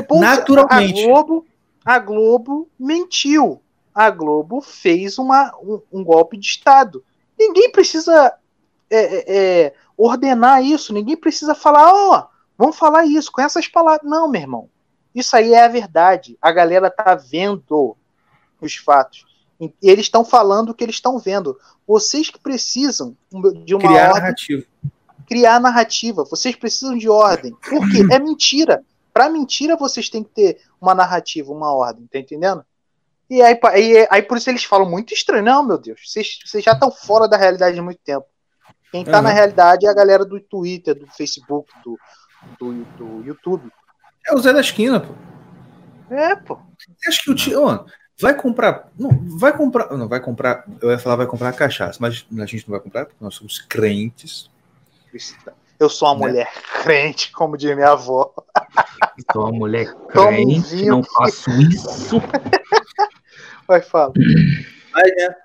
[0.10, 1.04] O Naturalmente.
[1.04, 1.46] A Globo,
[1.86, 3.62] a Globo mentiu.
[3.94, 7.04] A Globo fez uma, um, um golpe de Estado.
[7.38, 8.34] Ninguém precisa
[8.90, 9.24] é, é,
[9.66, 14.08] é ordenar isso, ninguém precisa falar, ó, oh, vamos falar isso com essas palavras.
[14.10, 14.70] Não, meu irmão.
[15.16, 16.38] Isso aí é a verdade.
[16.40, 17.98] A galera tá vendo
[18.66, 19.26] os fatos.
[19.60, 21.58] E eles estão falando o que eles estão vendo.
[21.86, 23.18] Vocês que precisam
[23.66, 24.66] de uma criar ordem, narrativa.
[25.28, 26.24] Criar narrativa.
[26.24, 27.54] Vocês precisam de ordem.
[27.68, 28.06] Por quê?
[28.12, 28.84] É mentira.
[29.14, 32.64] Para mentira vocês têm que ter uma narrativa, uma ordem, tá entendendo?
[33.30, 35.44] E aí, aí, aí por isso eles falam muito estranho.
[35.44, 38.28] Não, meu Deus, vocês, vocês já estão fora da realidade há muito tempo.
[38.92, 39.24] Quem tá uhum.
[39.24, 42.00] na realidade é a galera do Twitter, do Facebook, do,
[42.60, 43.70] do, do YouTube.
[44.26, 45.14] É o Zé da Esquina, pô.
[46.14, 46.58] É, pô.
[47.08, 47.86] Acho que o tio.
[48.20, 48.90] Vai comprar.
[48.98, 49.96] Não, vai comprar.
[49.96, 50.66] Não, vai comprar.
[50.82, 53.60] Eu ia falar vai comprar cachaça, mas a gente não vai comprar porque nós somos
[53.60, 54.50] crentes.
[55.80, 56.32] Eu sou uma né?
[56.32, 56.52] mulher
[56.82, 58.34] crente, como diz minha avó.
[59.32, 62.20] Sou uma mulher crente, não faço isso.
[63.68, 64.14] Vai, fala.
[64.96, 65.36] Aí, né?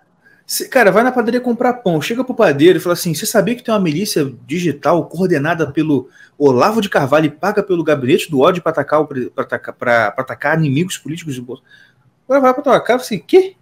[0.70, 3.62] Cara, vai na padaria comprar pão, chega pro padeiro e fala assim: você sabia que
[3.62, 6.08] tem uma milícia digital coordenada pelo
[6.38, 9.06] Olavo de Carvalho e paga pelo gabinete do ódio para atacar,
[9.36, 11.91] atacar, atacar inimigos políticos de Bolsonaro?
[12.32, 13.56] Agora vai pra tua casa assim, quê?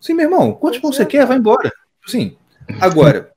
[0.00, 1.24] Sim, meu irmão, quantos pão você quer?
[1.26, 1.70] Vai embora.
[2.06, 2.36] Sim.
[2.80, 3.30] Agora,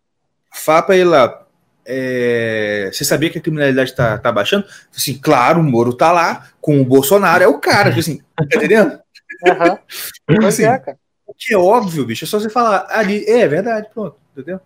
[0.52, 1.46] Fapa aí lá.
[1.86, 4.66] É, você sabia que a criminalidade está tá baixando?
[4.96, 9.00] Assim, claro, o Moro tá lá com o Bolsonaro, é o cara, assim, tá entendendo?
[9.46, 10.48] Uhum.
[10.48, 10.82] assim, é,
[11.28, 14.62] o que é óbvio, bicho, é só você falar ali, é, é verdade, pronto, entendeu?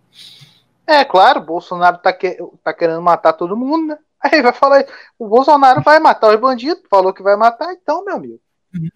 [0.86, 3.98] É, claro, o Bolsonaro tá, que, tá querendo matar todo mundo, né?
[4.22, 4.84] Aí vai falar,
[5.18, 8.40] o Bolsonaro vai matar os bandidos, falou que vai matar, então, meu amigo.
[8.72, 8.88] Uhum.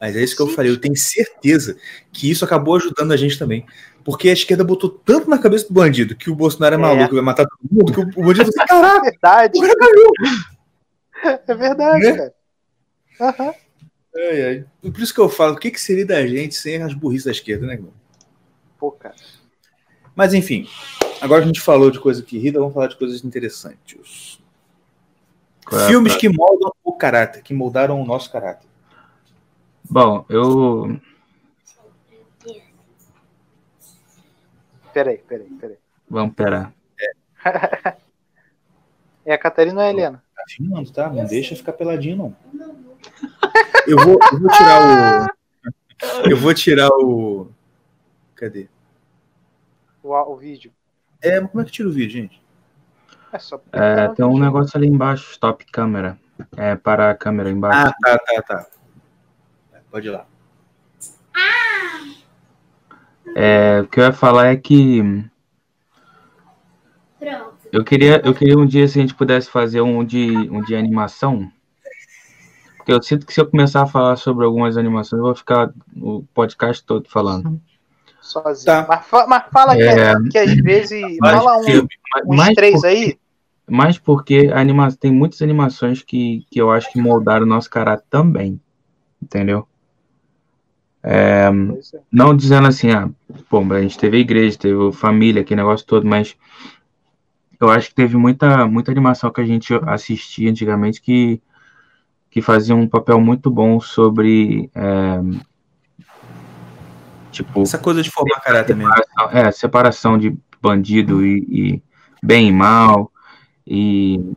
[0.00, 1.76] Mas é isso que eu falei, eu tenho certeza
[2.12, 3.66] que isso acabou ajudando a gente também.
[4.04, 6.80] Porque a esquerda botou tanto na cabeça do bandido que o Bolsonaro é, é.
[6.80, 9.58] maluco, vai matar todo mundo, que o bandido assim, caraca, é verdade.
[11.48, 12.12] É verdade, né?
[12.12, 12.34] cara.
[13.40, 13.54] Uhum.
[14.14, 14.64] Ai, ai.
[14.82, 17.30] Por isso que eu falo, o que, que seria da gente sem as burrices da
[17.30, 17.92] esquerda, né, irmão?
[18.78, 19.14] Pô, cara.
[20.14, 20.68] Mas enfim,
[21.20, 24.40] agora a gente falou de coisa que irrita, vamos falar de coisas interessantes.
[25.72, 28.68] É Filmes que moldam o caráter, que moldaram o nosso caráter.
[29.90, 31.00] Bom, eu.
[34.92, 35.76] Peraí, peraí, peraí.
[36.08, 36.72] Vamos esperar.
[36.98, 37.12] É.
[39.26, 40.22] é a Catarina ou a Helena?
[40.34, 41.10] Tá filmando, tá?
[41.10, 42.36] Não deixa ficar peladinho, não.
[43.86, 46.28] Eu vou, eu vou tirar o.
[46.28, 47.48] Eu vou tirar o.
[48.34, 48.68] Cadê?
[50.02, 50.72] O, o vídeo.
[51.22, 52.42] É, mas como é que tira o vídeo, gente?
[53.32, 56.18] É só é, tem um negócio ali embaixo, stop câmera.
[56.56, 57.94] É para a câmera embaixo.
[58.04, 58.66] Ah, tá, tá, tá.
[59.96, 60.26] Pode ir lá.
[61.34, 62.12] Ah!
[63.34, 65.00] É, o que eu ia falar é que
[67.72, 70.76] eu queria, eu queria um dia se a gente pudesse fazer um de, um de
[70.76, 71.50] animação.
[72.76, 75.72] Porque eu sinto que se eu começar a falar sobre algumas animações, eu vou ficar
[75.96, 77.58] o podcast todo falando.
[78.20, 78.66] Sozinho.
[78.66, 78.84] Tá.
[78.86, 81.16] Mas, fa mas, fala é, que, que às vezes.
[81.20, 83.18] fala um, uns três porque, aí.
[83.66, 88.04] Mas porque anima tem muitas animações que, que eu acho que moldaram o nosso caráter
[88.10, 88.60] também.
[89.22, 89.66] Entendeu?
[91.08, 91.48] É,
[92.10, 93.08] não dizendo assim, ah,
[93.48, 96.36] pô, a gente teve igreja, teve família, aquele negócio todo, mas
[97.60, 101.40] eu acho que teve muita, muita animação que a gente assistia antigamente que,
[102.28, 104.68] que fazia um papel muito bom sobre.
[104.74, 105.20] É,
[107.30, 107.62] tipo.
[107.62, 108.92] Essa coisa de formar caráter mesmo.
[109.30, 111.82] É, separação de bandido e, e
[112.20, 113.12] bem e mal,
[113.64, 114.32] e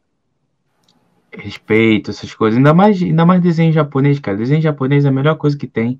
[1.33, 2.57] respeito, essas coisas.
[2.57, 4.37] Ainda mais, ainda mais desenho japonês, cara.
[4.37, 5.99] Desenho japonês é a melhor coisa que tem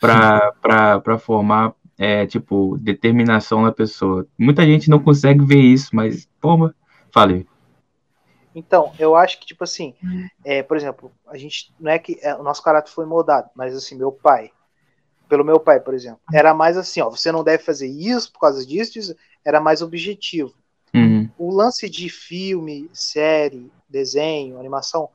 [0.00, 4.26] para formar é, tipo, determinação na pessoa.
[4.38, 6.70] Muita gente não consegue ver isso, mas, pô,
[7.10, 7.46] falei.
[8.54, 9.94] Então, eu acho que, tipo assim,
[10.44, 13.74] é, por exemplo, a gente, não é que é, o nosso caráter foi moldado, mas
[13.74, 14.52] assim, meu pai,
[15.28, 18.40] pelo meu pai, por exemplo, era mais assim, ó, você não deve fazer isso por
[18.40, 20.54] causa disso, era mais objetivo.
[20.94, 21.28] Uhum.
[21.36, 25.08] O lance de filme, série, desenho, animação,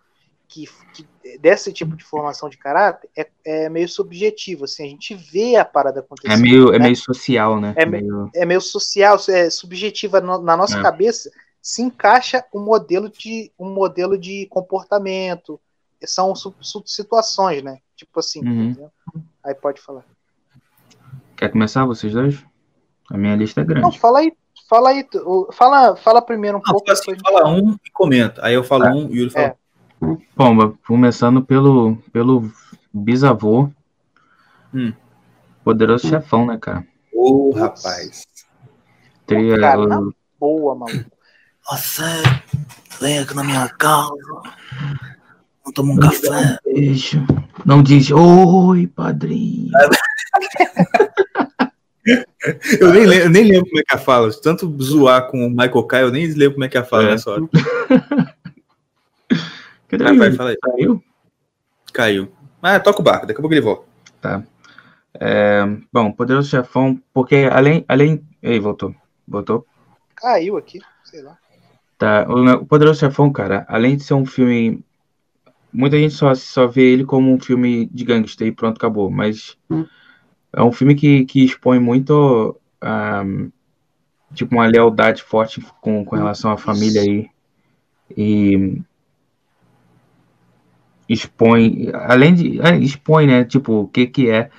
[0.50, 5.14] que, que desse tipo de formação de caráter é, é, meio subjetivo, assim, a gente
[5.14, 6.34] vê a parada acontecendo.
[6.34, 6.78] É meio, é né?
[6.78, 7.74] é meio social, né?
[7.78, 10.82] É meio, é meio social, é subjetiva na nossa é.
[10.82, 11.30] cabeça,
[11.62, 15.62] se encaixa um modelo de um modelo de comportamento,
[16.04, 16.34] são
[16.84, 17.78] situações, né?
[17.96, 18.90] Tipo assim, uhum.
[19.44, 20.04] aí pode falar.
[21.38, 22.44] Quer começar vocês dois?
[23.12, 23.82] A minha lista é grande.
[23.82, 24.34] Não, fala aí,
[24.68, 25.08] fala aí,
[25.52, 26.90] fala, fala primeiro um Não, pouco.
[26.90, 28.44] Assim, fala um e comenta.
[28.44, 29.48] Aí eu falo é, um e o Yuri fala.
[29.48, 29.56] É.
[30.36, 32.50] Bom, começando pelo, pelo
[32.94, 33.70] bisavô.
[34.74, 34.94] Hum.
[35.64, 36.86] Poderoso chefão, né, cara?
[37.14, 38.26] Ô, oh, rapaz.
[39.26, 40.14] Tria, cara, o...
[40.40, 41.12] boa, maluco.
[41.70, 42.02] Você
[43.00, 44.10] vem aqui na minha casa.
[45.66, 46.58] Não toma um não café.
[46.66, 47.26] Beijo.
[47.66, 49.72] Não diz oi, padrinho.
[52.80, 54.32] eu, nem lembro, eu nem lembro como é que ela fala.
[54.42, 57.12] Tanto zoar com o Michael Kai, eu nem lembro como é que ela fala é.
[57.12, 57.44] nessa hora.
[59.90, 60.58] Cadê ah, vai, fala aí.
[60.58, 61.04] Caiu?
[61.92, 62.32] Caiu.
[62.62, 63.86] Ah, toca o barco, daqui a pouco ele volta.
[64.22, 64.44] Tá.
[65.20, 67.84] É, bom, Poderoso Chefão, porque além.
[67.88, 68.96] além Ei, voltou.
[69.28, 69.66] Voltou?
[70.16, 71.38] Caiu aqui, sei lá.
[71.98, 72.28] Tá.
[72.30, 74.84] O Poderoso Chefão, cara, além de ser um filme.
[75.72, 79.10] Muita gente só, só vê ele como um filme de gangster e pronto, acabou.
[79.10, 79.86] Mas hum.
[80.54, 82.60] é um filme que, que expõe muito.
[82.84, 83.52] Um,
[84.34, 87.30] tipo, uma lealdade forte com, com relação à família aí.
[88.16, 88.82] E
[91.10, 94.50] expõe, além de é, expõe, né, tipo, o que que é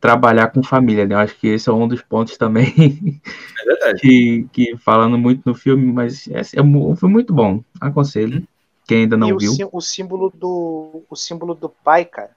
[0.00, 1.14] trabalhar com família, né?
[1.14, 2.74] Eu acho que esse é um dos pontos também
[3.62, 4.00] é verdade.
[4.00, 7.62] que, que falando muito no filme, mas é, é um filme muito bom.
[7.80, 8.46] Aconselho
[8.84, 9.52] quem ainda não e viu.
[9.70, 12.30] O, o símbolo do o símbolo do pai, cara.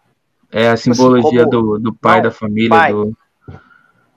[0.51, 2.93] É a tipo assim, simbologia assim, do, do pai, não, da família, pai.
[2.93, 3.17] do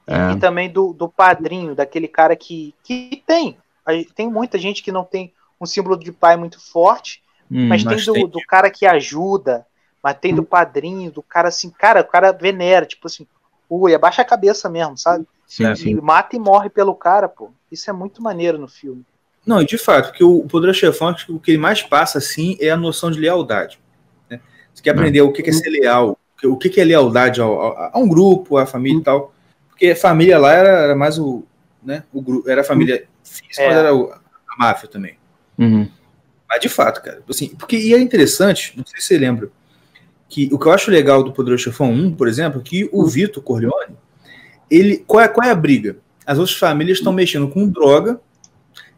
[0.09, 0.33] é.
[0.33, 3.59] e também do, do padrinho, daquele cara que, que tem.
[4.15, 7.97] Tem muita gente que não tem um símbolo de pai muito forte, Hum, mas tem
[7.97, 9.67] do, tem do, cara que ajuda,
[10.03, 13.27] mas tem do padrinho, do cara assim, cara, o cara venera, tipo assim,
[13.69, 15.27] ui, abaixa a cabeça mesmo, sabe?
[15.47, 15.95] Sim, sim.
[15.95, 17.51] mata e morre pelo cara, pô.
[17.73, 19.05] Isso é muito maneiro no filme.
[19.47, 22.57] Não, de fato, porque o Poder Chefão, acho que o que ele mais passa, assim,
[22.61, 23.81] é a noção de lealdade.
[24.29, 24.41] Né?
[24.75, 28.59] Você quer aprender o que é ser leal, o que é lealdade a, um grupo,
[28.59, 29.33] à família e tal.
[29.71, 31.45] Porque a família lá era, era mais o,
[31.83, 33.69] né, o grupo, era a família física, é.
[33.69, 35.17] mas era o, a máfia também.
[35.59, 35.89] Uhum.
[36.49, 37.23] Mas de fato, cara.
[37.29, 39.51] Assim, porque, e é interessante, não sei se você lembra,
[40.29, 43.07] que o que eu acho legal do Poderoso Chefão 1, por exemplo, é que o
[43.07, 43.97] Vitor Corleone,
[44.71, 45.97] ele, qual é, qual é a briga?
[46.27, 48.21] As outras famílias estão mexendo com droga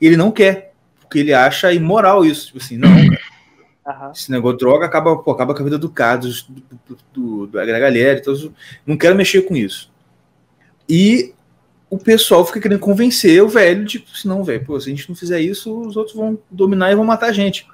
[0.01, 2.47] e ele não quer, porque ele acha imoral isso.
[2.47, 3.31] Tipo assim, não, cara.
[3.87, 4.13] Uhum.
[4.13, 7.47] Esse negócio de droga acaba, pô, acaba com a vida do Carlos, do, do, do,
[7.47, 8.53] da galera, então
[8.87, 9.91] não quero mexer com isso.
[10.89, 11.35] E
[11.91, 15.17] o pessoal fica querendo convencer o velho tipo, não, velho, pô, se a gente não
[15.17, 17.67] fizer isso, os outros vão dominar e vão matar a gente.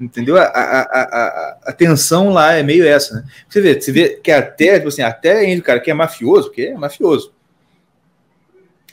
[0.00, 0.36] Entendeu?
[0.36, 3.24] A, a, a, a, tensão lá é meio essa, né?
[3.48, 6.48] Você vê, você vê que até, tipo assim, até ainda o cara que é mafioso,
[6.48, 7.32] porque é mafioso.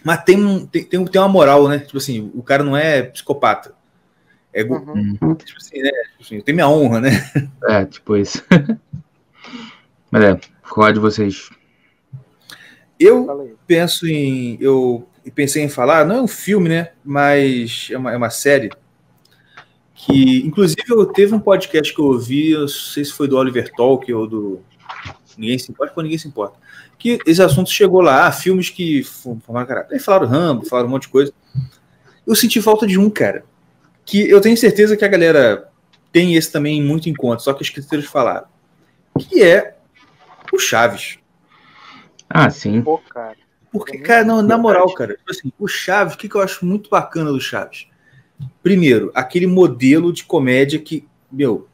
[0.04, 1.80] Mas tem, um, tem, tem, tem uma moral, né?
[1.80, 3.74] Tipo assim, o cara não é psicopata.
[4.54, 5.36] É, uhum.
[5.36, 5.92] tipo assim, né?
[6.12, 7.10] Tipo assim, tem minha honra, né?
[7.68, 8.44] É, tipo isso.
[10.10, 10.40] Mas é,
[10.70, 11.50] qual de vocês
[13.00, 14.58] eu penso em.
[14.60, 16.92] Eu pensei em falar, não é um filme, né?
[17.04, 18.70] Mas é uma, é uma série.
[19.94, 23.38] Que, inclusive, eu teve um podcast que eu ouvi, eu não sei se foi do
[23.38, 24.62] Oliver Talk ou do.
[25.38, 26.60] ninguém se importa, ninguém se importa.
[26.98, 29.94] Que esse assunto chegou lá, filmes que formaram caráter.
[29.94, 31.34] Aí falaram Rambo, falaram um monte de coisa.
[32.26, 33.44] Eu senti falta de um, cara.
[34.06, 35.70] Que eu tenho certeza que a galera
[36.12, 38.48] tem esse também muito em conta, só que os critérios falaram.
[39.18, 39.78] Que é
[40.54, 41.18] o Chaves.
[42.36, 42.82] Ah, sim.
[42.82, 43.38] Pô, cara.
[43.72, 46.66] Porque, cara, não, na moral, cara, tipo assim, o Chaves, o que, que eu acho
[46.66, 47.88] muito bacana do Chaves?
[48.62, 51.68] Primeiro, aquele modelo de comédia que, meu,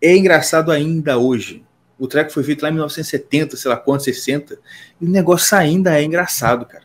[0.00, 1.64] é engraçado ainda hoje.
[1.98, 4.58] O treco foi feito lá em 1970, sei lá quanto, 60,
[5.00, 6.84] e o negócio ainda é engraçado, cara.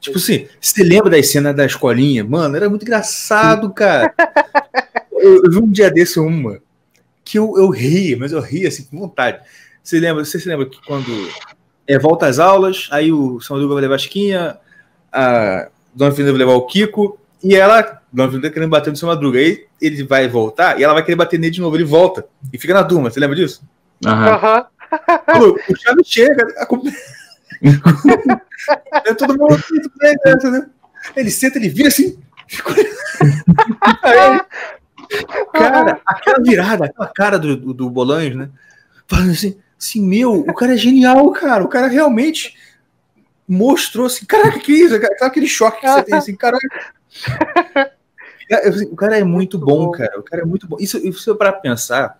[0.00, 2.24] Tipo assim, você lembra das cenas da escolinha?
[2.24, 4.14] Mano, era muito engraçado, cara.
[5.20, 6.62] Eu, eu vi um dia desse uma
[7.24, 9.44] que eu, eu ria, mas eu ria assim com vontade.
[9.82, 11.10] Você lembra, você se lembra que quando
[11.88, 14.58] é, volta às aulas, aí o São Madruga vai levar a Chiquinha,
[15.10, 19.08] a Dona Fernanda vai levar o Kiko, e ela, Dona Fernanda querendo bater no São
[19.08, 19.38] Madruga.
[19.38, 21.76] Aí ele vai voltar e ela vai querer bater nele de novo.
[21.76, 23.10] Ele volta e fica na turma.
[23.10, 23.62] Você lembra disso?
[24.04, 24.30] Aham.
[24.30, 24.66] Aham.
[25.40, 26.46] o Chaves chega.
[26.58, 26.66] A...
[29.08, 29.56] é todo mundo
[30.50, 30.66] né?
[31.16, 32.18] Ele senta, ele vira assim.
[34.02, 34.40] Aí,
[35.52, 38.50] cara, aquela virada, aquela cara do, do, do Bolanhos, né?
[39.06, 41.64] Falando assim, assim, meu, o cara é genial, cara.
[41.64, 42.56] O cara realmente
[43.46, 44.94] mostrou assim, caraca, que isso?
[45.20, 46.68] Aquele choque que você tem assim, caraca.
[48.90, 50.18] O cara é muito, muito bom, bom, cara.
[50.18, 50.78] O cara é muito bom.
[50.80, 52.18] Isso, isso é para pensar,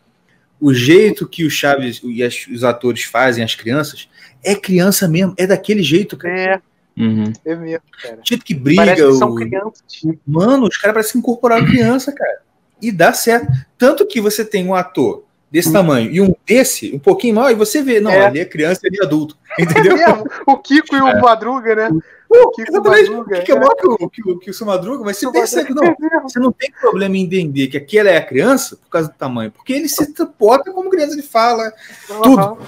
[0.61, 4.09] o jeito que o Chaves e as, os atores fazem as crianças
[4.43, 6.39] é criança mesmo, é daquele jeito, cara.
[6.39, 6.61] É.
[7.01, 7.33] Uhum.
[7.45, 8.17] É mesmo, cara.
[8.19, 8.85] Tipo que briga.
[8.85, 9.35] Parece que são o...
[9.37, 9.83] crianças.
[10.27, 12.43] Mano, os caras parecem incorporar criança, cara.
[12.83, 13.47] E dá certo.
[13.77, 17.55] Tanto que você tem um ator desse tamanho e um desse, um pouquinho maior, e
[17.55, 18.27] você vê, não, É.
[18.27, 19.37] ali é criança e é adulto.
[19.59, 19.97] Entendeu?
[19.97, 20.23] É.
[20.47, 21.91] O Kiko e o Madruga, né?
[22.29, 23.59] Pô, Kiko exatamente, Madruga, que é é.
[23.59, 25.97] maior que o, que, o, que o seu Madruga, mas você O percebe, não, é
[25.99, 26.23] mesmo.
[26.23, 29.51] você não tem problema em entender que aquela é a criança por causa do tamanho,
[29.51, 31.73] porque ele se comporta como criança, ele fala.
[32.07, 32.39] Tudo.
[32.41, 32.59] Aham.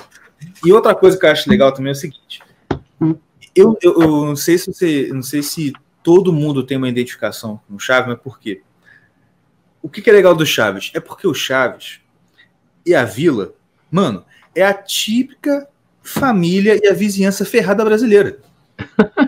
[0.64, 2.40] E outra coisa que eu acho legal também é o seguinte:
[3.54, 5.72] eu, eu, eu não sei se você, não sei se
[6.02, 8.62] todo mundo tem uma identificação com o Chaves, mas por quê?
[9.82, 10.90] O que, que é legal do Chaves?
[10.94, 12.00] É porque o Chaves
[12.84, 13.52] e a Vila,
[13.90, 14.24] mano,
[14.54, 15.66] é a típica
[16.02, 18.38] família e a vizinhança ferrada brasileira.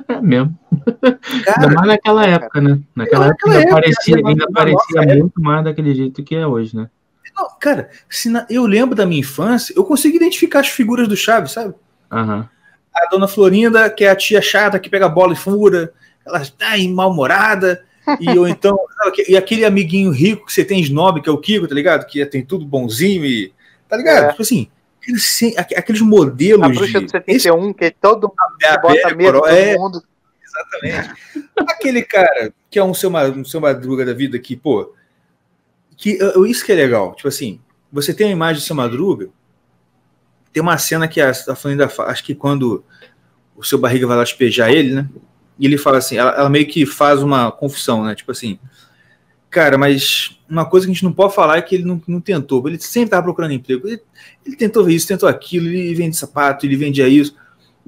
[0.08, 0.58] É mesmo.
[1.02, 2.80] Ainda mais naquela época, né?
[2.96, 6.46] Naquela época naquela época, parecia, na- ainda parecia nossa muito mais daquele jeito que é
[6.46, 6.88] hoje, né?
[7.34, 11.16] não, cara se na- eu lembro da minha infância, eu consigo identificar as figuras do
[11.16, 11.74] Chaves, sabe?
[12.10, 12.48] Aham.
[12.94, 15.92] a dona Florinda, que é a tia chata que pega a bola e fura,
[16.26, 17.82] ela está mal-humorada,
[18.20, 18.78] e ou então,
[19.28, 22.06] e aquele amiguinho rico que você tem snob, que é o Kiko, tá ligado?
[22.06, 23.52] Que tem tudo bonzinho e.
[23.88, 24.24] Tá ligado?
[24.24, 24.28] É.
[24.30, 24.68] Tipo assim,
[25.00, 25.40] aqueles,
[25.76, 26.64] aqueles modelos.
[26.64, 29.50] A bruxa de, do 71, que todo mundo esse, é a bota medo Coro- todo
[29.50, 30.02] é, mundo.
[30.44, 31.14] exatamente.
[31.56, 34.94] Aquele cara que é um seu, um seu madruga da vida que, pô.
[35.96, 37.14] Que, isso que é legal.
[37.14, 37.60] Tipo assim,
[37.92, 39.28] você tem a imagem do seu madruga,
[40.52, 42.84] tem uma cena que a, a Florinda fala, acho que quando
[43.54, 45.08] o seu barriga vai lá despejar ele, né?
[45.62, 48.16] E ele fala assim, ela, ela meio que faz uma confusão, né?
[48.16, 48.58] Tipo assim,
[49.48, 52.20] cara, mas uma coisa que a gente não pode falar é que ele não, não
[52.20, 52.66] tentou.
[52.66, 53.86] Ele sempre estava procurando emprego.
[53.86, 54.02] Ele,
[54.44, 57.36] ele tentou isso, tentou aquilo, ele vende sapato, ele vendia isso.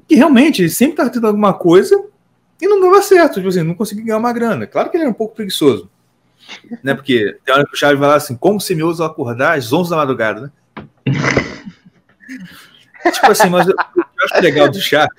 [0.09, 2.01] E realmente, ele sempre estava tentando alguma coisa
[2.61, 3.35] e não dava certo.
[3.35, 4.65] Tipo assim, não conseguia ganhar uma grana.
[4.65, 5.89] Claro que ele era um pouco preguiçoso.
[6.81, 6.93] Né?
[6.93, 9.73] Porque tem hora que o Chaves vai lá assim, como você me ousa acordar às
[9.73, 10.49] 11 da madrugada, né?
[13.11, 15.13] tipo assim, mas eu, eu acho legal do Chaves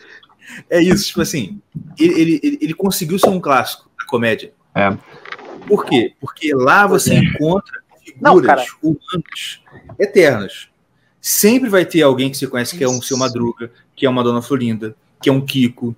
[0.71, 1.61] é isso, tipo assim,
[1.99, 4.53] ele, ele, ele- conseguiu ser um clássico da comédia.
[4.75, 4.97] É.
[5.67, 6.15] Por quê?
[6.21, 7.81] Porque lá você encontra
[8.21, 8.79] Não, figuras cara.
[8.83, 9.61] humanas
[9.99, 10.69] eternas.
[11.21, 14.23] Sempre vai ter alguém que você conhece que é um seu Madruga, que é uma
[14.23, 15.95] Dona Florinda, que é um Kiko,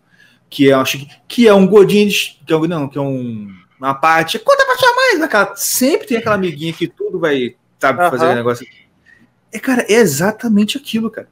[0.48, 0.84] que é um
[1.26, 4.38] que é um Godines, que é um, não, que é um uma parte.
[4.38, 8.34] Conta pra sua mãe, aquela, sempre tem aquela amiguinha que tudo vai sabe fazer um
[8.34, 8.66] negócio.
[9.52, 11.28] É, cara, é exatamente aquilo, cara.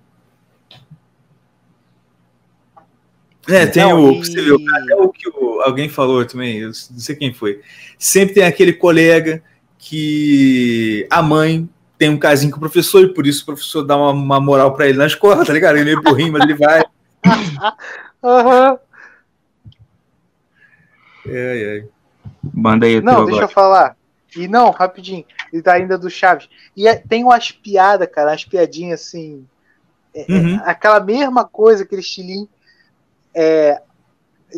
[3.49, 4.13] É, tem Não, o.
[4.13, 7.61] e- Você viu, até o que o- alguém falou também, eu não sei quem foi.
[7.99, 9.43] Sempre tem aquele colega
[9.79, 11.69] que a mãe
[11.99, 14.75] tem um casinho com o professor e por isso o professor dá uma, uma moral
[14.75, 15.77] pra ele na escola, tá ligado?
[15.77, 16.83] Ele é meio burrinho, mas ele vai.
[18.23, 18.79] Aham.
[21.27, 21.85] É, é.
[22.55, 23.97] Manda aí, Não, deixa eu falar.
[24.37, 25.25] E não, rapidinho.
[25.53, 26.49] E tá ainda do Chaves.
[26.77, 29.47] E é- tem umas piadas, cara, umas piadinhas assim.
[30.15, 30.61] é- é Uhum.
[30.65, 32.49] aquela mesma coisa, aquele estilinho.
[33.39, 33.83] É,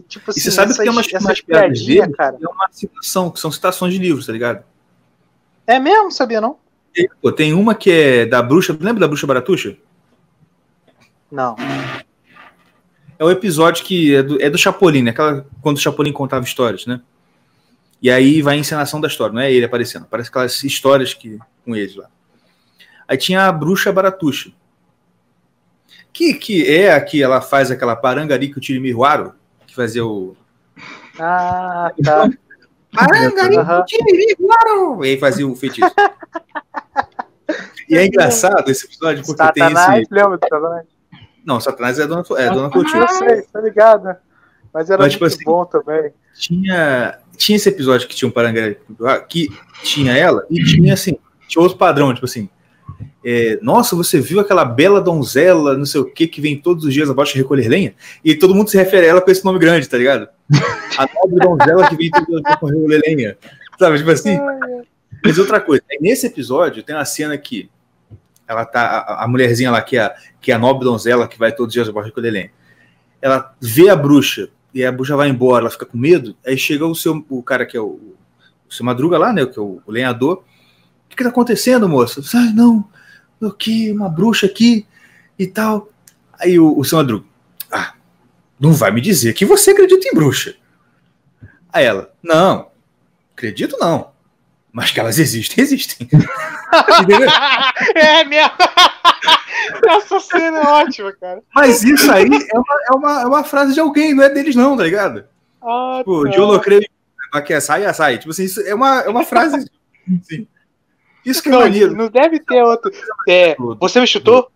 [0.07, 2.37] tipo assim, E você sabe que tem umas, essas piadas dele cara.
[2.37, 4.62] que é uma citação, que são citações de livros, tá ligado?
[5.66, 6.57] É mesmo, sabia não?
[6.97, 8.72] E, pô, tem uma que é da bruxa.
[8.81, 9.76] Lembra da bruxa Baratuxa?
[11.31, 11.57] Não.
[13.18, 15.11] É o episódio que é do, é do Chapolin, né?
[15.11, 17.01] Aquela, quando o Chapolin contava histórias, né?
[18.01, 20.07] E aí vai a encenação da história, não é ele aparecendo.
[20.09, 22.09] Parece aquelas histórias que com eles lá.
[23.09, 24.53] Aí tinha a bruxa Baratuxa.
[26.18, 29.34] Que, que é a que ela faz aquela parangarica o Tirimiruaro,
[29.68, 30.36] que fazia o.
[31.16, 32.28] Ah, tá.
[32.92, 33.80] Parangarica Aham.
[33.80, 35.04] o Tirimiruaro!
[35.04, 35.94] E aí fazia o feitiço.
[37.88, 40.12] E é engraçado esse episódio porque tem Satanás, esse.
[40.12, 40.86] lembra do Satanás?
[41.44, 42.98] Não, Satanás é a Dona, é a Dona Clotilde.
[42.98, 44.16] Eu sei, tá ligado?
[44.74, 46.12] Mas era Mas, tipo muito assim, bom também.
[46.34, 48.82] tinha, tinha esse episódio que tinha um Parangarica
[49.28, 51.16] que tinha ela e tinha assim,
[51.46, 52.50] tinha outro padrão, tipo assim.
[53.31, 56.95] É, Nossa, você viu aquela bela donzela, não sei o que, que vem todos os
[56.95, 57.95] dias abaixo de recolher lenha?
[58.24, 60.31] E todo mundo se refere a ela com esse nome grande, tá ligado?
[60.97, 63.37] A nobre donzela que vem todos os dias para recolher lenha.
[63.79, 64.39] Sabe, tipo assim.
[65.22, 67.68] Mas outra coisa, nesse episódio tem uma cena que
[68.47, 71.39] ela tá, a, a mulherzinha lá, que é, a, que é a nobre donzela que
[71.39, 72.51] vai todos os dias abaixo recolher lenha.
[73.20, 76.35] Ela vê a bruxa e a bruxa vai embora, ela fica com medo.
[76.47, 78.01] Aí chega o seu, o cara que é o,
[78.70, 79.45] o seu Madruga lá, né?
[79.45, 80.39] Que é o, o lenhador.
[80.39, 82.22] O que, que tá acontecendo, moça?
[82.35, 82.89] Ah, não,
[83.41, 83.91] o que?
[83.93, 84.86] Uma bruxa aqui
[85.39, 85.89] e tal.
[86.39, 87.24] Aí o, o seu Madruga,
[87.70, 87.95] ah,
[88.59, 90.55] não vai me dizer que você acredita em bruxa.
[91.72, 92.70] Aí ela, não,
[93.34, 94.11] acredito não.
[94.72, 96.09] Mas que elas existem, existem.
[97.95, 98.53] É mesmo.
[99.89, 101.43] Essa cena é ótima, cara.
[101.55, 104.55] Mas isso aí é uma, é, uma, é uma frase de alguém, não é deles,
[104.55, 105.24] não, tá ligado?
[105.62, 106.36] Ah, Tipo, tá.
[106.36, 108.18] eu não creio em que açaí, açaí.
[108.18, 109.57] Tipo assim, isso é uma, é uma frase.
[109.57, 110.47] assim.
[111.24, 111.94] Isso que é Não, maneiro.
[111.94, 112.90] não deve ter outro.
[113.28, 114.50] É, você me chutou?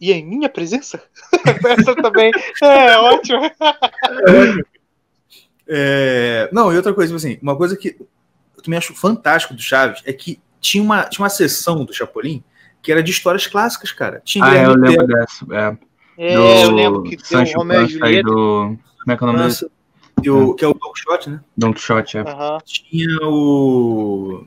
[0.00, 1.02] E em minha presença?
[1.78, 2.30] Essa também
[2.62, 3.50] é ótimo.
[5.72, 7.96] É, Não, e outra coisa, tipo assim, uma coisa que
[8.56, 12.42] eu também acho fantástico do Chaves é que tinha uma, tinha uma sessão do Chapolin
[12.82, 14.20] que era de histórias clássicas, cara.
[14.24, 15.46] Tinha Ah, eu Guilherme lembro dessa.
[15.54, 15.76] É,
[16.18, 18.22] É, do eu lembro que tem o Sancho Romeo e Julieta.
[18.28, 18.76] do.
[19.04, 20.54] Como é que é o nome dele?
[20.56, 21.40] Que é o Don Quixote, né?
[21.56, 22.20] Don Quixote, é.
[22.22, 22.58] Aham.
[22.64, 24.44] Tinha o.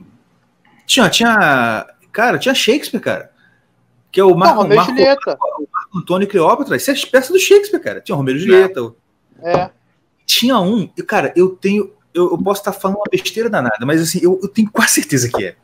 [0.86, 1.86] Tinha, tinha.
[2.12, 3.30] Cara, tinha Shakespeare, cara.
[4.10, 5.38] Que é o Não, Marco, e Marco, Julieta.
[5.72, 6.76] Marco Antônio Cleópatra.
[6.76, 8.00] Isso é as peças do Shakespeare, cara.
[8.00, 8.94] Tinha Romero e Julieta.
[9.42, 9.70] É.
[10.24, 11.92] Tinha um, e, cara, eu tenho.
[12.12, 15.28] Eu, eu posso estar falando uma besteira danada, mas assim, eu, eu tenho quase certeza
[15.28, 15.56] que é.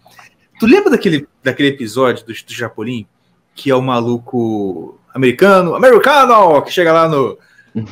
[0.59, 3.07] Tu lembra daquele, daquele episódio do, do Chapolin?
[3.55, 7.39] Que é o maluco americano, americano, que chega lá no,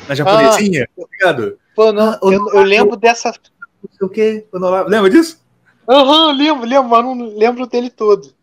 [0.09, 1.59] na japonesinha, tá ligado?
[1.75, 3.31] Pô, não, Ah, eu, eu lembro dessa.
[3.31, 4.47] Não sei o quê.
[4.89, 5.41] Lembra disso?
[5.89, 8.35] Aham, lembro, lembro, mas não lembro dele todo.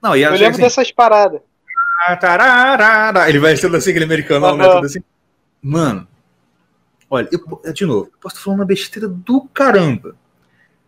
[0.00, 1.40] Não, e Eu lembro assim, dessas paradas.
[2.06, 4.64] "Ah, tararara", ele vai sendo assim, aquele americano, né?
[4.64, 4.74] Aham.
[4.76, 5.00] Tudo assim.
[5.62, 6.06] Mano,
[7.10, 10.14] olha, eu, de novo, eu posso estar falando uma besteira do caramba.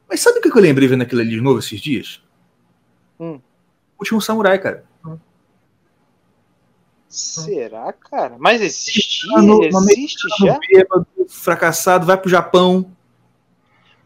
[0.09, 2.23] Mas sabe o que eu lembrei vendo aquilo ali de novo esses dias?
[3.19, 3.41] Hum.
[3.99, 4.85] Último Samurai, cara.
[7.09, 8.37] Será, cara?
[8.39, 8.61] Mas?
[9.33, 10.59] Tá no- no Existe já?
[10.69, 12.95] Bêbado, fracassado, vai pro Japão.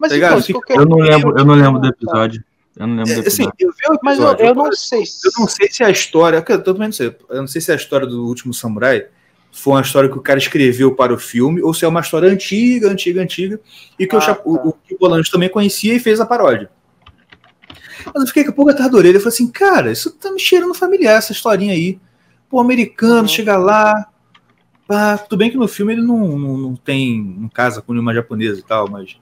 [0.01, 0.41] Mas Tá ligado?
[0.49, 1.97] então, que eu Eu não lembro, eu não lembro do Ah, tá.
[1.97, 2.45] episódio.
[2.77, 3.57] Eu não lembro do É, assim, episódio.
[3.61, 5.05] eu vi o Mas eu, episódio, eu não sei.
[5.07, 6.45] se- Eu não sei se a história.
[6.49, 7.17] Eu também não sei.
[7.29, 9.07] Eu não sei se a história do último samurai
[9.53, 12.31] foi uma história que o cara escreveu para o filme, ou se é uma história
[12.31, 13.61] antiga, antiga, antiga,
[13.99, 14.43] e que o, Ah, Cha- tá.
[14.45, 16.71] o, o, que o Bolanos também conhecia e fez a paródia.
[18.07, 20.31] Mas eu fiquei com a pulga atrás da orelha e falei assim, cara, isso tá
[20.31, 22.01] me cheirando familiar, essa historinha aí.
[22.49, 23.29] Pô, americano, Uhum.
[23.29, 24.07] chega lá.
[24.87, 27.23] Pá, tudo bem que no filme ele não, não, não tem.
[27.39, 29.17] não casa com nenhuma japonesa e tal, mas.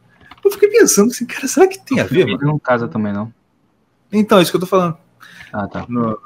[0.45, 2.47] Eu fiquei pensando assim, cara, será que tem a ver, Ele mano?
[2.47, 3.32] não casa também, não.
[4.12, 4.97] Então, isso que eu tô falando.
[5.53, 5.84] Ah, tá.
[5.89, 6.18] No-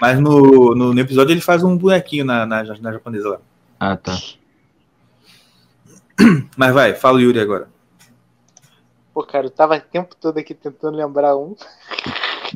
[0.00, 3.38] mas no, no, no episódio ele faz um bonequinho na, na, na japonesa lá.
[3.78, 4.16] Ah, tá.
[6.56, 7.68] Mas vai, fala o Yuri agora.
[9.12, 11.54] Pô, cara, eu tava o tempo todo aqui tentando lembrar um.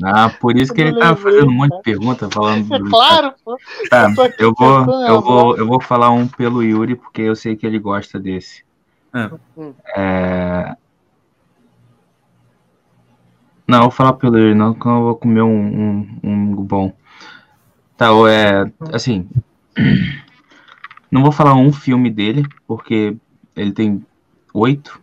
[0.03, 2.79] Ah, por isso que ele não tava lembrei, fazendo um monte de pergunta falando É
[2.79, 2.91] do.
[2.91, 3.57] claro, pô.
[3.91, 7.57] Tá, eu eu vou, eu vou, eu vou falar um pelo Yuri, porque eu sei
[7.57, 8.65] que ele gosta desse.
[9.13, 9.31] Ah.
[9.57, 9.75] Hum.
[9.97, 10.77] É...
[13.69, 16.91] Não, eu vou falar pelo Yuri, não, que eu vou comer um, um, um bom.
[17.99, 18.73] Tá, é.
[18.95, 19.29] Assim.
[21.11, 23.15] Não vou falar um filme dele, porque
[23.55, 24.05] ele tem
[24.55, 25.01] oito.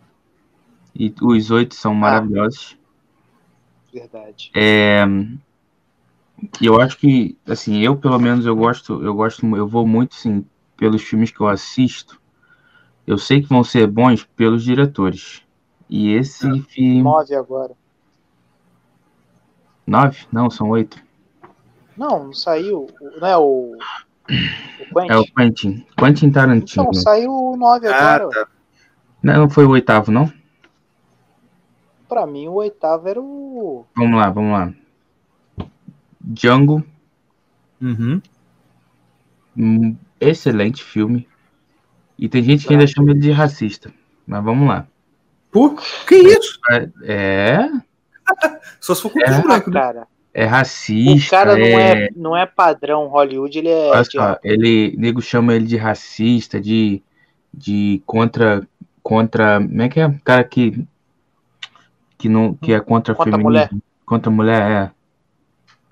[0.94, 2.76] E os oito são maravilhosos.
[3.92, 4.50] Verdade.
[4.54, 5.04] É,
[6.60, 10.44] eu acho que, assim, eu pelo menos eu gosto, eu gosto, eu vou muito, sim,
[10.76, 12.20] pelos filmes que eu assisto.
[13.06, 15.42] Eu sei que vão ser bons pelos diretores.
[15.88, 17.02] E esse filme.
[17.02, 17.72] Nove agora.
[19.86, 20.26] Nove?
[20.32, 21.00] Não, são oito.
[21.96, 22.86] Não, não saiu.
[23.20, 23.76] Não é o.
[24.90, 25.12] O Quentin?
[25.12, 25.86] É o Quentin.
[25.96, 26.84] Quentin Tarantino.
[26.84, 28.30] Não, saiu o nove Ah, agora.
[28.30, 28.48] tá.
[29.22, 30.30] Não, não foi o oitavo, não?
[32.08, 33.86] Pra mim, o oitavo era o.
[33.96, 34.72] Vamos lá, vamos lá.
[36.20, 36.84] Django,
[37.80, 38.20] Uhum.
[39.56, 41.28] um excelente filme.
[42.18, 43.92] E tem gente que ainda chama ele de racista.
[44.26, 44.86] Mas vamos lá.
[45.52, 45.76] Pô,
[46.06, 46.58] que isso?
[47.04, 47.68] É.
[48.80, 49.24] Só se for com É.
[49.24, 49.42] é.
[49.42, 49.80] Branco, né?
[49.80, 50.08] cara.
[50.34, 53.90] é O racista, cara não é, é, não é padrão Hollywood, ele é.
[53.90, 57.02] olha só, ele, nego chama ele de racista, de,
[57.52, 58.66] de contra,
[59.02, 60.14] contra, como é que é?
[60.24, 60.86] Cara que,
[62.18, 63.70] que não, que é contra, Contra a feminismo, mulher.
[64.04, 64.92] contra a mulher,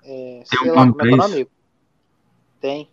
[0.05, 0.39] é.
[0.39, 1.47] é, Tem um lá, nome como é que é o nome?
[2.61, 2.89] Tem.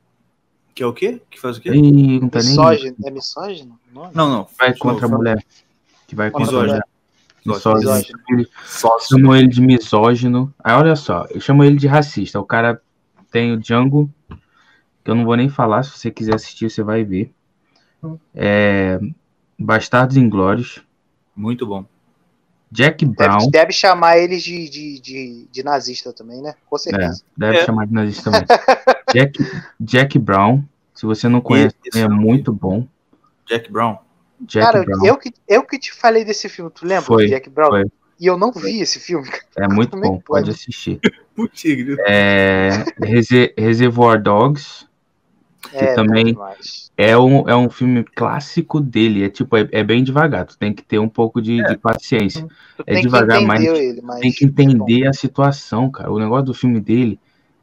[0.74, 1.20] Que é o quê?
[1.30, 1.70] Que faz o quê?
[1.70, 2.96] Ih, não tá nem, Misógino.
[3.04, 3.78] É misógino?
[3.90, 4.10] o nome?
[4.14, 4.46] Não, não.
[4.58, 5.44] vai contra a mulher,
[6.08, 6.82] que vai Contra a mulher.
[7.44, 7.92] Misógino.
[7.92, 8.18] Misógino.
[8.18, 8.40] Misógino.
[8.40, 9.18] Ele- Sócio.
[9.18, 10.54] chamam ele de misógino.
[10.62, 12.38] Aí olha só, eu chamo ele de racista.
[12.40, 12.80] O cara
[13.30, 14.10] tem o Django,
[15.04, 17.32] que eu não vou nem falar, se você quiser assistir, você vai ver.
[18.34, 18.98] É,
[19.58, 20.82] Bastardos Inglórios,
[21.34, 21.84] Muito bom.
[22.70, 26.54] Jack Deve, Brown, deve chamar eles de, de, de, de nazista também, né?
[26.70, 27.22] Com certeza.
[27.36, 27.64] deve É.
[27.66, 28.46] chamar de nazista também.
[29.12, 29.38] Jack,
[29.78, 30.62] Jack Brown,
[30.94, 32.14] se você não conhece, Esse é vi.
[32.14, 32.86] muito bom.
[33.46, 33.98] Jack Brown.
[34.46, 37.02] Jack Cara, Brown eu que, eu que te falei desse filme, tu lembra?
[37.02, 37.70] Foi, Jack Brown?
[37.70, 37.84] foi.
[38.20, 39.42] E eu não vi esse filme, cara.
[39.56, 40.50] é muito como é que bom, pode pode?
[40.50, 41.00] assistir.
[41.34, 41.96] Putigre.
[42.06, 42.70] É,
[43.02, 44.86] Rese- Reservoir Dogs,
[45.72, 46.36] É, também-.
[46.96, 49.24] É um, é um filme clássico dele.
[49.24, 50.44] É tipo, é, é bem devagar.
[50.46, 52.46] Tu tem que ter um pouco de, de paciência.
[52.76, 56.12] Tu é devagar, que mas ele, mas Tem que é entender a situação, cara.
[56.12, 57.18] O negócio do filme dele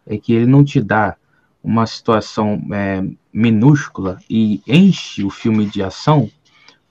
[0.07, 1.15] é que ele não te dá
[1.63, 6.29] uma situação é, minúscula e enche o filme de ação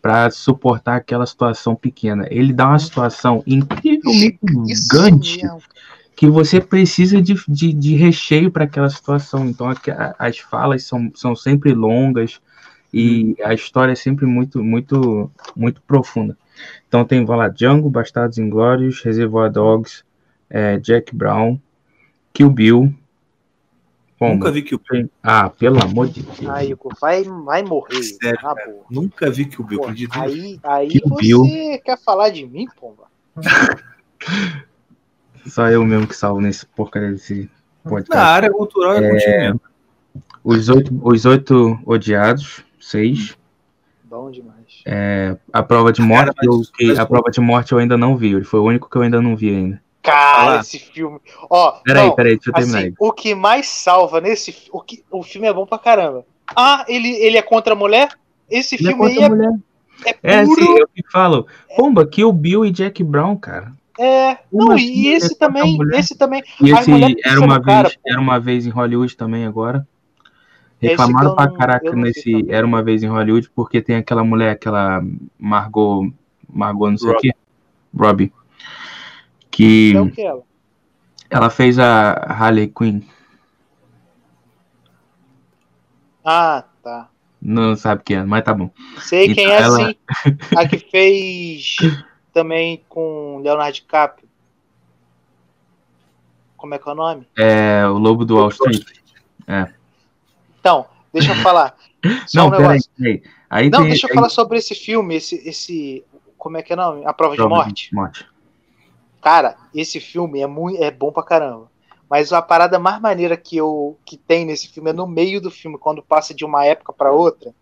[0.01, 2.27] para suportar aquela situação pequena.
[2.31, 5.41] Ele dá uma situação incrivelmente gigante
[6.15, 9.47] que você precisa de, de, de recheio para aquela situação.
[9.49, 9.77] Então a-
[10.19, 12.41] as falas são, são sempre longas
[12.93, 16.37] e a história é sempre muito muito muito profunda.
[16.89, 20.03] Então tem vai lá, Django, Bastardos Inglórios, Reservoir Dogs,
[20.49, 21.59] é, Jack Brown,
[22.33, 22.95] Kill Bill.
[24.19, 24.35] Pomba.
[24.35, 24.79] Nunca vi que o
[25.23, 26.51] Ah, pelo amor de Deus.
[26.51, 28.85] Aí, vai, vai morrer, Sério, na.
[28.91, 29.81] Nunca vi que o Bill.
[29.81, 29.89] Pô,
[30.21, 31.45] aí aí você Bill.
[31.85, 33.05] quer falar de mim, pomba?
[35.47, 37.49] Só eu mesmo que salvo nesse porcaria desse
[37.85, 38.19] Na podcast.
[38.27, 39.61] área cultural é, contigo mesmo.
[40.45, 43.37] Os oito, os oito odiados, seis.
[44.05, 44.83] Bom demais.
[45.53, 47.97] A prova de morte, Cara, mas- eu- que- mas- a prova de morte eu ainda
[47.97, 48.33] não vi.
[48.35, 49.81] Ele foi o único que eu ainda não vi ainda.
[50.03, 51.21] Cara, esse filme.
[51.51, 52.95] Ó, Peraí, não, peraí, deixa eu terminar assim, aí.
[52.99, 56.25] o que mais salva nesse o que o filme é bom pra caramba.
[56.57, 58.09] Ah, ele, ele é contra a mulher?
[58.49, 59.59] Esse Ele é filme aí contra a é, mulher.
[60.07, 60.63] é É, puro.
[60.63, 61.47] assim, eu que falo.
[61.77, 63.73] Pomba, Kill Bill e Jack Brown, cara.
[63.99, 66.43] É, não, e é esse também, esse também.
[66.63, 66.91] E esse
[67.25, 68.03] era uma cara, vez, pô.
[68.07, 69.87] era uma vez em Hollywood também agora.
[70.81, 72.47] Reclamaram que eu pra não- caraca não nesse.
[72.49, 75.03] Era uma vez em Hollywood porque tem aquela mulher, aquela
[75.37, 76.09] Margot,
[76.49, 77.33] Margot não sei o quê,
[77.95, 78.33] Robbie,
[79.59, 80.43] que É que ela?
[81.31, 83.01] ela fez a Harley Quinn.
[86.25, 87.09] Ah, tá.
[87.41, 88.71] Não sabe quem é, mas tá bom.
[89.01, 89.97] Sei Então, quem é ela- sim.
[90.57, 91.77] A que fez
[92.33, 94.29] também com Leonardo DiCaprio.
[96.57, 97.27] Como é que é o nome?
[97.37, 98.85] É o Lobo do Wall Street.
[100.61, 101.77] Então, deixa eu falar.
[102.35, 102.79] Não, um peraí.
[103.49, 106.05] Aí Não, tem, deixa eu aí- falar sobre esse filme, esse, esse.
[106.37, 107.05] Como é que é o nome?
[107.07, 107.95] A Prova de Prova Morte.
[107.95, 108.27] morte.
[109.23, 111.71] Cara, esse filme é muito é bom pra caramba.
[112.09, 115.51] Mas a parada mais maneira que eu que tem nesse filme é no meio do
[115.51, 117.53] filme, quando passa de uma época pra outra.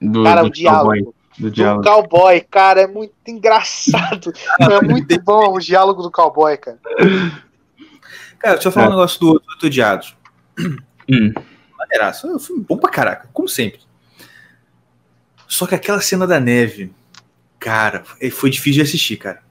[0.00, 0.84] Do, Cara, do o diálogo.
[0.90, 1.84] cowboy, do Do diálogo.
[1.84, 4.32] cowboy, cara, é muito engraçado.
[4.58, 6.80] é muito bom o diálogo do cowboy, cara.
[8.40, 10.16] Cara, deixa eu falar um negócio do outro do Odiados.
[10.58, 11.32] Hum.
[11.78, 12.26] Maneiraço.
[12.26, 13.80] É um filme bom pra caraca, como sempre.
[15.46, 16.92] Só que aquela cena da neve,
[17.58, 18.02] cara,
[18.32, 19.42] foi difícil de assistir, cara.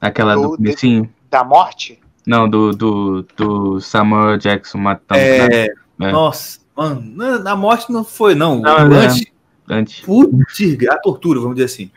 [0.00, 1.08] Aquela do Do- comecinho.
[1.30, 1.98] Da morte?
[2.26, 5.68] Não, do, do, do Samuel Jackson matando o cara É,
[6.12, 8.60] Nossa, mano, na, morte não foi, não.
[8.60, 9.26] Não, Antes,
[9.68, 10.00] antes.
[10.00, 11.90] putz, a tortura, vamos dizer assim.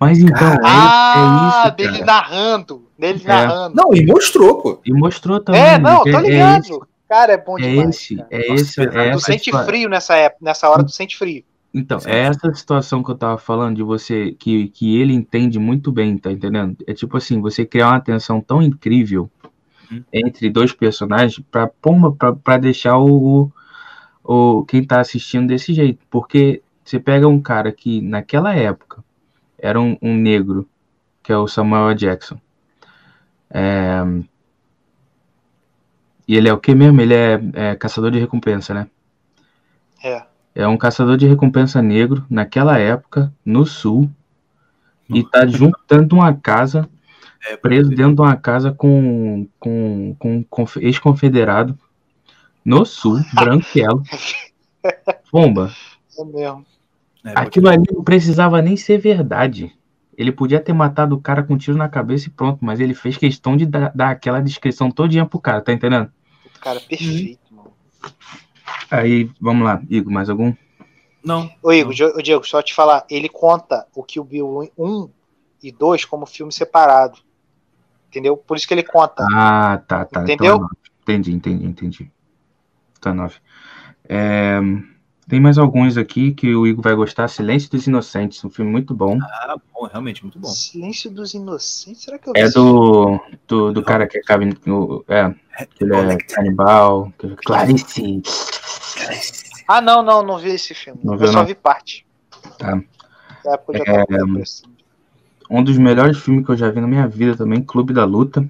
[0.00, 2.06] Mas então, Cara, é, ah, é isso, dele cara.
[2.06, 2.88] narrando.
[2.98, 3.28] Dele É.
[3.28, 3.74] narrando.
[3.76, 4.80] Não, e mostrou, pô.
[4.84, 5.60] E mostrou também.
[5.60, 6.60] É, não, tô é ligado.
[6.64, 7.88] esse, cara, é bom É demais.
[7.96, 8.28] esse, cara.
[8.30, 11.42] é Nossa, esse, é tu sente frio nessa época, nessa hora tu sente frio.
[11.72, 15.92] Então, é essa situação que eu tava falando de você, que, que ele entende muito
[15.92, 16.76] bem, tá entendendo?
[16.86, 19.30] É tipo assim, você criar uma tensão tão incrível
[19.90, 20.04] Hum.
[20.12, 21.68] entre dois personagens pra,
[22.18, 23.50] pra, pra deixar o,
[24.24, 26.00] o quem tá assistindo desse jeito.
[26.10, 29.04] Porque você pega um cara que naquela época
[29.58, 30.68] era um, um negro,
[31.22, 32.38] que é o Samuel Jackson.
[33.50, 34.22] É,
[36.28, 37.00] E ele é o que mesmo?
[37.00, 38.88] Ele é, é caçador de recompensa, né?
[40.02, 40.27] É.
[40.58, 44.10] É um caçador de recompensa negro naquela época, no sul,
[45.08, 46.88] e tá junto dentro de uma casa,
[47.48, 51.78] É, preso dentro de uma casa com, com, com, conf- ex-confederado,
[52.64, 54.02] no sul, branquelo.
[55.32, 55.70] Bomba.
[56.18, 56.66] É mesmo.
[57.24, 59.72] É, Aquilo ali não precisava nem ser verdade.
[60.16, 62.94] Ele podia ter matado o cara com um tiro na cabeça e pronto, mas ele
[62.94, 66.10] fez questão de dar, dar aquela descrição todinha pro cara, tá entendendo?
[66.60, 67.70] Cara, perfeito, mano.
[68.90, 69.80] Aí, vamos lá.
[69.88, 70.54] Igor, mais algum?
[71.22, 71.50] Não.
[71.62, 75.10] Ô, Igor, ô, Diego, só te falar, ele conta o Kill Bill 1
[75.62, 77.18] e 2 como filme separado.
[78.08, 78.36] Entendeu?
[78.36, 79.26] Por isso que ele conta.
[79.30, 80.22] Ah, tá, tá.
[80.22, 80.54] então Entendeu?
[80.54, 80.74] é nove.
[81.02, 82.12] entendi, entendi, entendi.
[83.00, 83.36] Tá nove.
[84.08, 84.58] É,
[85.28, 87.28] tem mais alguns aqui que o Igor vai gostar.
[87.28, 89.18] Silêncio dos Inocentes, um filme muito bom.
[89.22, 90.48] Ah, bom, realmente, muito bom.
[90.48, 94.56] Silêncio dos Inocentes, será que eu vi É do, do, do cara que é, cabin-
[95.08, 97.12] é, que ele é canibal.
[97.18, 98.22] que- Clarice.
[99.68, 101.00] Ah, não, não, não vi esse filme.
[101.04, 101.46] Não eu viu, só não?
[101.46, 102.06] vi parte.
[102.58, 102.80] Tá.
[103.46, 104.48] É.
[105.50, 108.46] Um dos melhores filmes que eu já vi na minha vida também, Clube da Luta.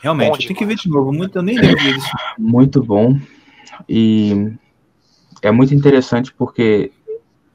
[0.00, 1.12] Realmente, Bom eu tenho que ver de novo.
[1.12, 2.08] Muito, eu nem lembro disso.
[2.38, 3.18] Muito bom.
[3.88, 4.52] E
[5.42, 6.92] é muito interessante porque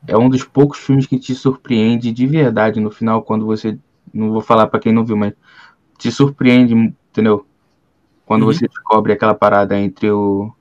[0.08, 3.78] é um dos poucos filmes que te surpreende de verdade no final, quando você.
[4.14, 5.34] Não vou falar pra quem não viu, mas
[5.98, 7.46] te surpreende, entendeu?
[8.26, 8.54] Quando Uhum.
[8.54, 10.52] você descobre aquela parada entre o,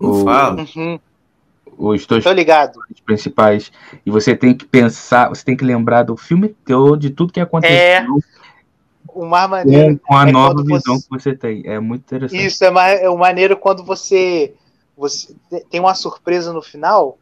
[0.00, 0.64] Não o- fala.
[0.76, 0.98] Uhum,
[1.76, 2.24] os dois
[3.04, 3.72] principais
[4.06, 7.40] e você tem que pensar, você tem que lembrar do filme todo, de tudo que
[7.40, 8.06] aconteceu É,
[9.08, 10.00] O mais maneiro.
[10.04, 11.62] com, a é nova visão você- que você tem.
[11.66, 12.46] É muito interessante.
[12.46, 14.54] Isso é, ma- é o maneiro quando você,
[14.96, 17.18] você te- tem uma surpresa no final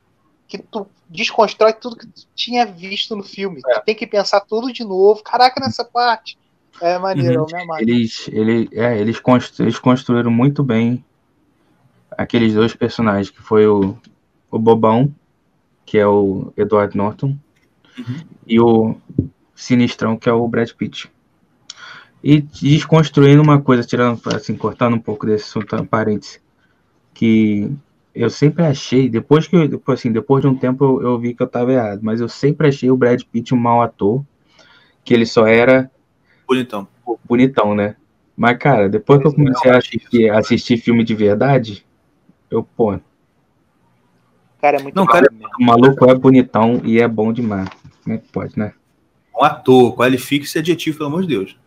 [0.48, 3.60] que tu desconstrói tudo que tu tinha visto no filme.
[3.68, 3.78] É.
[3.80, 5.22] Tu tem que pensar tudo de novo.
[5.22, 6.38] Caraca, nessa parte.
[6.80, 7.60] É maneiro, Uhum.
[7.62, 7.80] amarro.
[7.82, 11.04] Eles, ele, é, eles, constru- eles construíram muito bem
[12.16, 13.96] aqueles dois personagens, que foi o,
[14.50, 15.14] o Bobão,
[15.86, 17.36] que é o Edward Norton,
[17.98, 18.20] Uhum.
[18.46, 18.96] e o
[19.54, 21.10] Sinistrão, que é o Brad Pitt.
[22.24, 26.40] E desconstruindo uma coisa, tirando, assim, cortando um pouco desse assunto, parênteses,
[27.14, 27.70] que
[28.14, 31.34] eu sempre achei, depois que eu, depois, assim, depois de um tempo eu, eu vi
[31.34, 34.24] que eu estava errado, mas eu sempre achei o Brad Pitt um mau ator,
[35.04, 35.90] que ele só era
[36.46, 36.88] Bonitão.
[37.24, 37.96] bonitão, né?
[38.36, 41.84] Mas, cara, depois que eu comecei a assistir, assistir filme de verdade,
[42.50, 42.98] eu, pô,
[44.62, 45.26] Cara, é muito Não, bom cara,
[45.58, 47.68] o maluco é bonitão e é bom demais.
[48.04, 48.72] Como é que pode, né?
[49.36, 51.58] Um ator, qualifique esse adjetivo, pelo amor de Deus.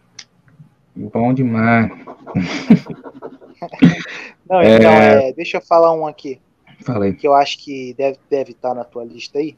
[0.95, 1.91] Bom demais.
[4.49, 6.39] Não, então, é, deixa eu falar um aqui
[6.83, 7.13] Falei.
[7.13, 9.57] que eu acho que deve deve estar na tua lista aí.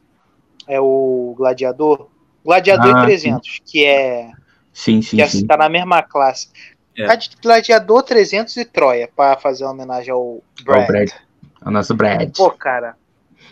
[0.66, 2.08] É o Gladiador.
[2.44, 4.30] Gladiador Ah, e 300, que é
[4.72, 5.46] Sim, sim, que é- sim.
[5.46, 6.48] tá na mesma classe.
[6.96, 7.06] É.
[7.06, 10.84] Tá Gladiador 300 e Troia, pra fazer uma homenagem ao Brad.
[10.84, 11.08] o Brad.
[11.10, 12.30] É o nosso Brad.
[12.36, 12.96] Pô, cara.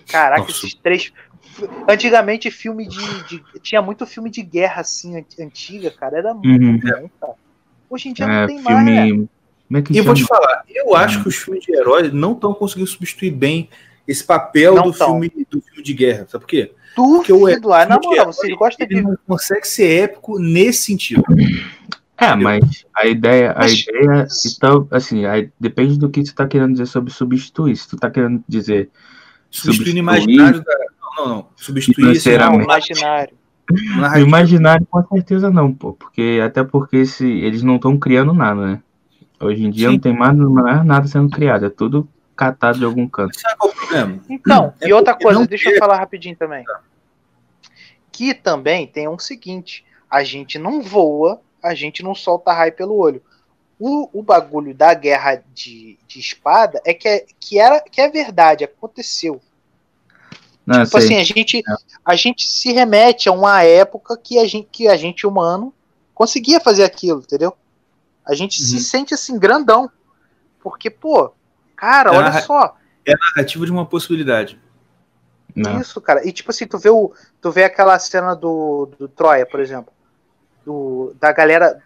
[0.08, 0.52] Caraca, Nossa.
[0.52, 1.12] esses três.
[1.88, 6.18] Antigamente, filme de, de- Tinha muito filme de guerra, assim, ant- antiga, cara.
[6.18, 6.78] Era muito Uhum.
[7.02, 7.34] bom, cara.
[7.88, 9.26] Hoje em dia É, não tem mais, né?
[9.68, 10.28] Como é que E eu vou te chama?
[10.40, 13.68] falar, eu acho que os filmes de heróis não estão conseguindo substituir bem
[14.06, 15.08] esse papel Não do tão.
[15.20, 16.26] filme, do filme de guerra.
[16.28, 16.72] Sabe por quê?
[16.94, 17.46] Porque o.
[17.46, 19.02] Ah, na moral, gostam Ele de.
[19.02, 21.22] não consegue ser épico nesse sentido.
[22.18, 26.46] É, mas a ideia, a Mas- ideia, então, assim, aí depende do que você tá
[26.46, 27.76] querendo dizer sobre substituir.
[27.76, 28.88] Se tu tá querendo dizer
[29.50, 30.74] Substituir o Substituir- imaginário da.
[31.18, 31.46] Não, não, não.
[31.56, 32.64] Substituir Não, Financeiramente.
[32.64, 33.34] imaginário.
[33.70, 34.26] o narrativo.
[34.28, 35.92] imaginário, com certeza não, pô.
[35.92, 38.82] Porque, até porque se, eles não estão criando nada, né?
[39.40, 39.94] Hoje em dia Sim.
[39.94, 43.38] não tem mais, mais nada sendo criado, é tudo catado de algum canto.
[43.38, 44.20] Sabe qual é o problema?
[44.28, 46.64] Então, É e outra coisa, deixa eu falar rapidinho também.
[48.12, 52.94] Que também tem um seguinte: a gente não voa, a gente não solta raio pelo
[52.94, 53.22] olho.
[53.78, 58.08] O, o bagulho da guerra de, de espada é que, é que era que é
[58.08, 59.40] verdade, aconteceu.
[60.66, 61.62] Não, Tipo assim, a gente,
[62.04, 65.72] a gente se remete a uma época que a gente, que a gente humano
[66.14, 67.54] conseguia fazer aquilo, entendeu?
[68.26, 68.80] A gente se Uhum.
[68.80, 69.90] sente assim, grandão.
[70.60, 71.32] Porque, pô,
[71.76, 72.76] cara, É olha a- só.
[73.36, 74.60] Narrativa de uma possibilidade.
[75.54, 75.80] Não.
[75.80, 76.26] Isso, cara.
[76.26, 79.92] E tipo assim, tu vê, o, tu vê aquela cena do, do Troia, por exemplo.
[80.64, 81.80] Do, da galera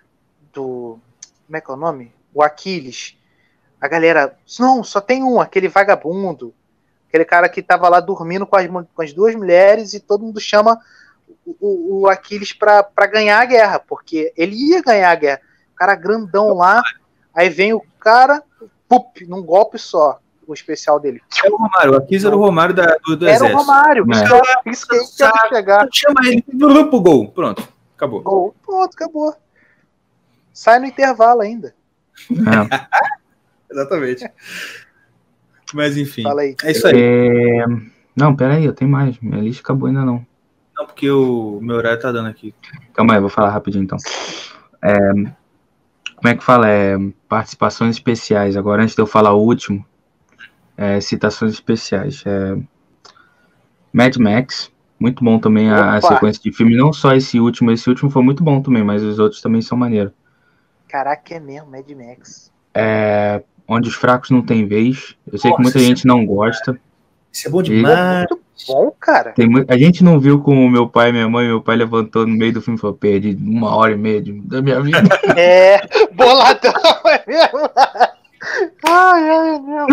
[0.52, 0.98] do.
[1.46, 2.12] Como é que é o nome?
[2.32, 3.16] O Aquiles.
[3.80, 4.36] A galera.
[4.58, 6.54] Não, só tem um, aquele vagabundo.
[7.08, 10.40] Aquele cara que tava lá dormindo com as, com as duas mulheres e todo mundo
[10.40, 10.80] chama
[11.44, 15.40] o, o, o Aquiles pra, pra ganhar a guerra, porque ele ia ganhar a guerra.
[15.80, 16.82] Cara grandão lá,
[17.34, 18.42] aí vem o cara,
[18.86, 21.22] pup, num golpe só, o especial dele.
[21.42, 21.92] É o Romário.
[21.92, 23.56] O Aquiles era o Romário da, do, do Era exército.
[23.58, 24.70] o Romário, É.
[24.70, 25.88] isso que eu- isso que eu quero chegar.
[25.90, 27.30] Chama ele pro gol.
[27.30, 27.66] Pronto.
[27.96, 28.20] Acabou.
[28.20, 29.34] Gol, pronto, acabou.
[30.52, 31.74] Sai no intervalo ainda.
[32.30, 32.30] É.
[33.72, 34.30] Exatamente.
[35.72, 36.24] Mas enfim.
[36.24, 36.54] Fala aí.
[36.62, 36.94] É isso aí.
[37.00, 37.64] É,
[38.14, 39.18] Não, peraí, eu tenho mais.
[39.20, 40.26] Minha lista acabou ainda não.
[40.76, 42.54] Não, porque o meu horário tá dando aqui.
[42.92, 43.96] Calma aí, eu vou falar rapidinho então.
[44.82, 44.98] É,
[46.20, 46.68] Como é que fala?
[46.68, 46.96] É,
[47.28, 48.56] participações especiais.
[48.56, 49.84] Agora, antes de eu falar o último,
[50.76, 52.22] é, citações especiais.
[52.26, 52.56] É,
[53.92, 56.76] Mad Max, muito bom também a, a sequência de filme.
[56.76, 59.78] Não só esse último, esse último foi muito bom também, mas os outros também são
[59.78, 60.12] maneiros.
[60.86, 62.52] Caraca, é mesmo, Mad Max.
[62.74, 63.42] É,
[63.72, 65.16] Onde os fracos não têm vez.
[65.32, 66.76] Eu sei que Nossa, muita isso gente não gosta.
[67.32, 68.26] Isso é bom demais.
[68.28, 69.32] Muito bom, cara.
[69.32, 72.26] Tem mu- a gente não viu como meu pai e minha mãe, meu pai levantou
[72.26, 74.98] no meio do filme e falou: perdi uma hora e meia de- da minha vida.
[75.36, 75.80] É,
[76.12, 76.72] boladão,
[77.06, 77.70] é mesmo?
[78.86, 79.86] Ai, ai, é meu.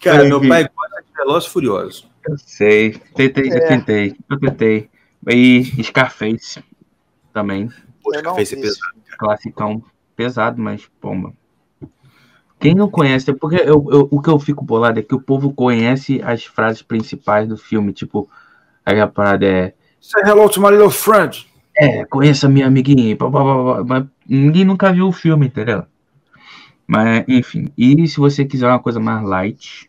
[0.00, 0.28] Cara, Enfim.
[0.28, 2.08] meu pai gosta de Velozes e Furiosos.
[2.28, 2.92] Eu sei.
[3.14, 3.66] Tentei, eu É.
[3.68, 4.16] tentei.
[4.30, 4.88] Eu tentei.
[5.28, 6.62] E Scarface
[7.32, 7.68] também.
[8.06, 8.80] Eu esse esse pesado.
[9.18, 9.82] Classicão.
[10.14, 11.32] Pesado, mas pomba.
[12.58, 15.52] Quem não conhece, porque eu, eu- o que eu fico bolado é que o povo
[15.52, 17.92] conhece as frases principais do filme.
[17.92, 18.28] Tipo,
[18.84, 19.74] aí a parada é.
[20.00, 21.46] Say hello to my little friend.
[21.76, 23.14] É, conheça minha amiguinha.
[23.16, 25.84] pá, pá, pá, Mas ninguém nunca viu o filme, entendeu?
[26.86, 27.68] Mas, enfim.
[27.76, 29.88] E se você quiser uma coisa mais light,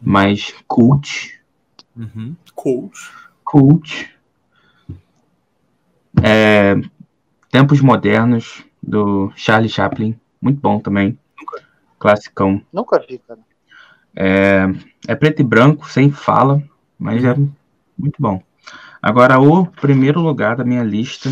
[0.00, 1.40] mais cult,
[1.94, 2.34] Uhum.
[2.54, 3.10] Coach.
[3.44, 4.10] cult.
[6.22, 6.74] É,
[7.50, 10.18] Tempos Modernos, do Charlie Chaplin.
[10.40, 11.18] Muito bom também.
[11.98, 12.62] Classicão.
[12.72, 13.40] Nunca vi, cara.
[14.14, 14.66] É,
[15.08, 16.62] é preto e branco, sem fala,
[16.98, 17.34] mas é
[17.96, 18.42] muito bom.
[19.00, 21.30] Agora, o primeiro lugar da minha lista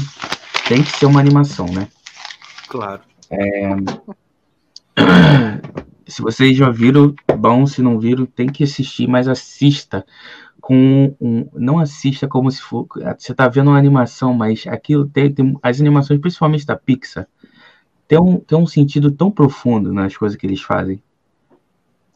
[0.66, 1.88] tem que ser uma animação, né?
[2.68, 3.02] Claro.
[6.06, 7.66] Se vocês já viram, bom.
[7.66, 10.04] Se não viram, tem que assistir, mas assista
[10.60, 11.48] com um.
[11.54, 12.86] Não assista como se for.
[13.16, 17.28] Você tá vendo uma animação, mas aquilo tem, tem as animações, principalmente da Pixar,
[18.10, 21.00] tem um, tem um sentido tão profundo nas coisas que eles fazem.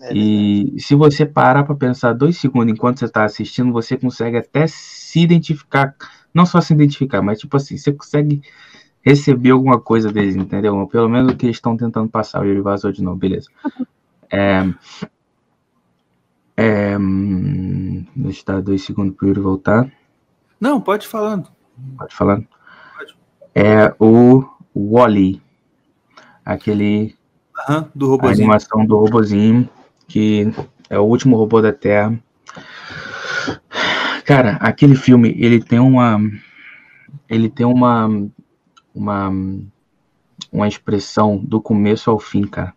[0.00, 4.36] É E se você parar para pensar dois segundos enquanto você está assistindo, você consegue
[4.36, 5.94] até se identificar,
[6.34, 8.42] não só se identificar, mas tipo assim, você consegue
[9.02, 10.84] receber alguma coisa deles, entendeu?
[10.88, 12.42] Pelo menos o que eles estão tentando passar.
[12.42, 13.48] O Yuri vazou de novo, beleza.
[14.28, 14.68] É,
[16.56, 16.96] é,
[18.16, 19.88] deixa eu dar dois segundos para o Yuri voltar.
[20.58, 21.48] Não, pode falando.
[21.96, 22.42] Pode falar.
[22.98, 23.16] Pode.
[23.54, 24.42] É o
[24.74, 25.40] Wally,
[26.44, 27.14] aquele
[27.68, 29.68] Aham, do a animação do robozinho,
[30.08, 30.52] que
[30.90, 32.18] é o último robô da Terra.
[34.24, 36.18] Cara, aquele filme, ele tem uma
[37.28, 38.08] ele tem uma
[38.94, 39.30] uma
[40.52, 42.72] uma expressão do começo ao fim, cara.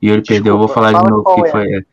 [0.00, 1.50] E ele perdeu, eu vou falar de fala novo qual que é.
[1.50, 1.84] foi é,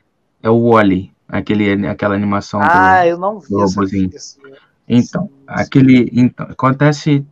[0.44, 4.10] é o Wally, aquele aquela animação do Ah, eu não vi do robozinho.
[4.14, 4.38] esse-
[4.88, 7.26] Então, esse- aquele então, acontece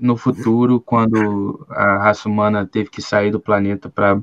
[0.00, 4.20] no futuro quando a raça humana teve que sair do planeta para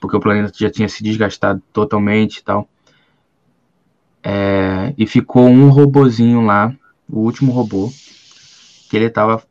[0.00, 2.68] porque o planeta já tinha se desgastado totalmente e tal.
[4.22, 6.74] É, e ficou um robozinho lá,
[7.08, 7.88] o último robô,
[8.90, 9.42] que ele tava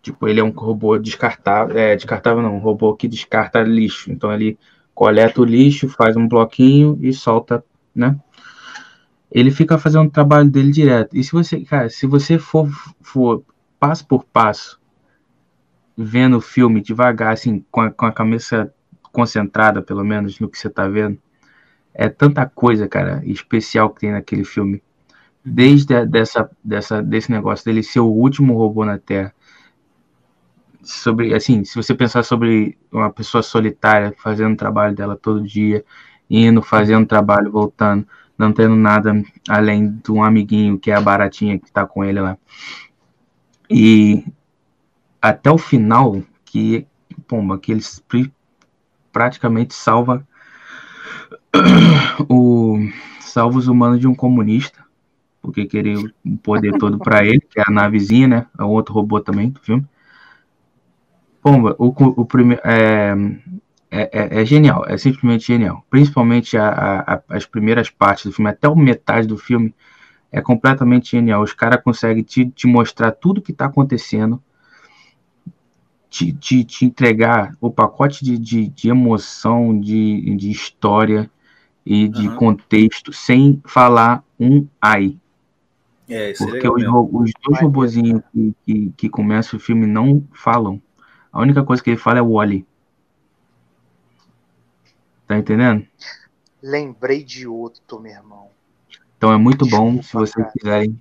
[0.00, 4.10] tipo, ele é um robô descartável, é, descartável não, um robô que descarta lixo.
[4.10, 4.58] Então ele
[4.94, 7.62] coleta o lixo, faz um bloquinho e solta,
[7.94, 8.18] né?
[9.32, 11.16] ele fica fazendo o trabalho dele direto.
[11.16, 12.68] E se você, cara, se você for,
[13.00, 13.42] for
[13.80, 14.78] passo por passo,
[15.96, 18.72] vendo o filme devagar, assim, com a, com a cabeça
[19.12, 21.18] concentrada, pelo menos, no que você tá vendo,
[21.94, 24.82] é tanta coisa, cara, especial que tem naquele filme.
[25.44, 29.34] Desde a, dessa, dessa, desse negócio dele ser o último robô na Terra.
[30.82, 35.84] Sobre, assim, se você pensar sobre uma pessoa solitária fazendo o trabalho dela todo dia,
[36.28, 39.12] indo, fazendo trabalho, voltando, não tendo nada
[39.48, 42.36] além de um amiguinho que é a baratinha que tá com ele lá.
[43.70, 44.24] E
[45.22, 46.86] até o final, que,
[47.28, 47.82] pomba, que ele
[49.12, 50.26] praticamente salva
[52.28, 52.78] o
[53.20, 54.84] salva os humanos de um comunista,
[55.42, 58.46] porque queria o poder todo para ele, que é a navezinha, né?
[58.58, 59.86] É outro robô também do filme.
[61.42, 61.88] Pomba, o,
[62.22, 63.12] o primeiro é,
[63.90, 65.84] é, é, é genial, é simplesmente genial.
[65.90, 69.74] Principalmente a, a- a- as primeiras partes do filme, até o metade do filme,
[70.32, 71.42] é completamente genial.
[71.42, 74.42] Os caras conseguem te, te mostrar tudo que está acontecendo,
[76.12, 81.30] te, te, te entregar o pacote de, de, de emoção, de, de história
[81.86, 85.16] e de contexto, sem falar um ai.
[86.06, 90.22] É, isso é Porque os, os dois robozinhos que, que, que começam o filme não
[90.34, 90.80] falam.
[91.32, 92.66] A única coisa que ele fala é o Wally.
[95.26, 95.86] Tá entendendo?
[96.62, 98.48] Lembrei de outro, meu irmão.
[99.16, 100.52] Então é muito bom Desculpa, se vocês cara.
[100.58, 101.00] quiserem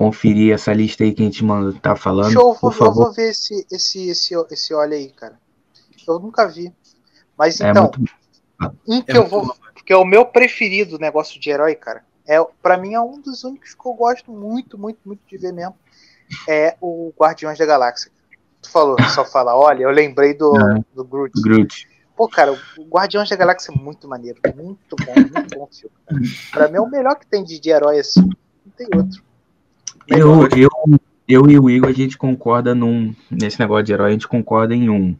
[0.00, 2.32] conferir essa lista aí que a gente manda, tá falando.
[2.32, 3.04] Show, eu por vou, eu favor.
[3.04, 5.38] vou ver esse, esse, esse, esse olha aí, cara.
[6.08, 6.72] Eu nunca vi.
[7.36, 8.10] Mas É então, muito
[8.88, 9.54] um que É eu vou.
[9.84, 12.02] Que é o meu preferido negócio de herói, cara.
[12.26, 15.52] É, pra mim é um dos únicos que eu gosto muito, muito, muito de ver
[15.52, 15.74] mesmo.
[16.48, 18.10] É o Guardiões da Galáxia.
[18.62, 20.82] Tu falou, só fala, olha, eu lembrei do, É.
[20.94, 21.38] do Groot.
[21.42, 21.86] Groot.
[22.16, 24.40] Pô, cara, o Guardiões da Galáxia é muito maneiro.
[24.56, 25.94] Muito bom, muito bom filme.
[26.06, 26.20] Cara.
[26.52, 28.22] Pra mim é o melhor que tem de, de herói assim.
[28.22, 29.22] Não tem outro.
[30.06, 30.70] Eu, eu,
[31.28, 33.14] eu e o Igor, a gente concorda num.
[33.30, 35.16] Nesse negócio de herói, a gente concorda em um.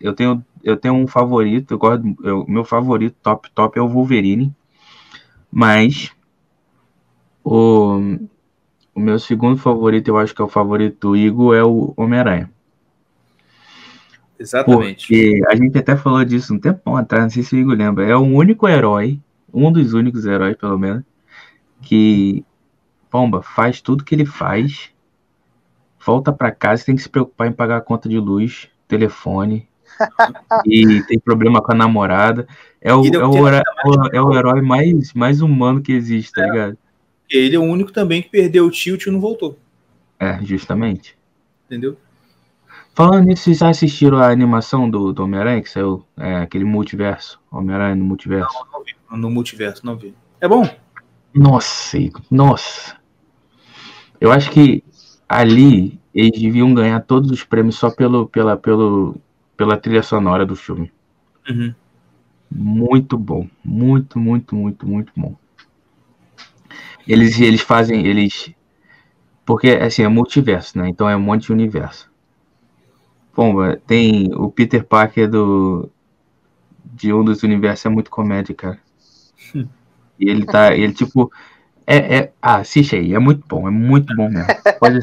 [0.00, 0.44] Eu tenho.
[0.62, 4.54] eu tenho um favorito, eu gosto, eu, meu favorito top top é o Wolverine,
[5.50, 6.10] mas
[7.44, 8.18] o,
[8.94, 12.50] o meu segundo favorito, eu acho que é o favorito do Igor, é o Homem-Aranha.
[14.38, 15.06] Exatamente.
[15.06, 18.04] Porque a gente até falou disso um tempão atrás, não sei se o Igor lembra.
[18.04, 19.20] É o único herói,
[19.52, 21.04] um dos únicos heróis, pelo menos,
[21.82, 22.44] que,
[23.14, 24.90] pomba, faz tudo que ele faz,
[26.04, 29.68] volta para casa e tem que se preocupar em pagar a conta de luz, telefone,
[30.66, 32.44] e tem problema com a namorada.
[32.80, 36.44] É o, é o, é o, é o herói mais, mais humano que existe, tá
[36.44, 36.76] ligado?
[37.30, 39.56] Ele é o único também que perdeu o tio, o tio não voltou.
[40.18, 41.16] É, justamente.
[41.66, 41.96] Entendeu?
[42.96, 47.40] Falando nisso, vocês já assistiram a animação do, do Homem-Aranha, que saiu é, aquele multiverso?
[47.48, 48.52] Homem-Aranha no multiverso?
[48.52, 48.96] Não, não vi.
[49.12, 50.12] No multiverso, não vi.
[50.40, 50.68] É bom?
[51.32, 53.03] Nossa, nossa.
[54.20, 54.82] Eu acho que
[55.28, 59.16] ali eles deviam ganhar todos os prêmios só pelo, pela, pelo,
[59.56, 60.92] pela trilha sonora do filme.
[61.48, 61.74] Uhum.
[62.50, 63.48] Muito bom.
[63.64, 65.34] Muito, muito, muito, muito bom.
[67.06, 68.06] Eles, eles fazem.
[68.06, 68.54] Eles.
[69.44, 70.88] Porque assim, é multiverso, né?
[70.88, 72.10] Então é um monte de universo.
[73.34, 75.90] Pomba, tem o Peter Parker do.
[76.84, 78.78] De um dos universos é muito comédia, cara.
[79.54, 79.66] Hum.
[80.18, 80.74] E ele tá.
[80.74, 81.30] Ele, tipo.
[81.86, 84.48] É, é, ah, assiste aí, é muito bom, é muito bom mesmo.
[84.80, 85.00] Pode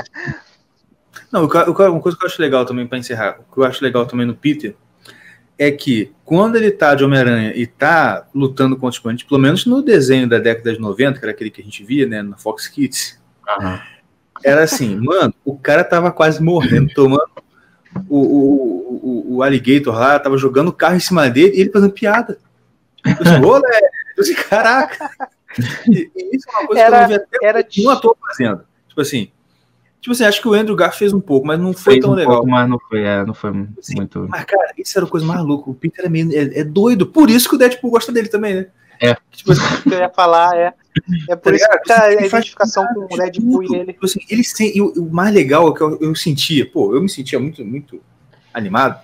[1.32, 4.06] Não, uma coisa que eu acho legal também, para encerrar, o que eu acho legal
[4.06, 4.76] também no Peter
[5.58, 9.66] é que quando ele tá de Homem-Aranha e tá lutando contra os bandidos, pelo menos
[9.66, 12.36] no desenho da década de 90, que era aquele que a gente via, né, na
[12.36, 13.22] Fox Kids,
[13.60, 13.80] Uhum.
[14.44, 17.30] era assim, mano, o cara tava quase morrendo, tomando
[18.08, 21.72] o, o, o, o alligator lá, tava jogando o carro em cima dele e ele
[21.72, 22.38] fazendo piada.
[23.06, 23.82] Eu disse, olé,
[24.18, 25.10] eu disse, caraca.
[25.90, 28.18] E, e isso é uma coisa Era- que eu não vi até era um ator
[28.28, 28.62] fazendo.
[28.88, 29.32] Tipo assim,
[30.00, 32.12] tipo assim, acho que o Andrew Garfield fez um pouco, mas não foi Fez tão
[32.12, 32.34] um legal.
[32.36, 33.52] pouco, mas não foi, é, não foi
[33.82, 34.28] Sim, muito.
[34.30, 35.70] Mas, cara, isso era a coisa mais louca.
[35.70, 37.06] O Peter é, meio, é, é doido.
[37.08, 38.68] Por isso que o Deadpool gosta dele também, né?
[39.00, 39.16] É.
[39.32, 40.74] Tipo assim, O que eu ia falar é.
[41.30, 43.94] É por Tá isso que a Ele faz identificação com o Deadpool e ele.
[43.94, 46.94] Tipo assim, ele sem, e o, o mais legal é que eu, eu sentia, pô,
[46.96, 48.02] eu me sentia muito, muito
[48.54, 49.00] animado.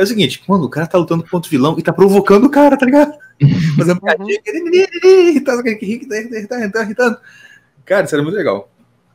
[0.00, 2.44] Que é o seguinte, quando o cara tá lutando contra o vilão e tá provocando
[2.44, 3.12] o cara, tá ligado?
[3.76, 7.18] Fazendo piadinha, ele tá irritando, tá irritando.
[7.84, 8.70] Cara, isso era muito legal.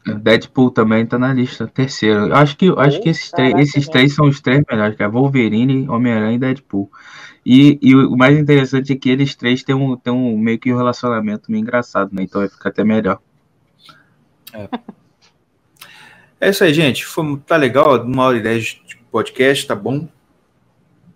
[0.06, 2.28] Deadpool também tá na lista, terceiro.
[2.28, 5.10] Eu acho que, eu acho que esses, três, esses três são os três melhores, cara.
[5.10, 6.92] Wolverine, Homem-Aranha e Deadpool.
[7.44, 10.72] E, e o mais interessante é que eles três têm um, têm um meio que
[10.72, 12.22] um relacionamento meio engraçado, né?
[12.22, 13.20] Então vai ficar até melhor.
[16.40, 17.04] É isso aí, gente.
[17.04, 20.08] Foi, tá legal, uma hora e dez de podcast, tá bom.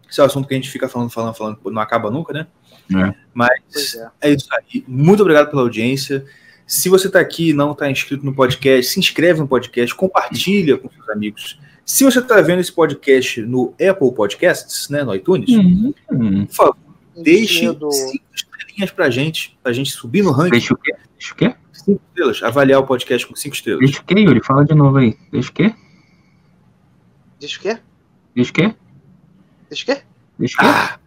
[0.09, 2.47] Esse é o assunto que a gente fica falando, falando, falando, não acaba nunca, né?
[2.95, 3.13] É.
[3.33, 4.29] Mas é.
[4.29, 4.83] é isso aí.
[4.87, 6.25] Muito obrigado pela audiência.
[6.65, 10.77] Se você está aqui e não está inscrito no podcast, se inscreve no podcast, compartilha
[10.77, 11.59] com seus amigos.
[11.85, 15.49] Se você está vendo esse podcast no Apple Podcasts, né, no iTunes,
[16.11, 16.45] Hum.
[16.45, 16.77] por favor,
[17.23, 17.91] deixe Do...
[17.91, 20.51] cinco estrelinhas pra gente, pra gente subir no ranking.
[20.51, 20.95] Deixa o quê?
[21.17, 21.55] Deixa o quê?
[21.73, 23.79] Cinco estrelas, avaliar o podcast com cinco estrelas.
[23.79, 24.41] Deixa o quê, Yuri?
[24.43, 25.17] Fala de novo aí.
[25.31, 25.73] Deixa o quê?
[27.39, 27.79] Diz o quê?
[28.35, 28.75] Deixa o quê?
[29.69, 30.01] Diz o quê?
[30.37, 30.65] Deixa o quê?
[30.67, 30.99] Ah,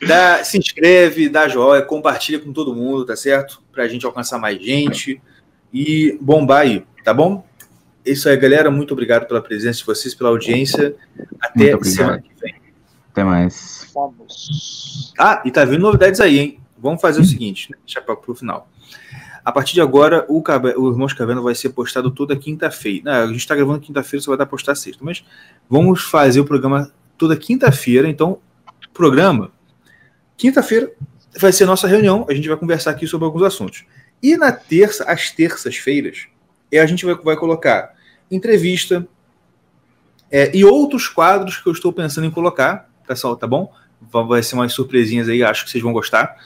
[0.06, 3.62] dá- se inscreve, dá joia, compartilha com todo mundo, tá certo?
[3.72, 5.20] Pra gente alcançar mais gente
[5.72, 7.46] e bombar aí, tá bom?
[8.04, 8.70] É Isso aí, galera.
[8.70, 10.94] Muito obrigado pela presença de vocês, pela audiência.
[11.40, 12.54] Até semana que vem.
[13.10, 13.90] Até mais.
[13.94, 15.12] Vamos.
[15.18, 16.60] Ah, e tá vindo novidades aí, hein?
[16.78, 17.76] Vamos fazer o seguinte, né?
[17.84, 18.66] deixa pra, pro final.
[19.44, 23.24] A partir de agora, o, Cabe- o Irmãos Caverna vai ser postado toda quinta-feira.
[23.24, 25.04] A gente tá gravando quinta-feira, só vai dar postar sexta.
[25.04, 25.24] Mas
[25.68, 28.08] vamos fazer o programa toda quinta-feira.
[28.08, 28.38] Então,
[28.92, 29.50] programa.
[30.36, 30.92] Quinta-feira
[31.38, 32.26] vai ser nossa reunião.
[32.28, 33.84] A gente vai conversar aqui sobre alguns assuntos.
[34.22, 36.26] E na terça, às terças-feiras,
[36.70, 37.94] é, a gente vai, vai colocar
[38.30, 39.06] entrevista
[40.30, 43.72] é, e outros quadros que eu estou pensando em colocar, pessoal, tá bom?
[44.00, 46.36] Vai ser umas surpresinhas aí, acho que vocês vão gostar.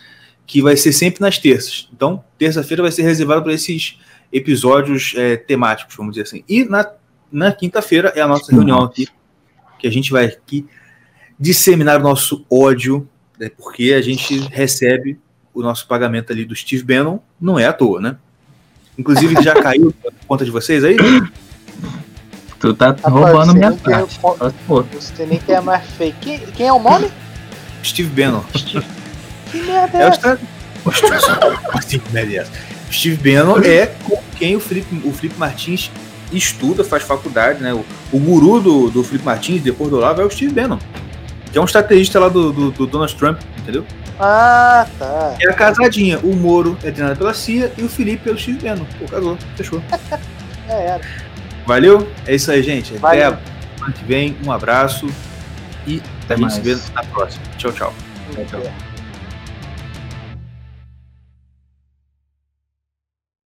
[0.46, 1.88] Que vai ser sempre nas terças.
[1.92, 3.98] Então, terça-feira vai ser reservado para esses
[4.32, 6.44] episódios é, temáticos, vamos dizer assim.
[6.48, 6.86] E na,
[7.30, 9.06] na quinta-feira é a nossa reunião aqui,
[9.78, 10.66] que a gente vai aqui
[11.38, 13.08] disseminar o nosso ódio,
[13.38, 15.18] né, porque a gente recebe
[15.52, 18.16] o nosso pagamento ali do Steve Bannon, não é à toa, né?
[18.98, 20.96] Inclusive, já caiu a conta de vocês aí?
[22.58, 24.14] Tu tá Rapaz, roubando minha parte.
[24.14, 24.20] se
[24.66, 24.84] for.
[24.92, 26.16] Você nem tem a mais fake.
[26.20, 27.10] Quem, quem é o nome?
[27.84, 28.42] Steve Bannon.
[29.54, 30.38] Que merda é É o essa?
[31.82, 32.44] Steve Steve Bannon.
[32.90, 35.90] Steve Bannon é com quem o Felipe, o Felipe Martins
[36.32, 37.72] estuda, faz faculdade, né?
[37.72, 40.78] O, o guru do, do Felipe Martins, depois do Olavo, é o Steve Bannon.
[41.52, 43.84] Que é um estrategista lá do, do, do Donald Trump, entendeu?
[44.18, 45.36] Ah, tá.
[45.40, 46.18] É a casadinha.
[46.22, 48.84] O Moro é treinado pela CIA e o Felipe é o Steve Bannon.
[48.98, 49.82] Pô, casou, fechou.
[50.68, 51.00] Já era.
[51.66, 52.08] Valeu?
[52.26, 52.90] É isso aí, gente.
[52.96, 53.28] Até Valeu.
[53.34, 54.36] a semana que vem.
[54.44, 55.06] Um abraço
[55.86, 56.54] e Até a gente mais.
[56.54, 57.42] se vê na próxima.
[57.56, 57.94] Tchau, tchau.
[58.34, 58.60] Tchau, tchau.
[58.60, 58.93] É.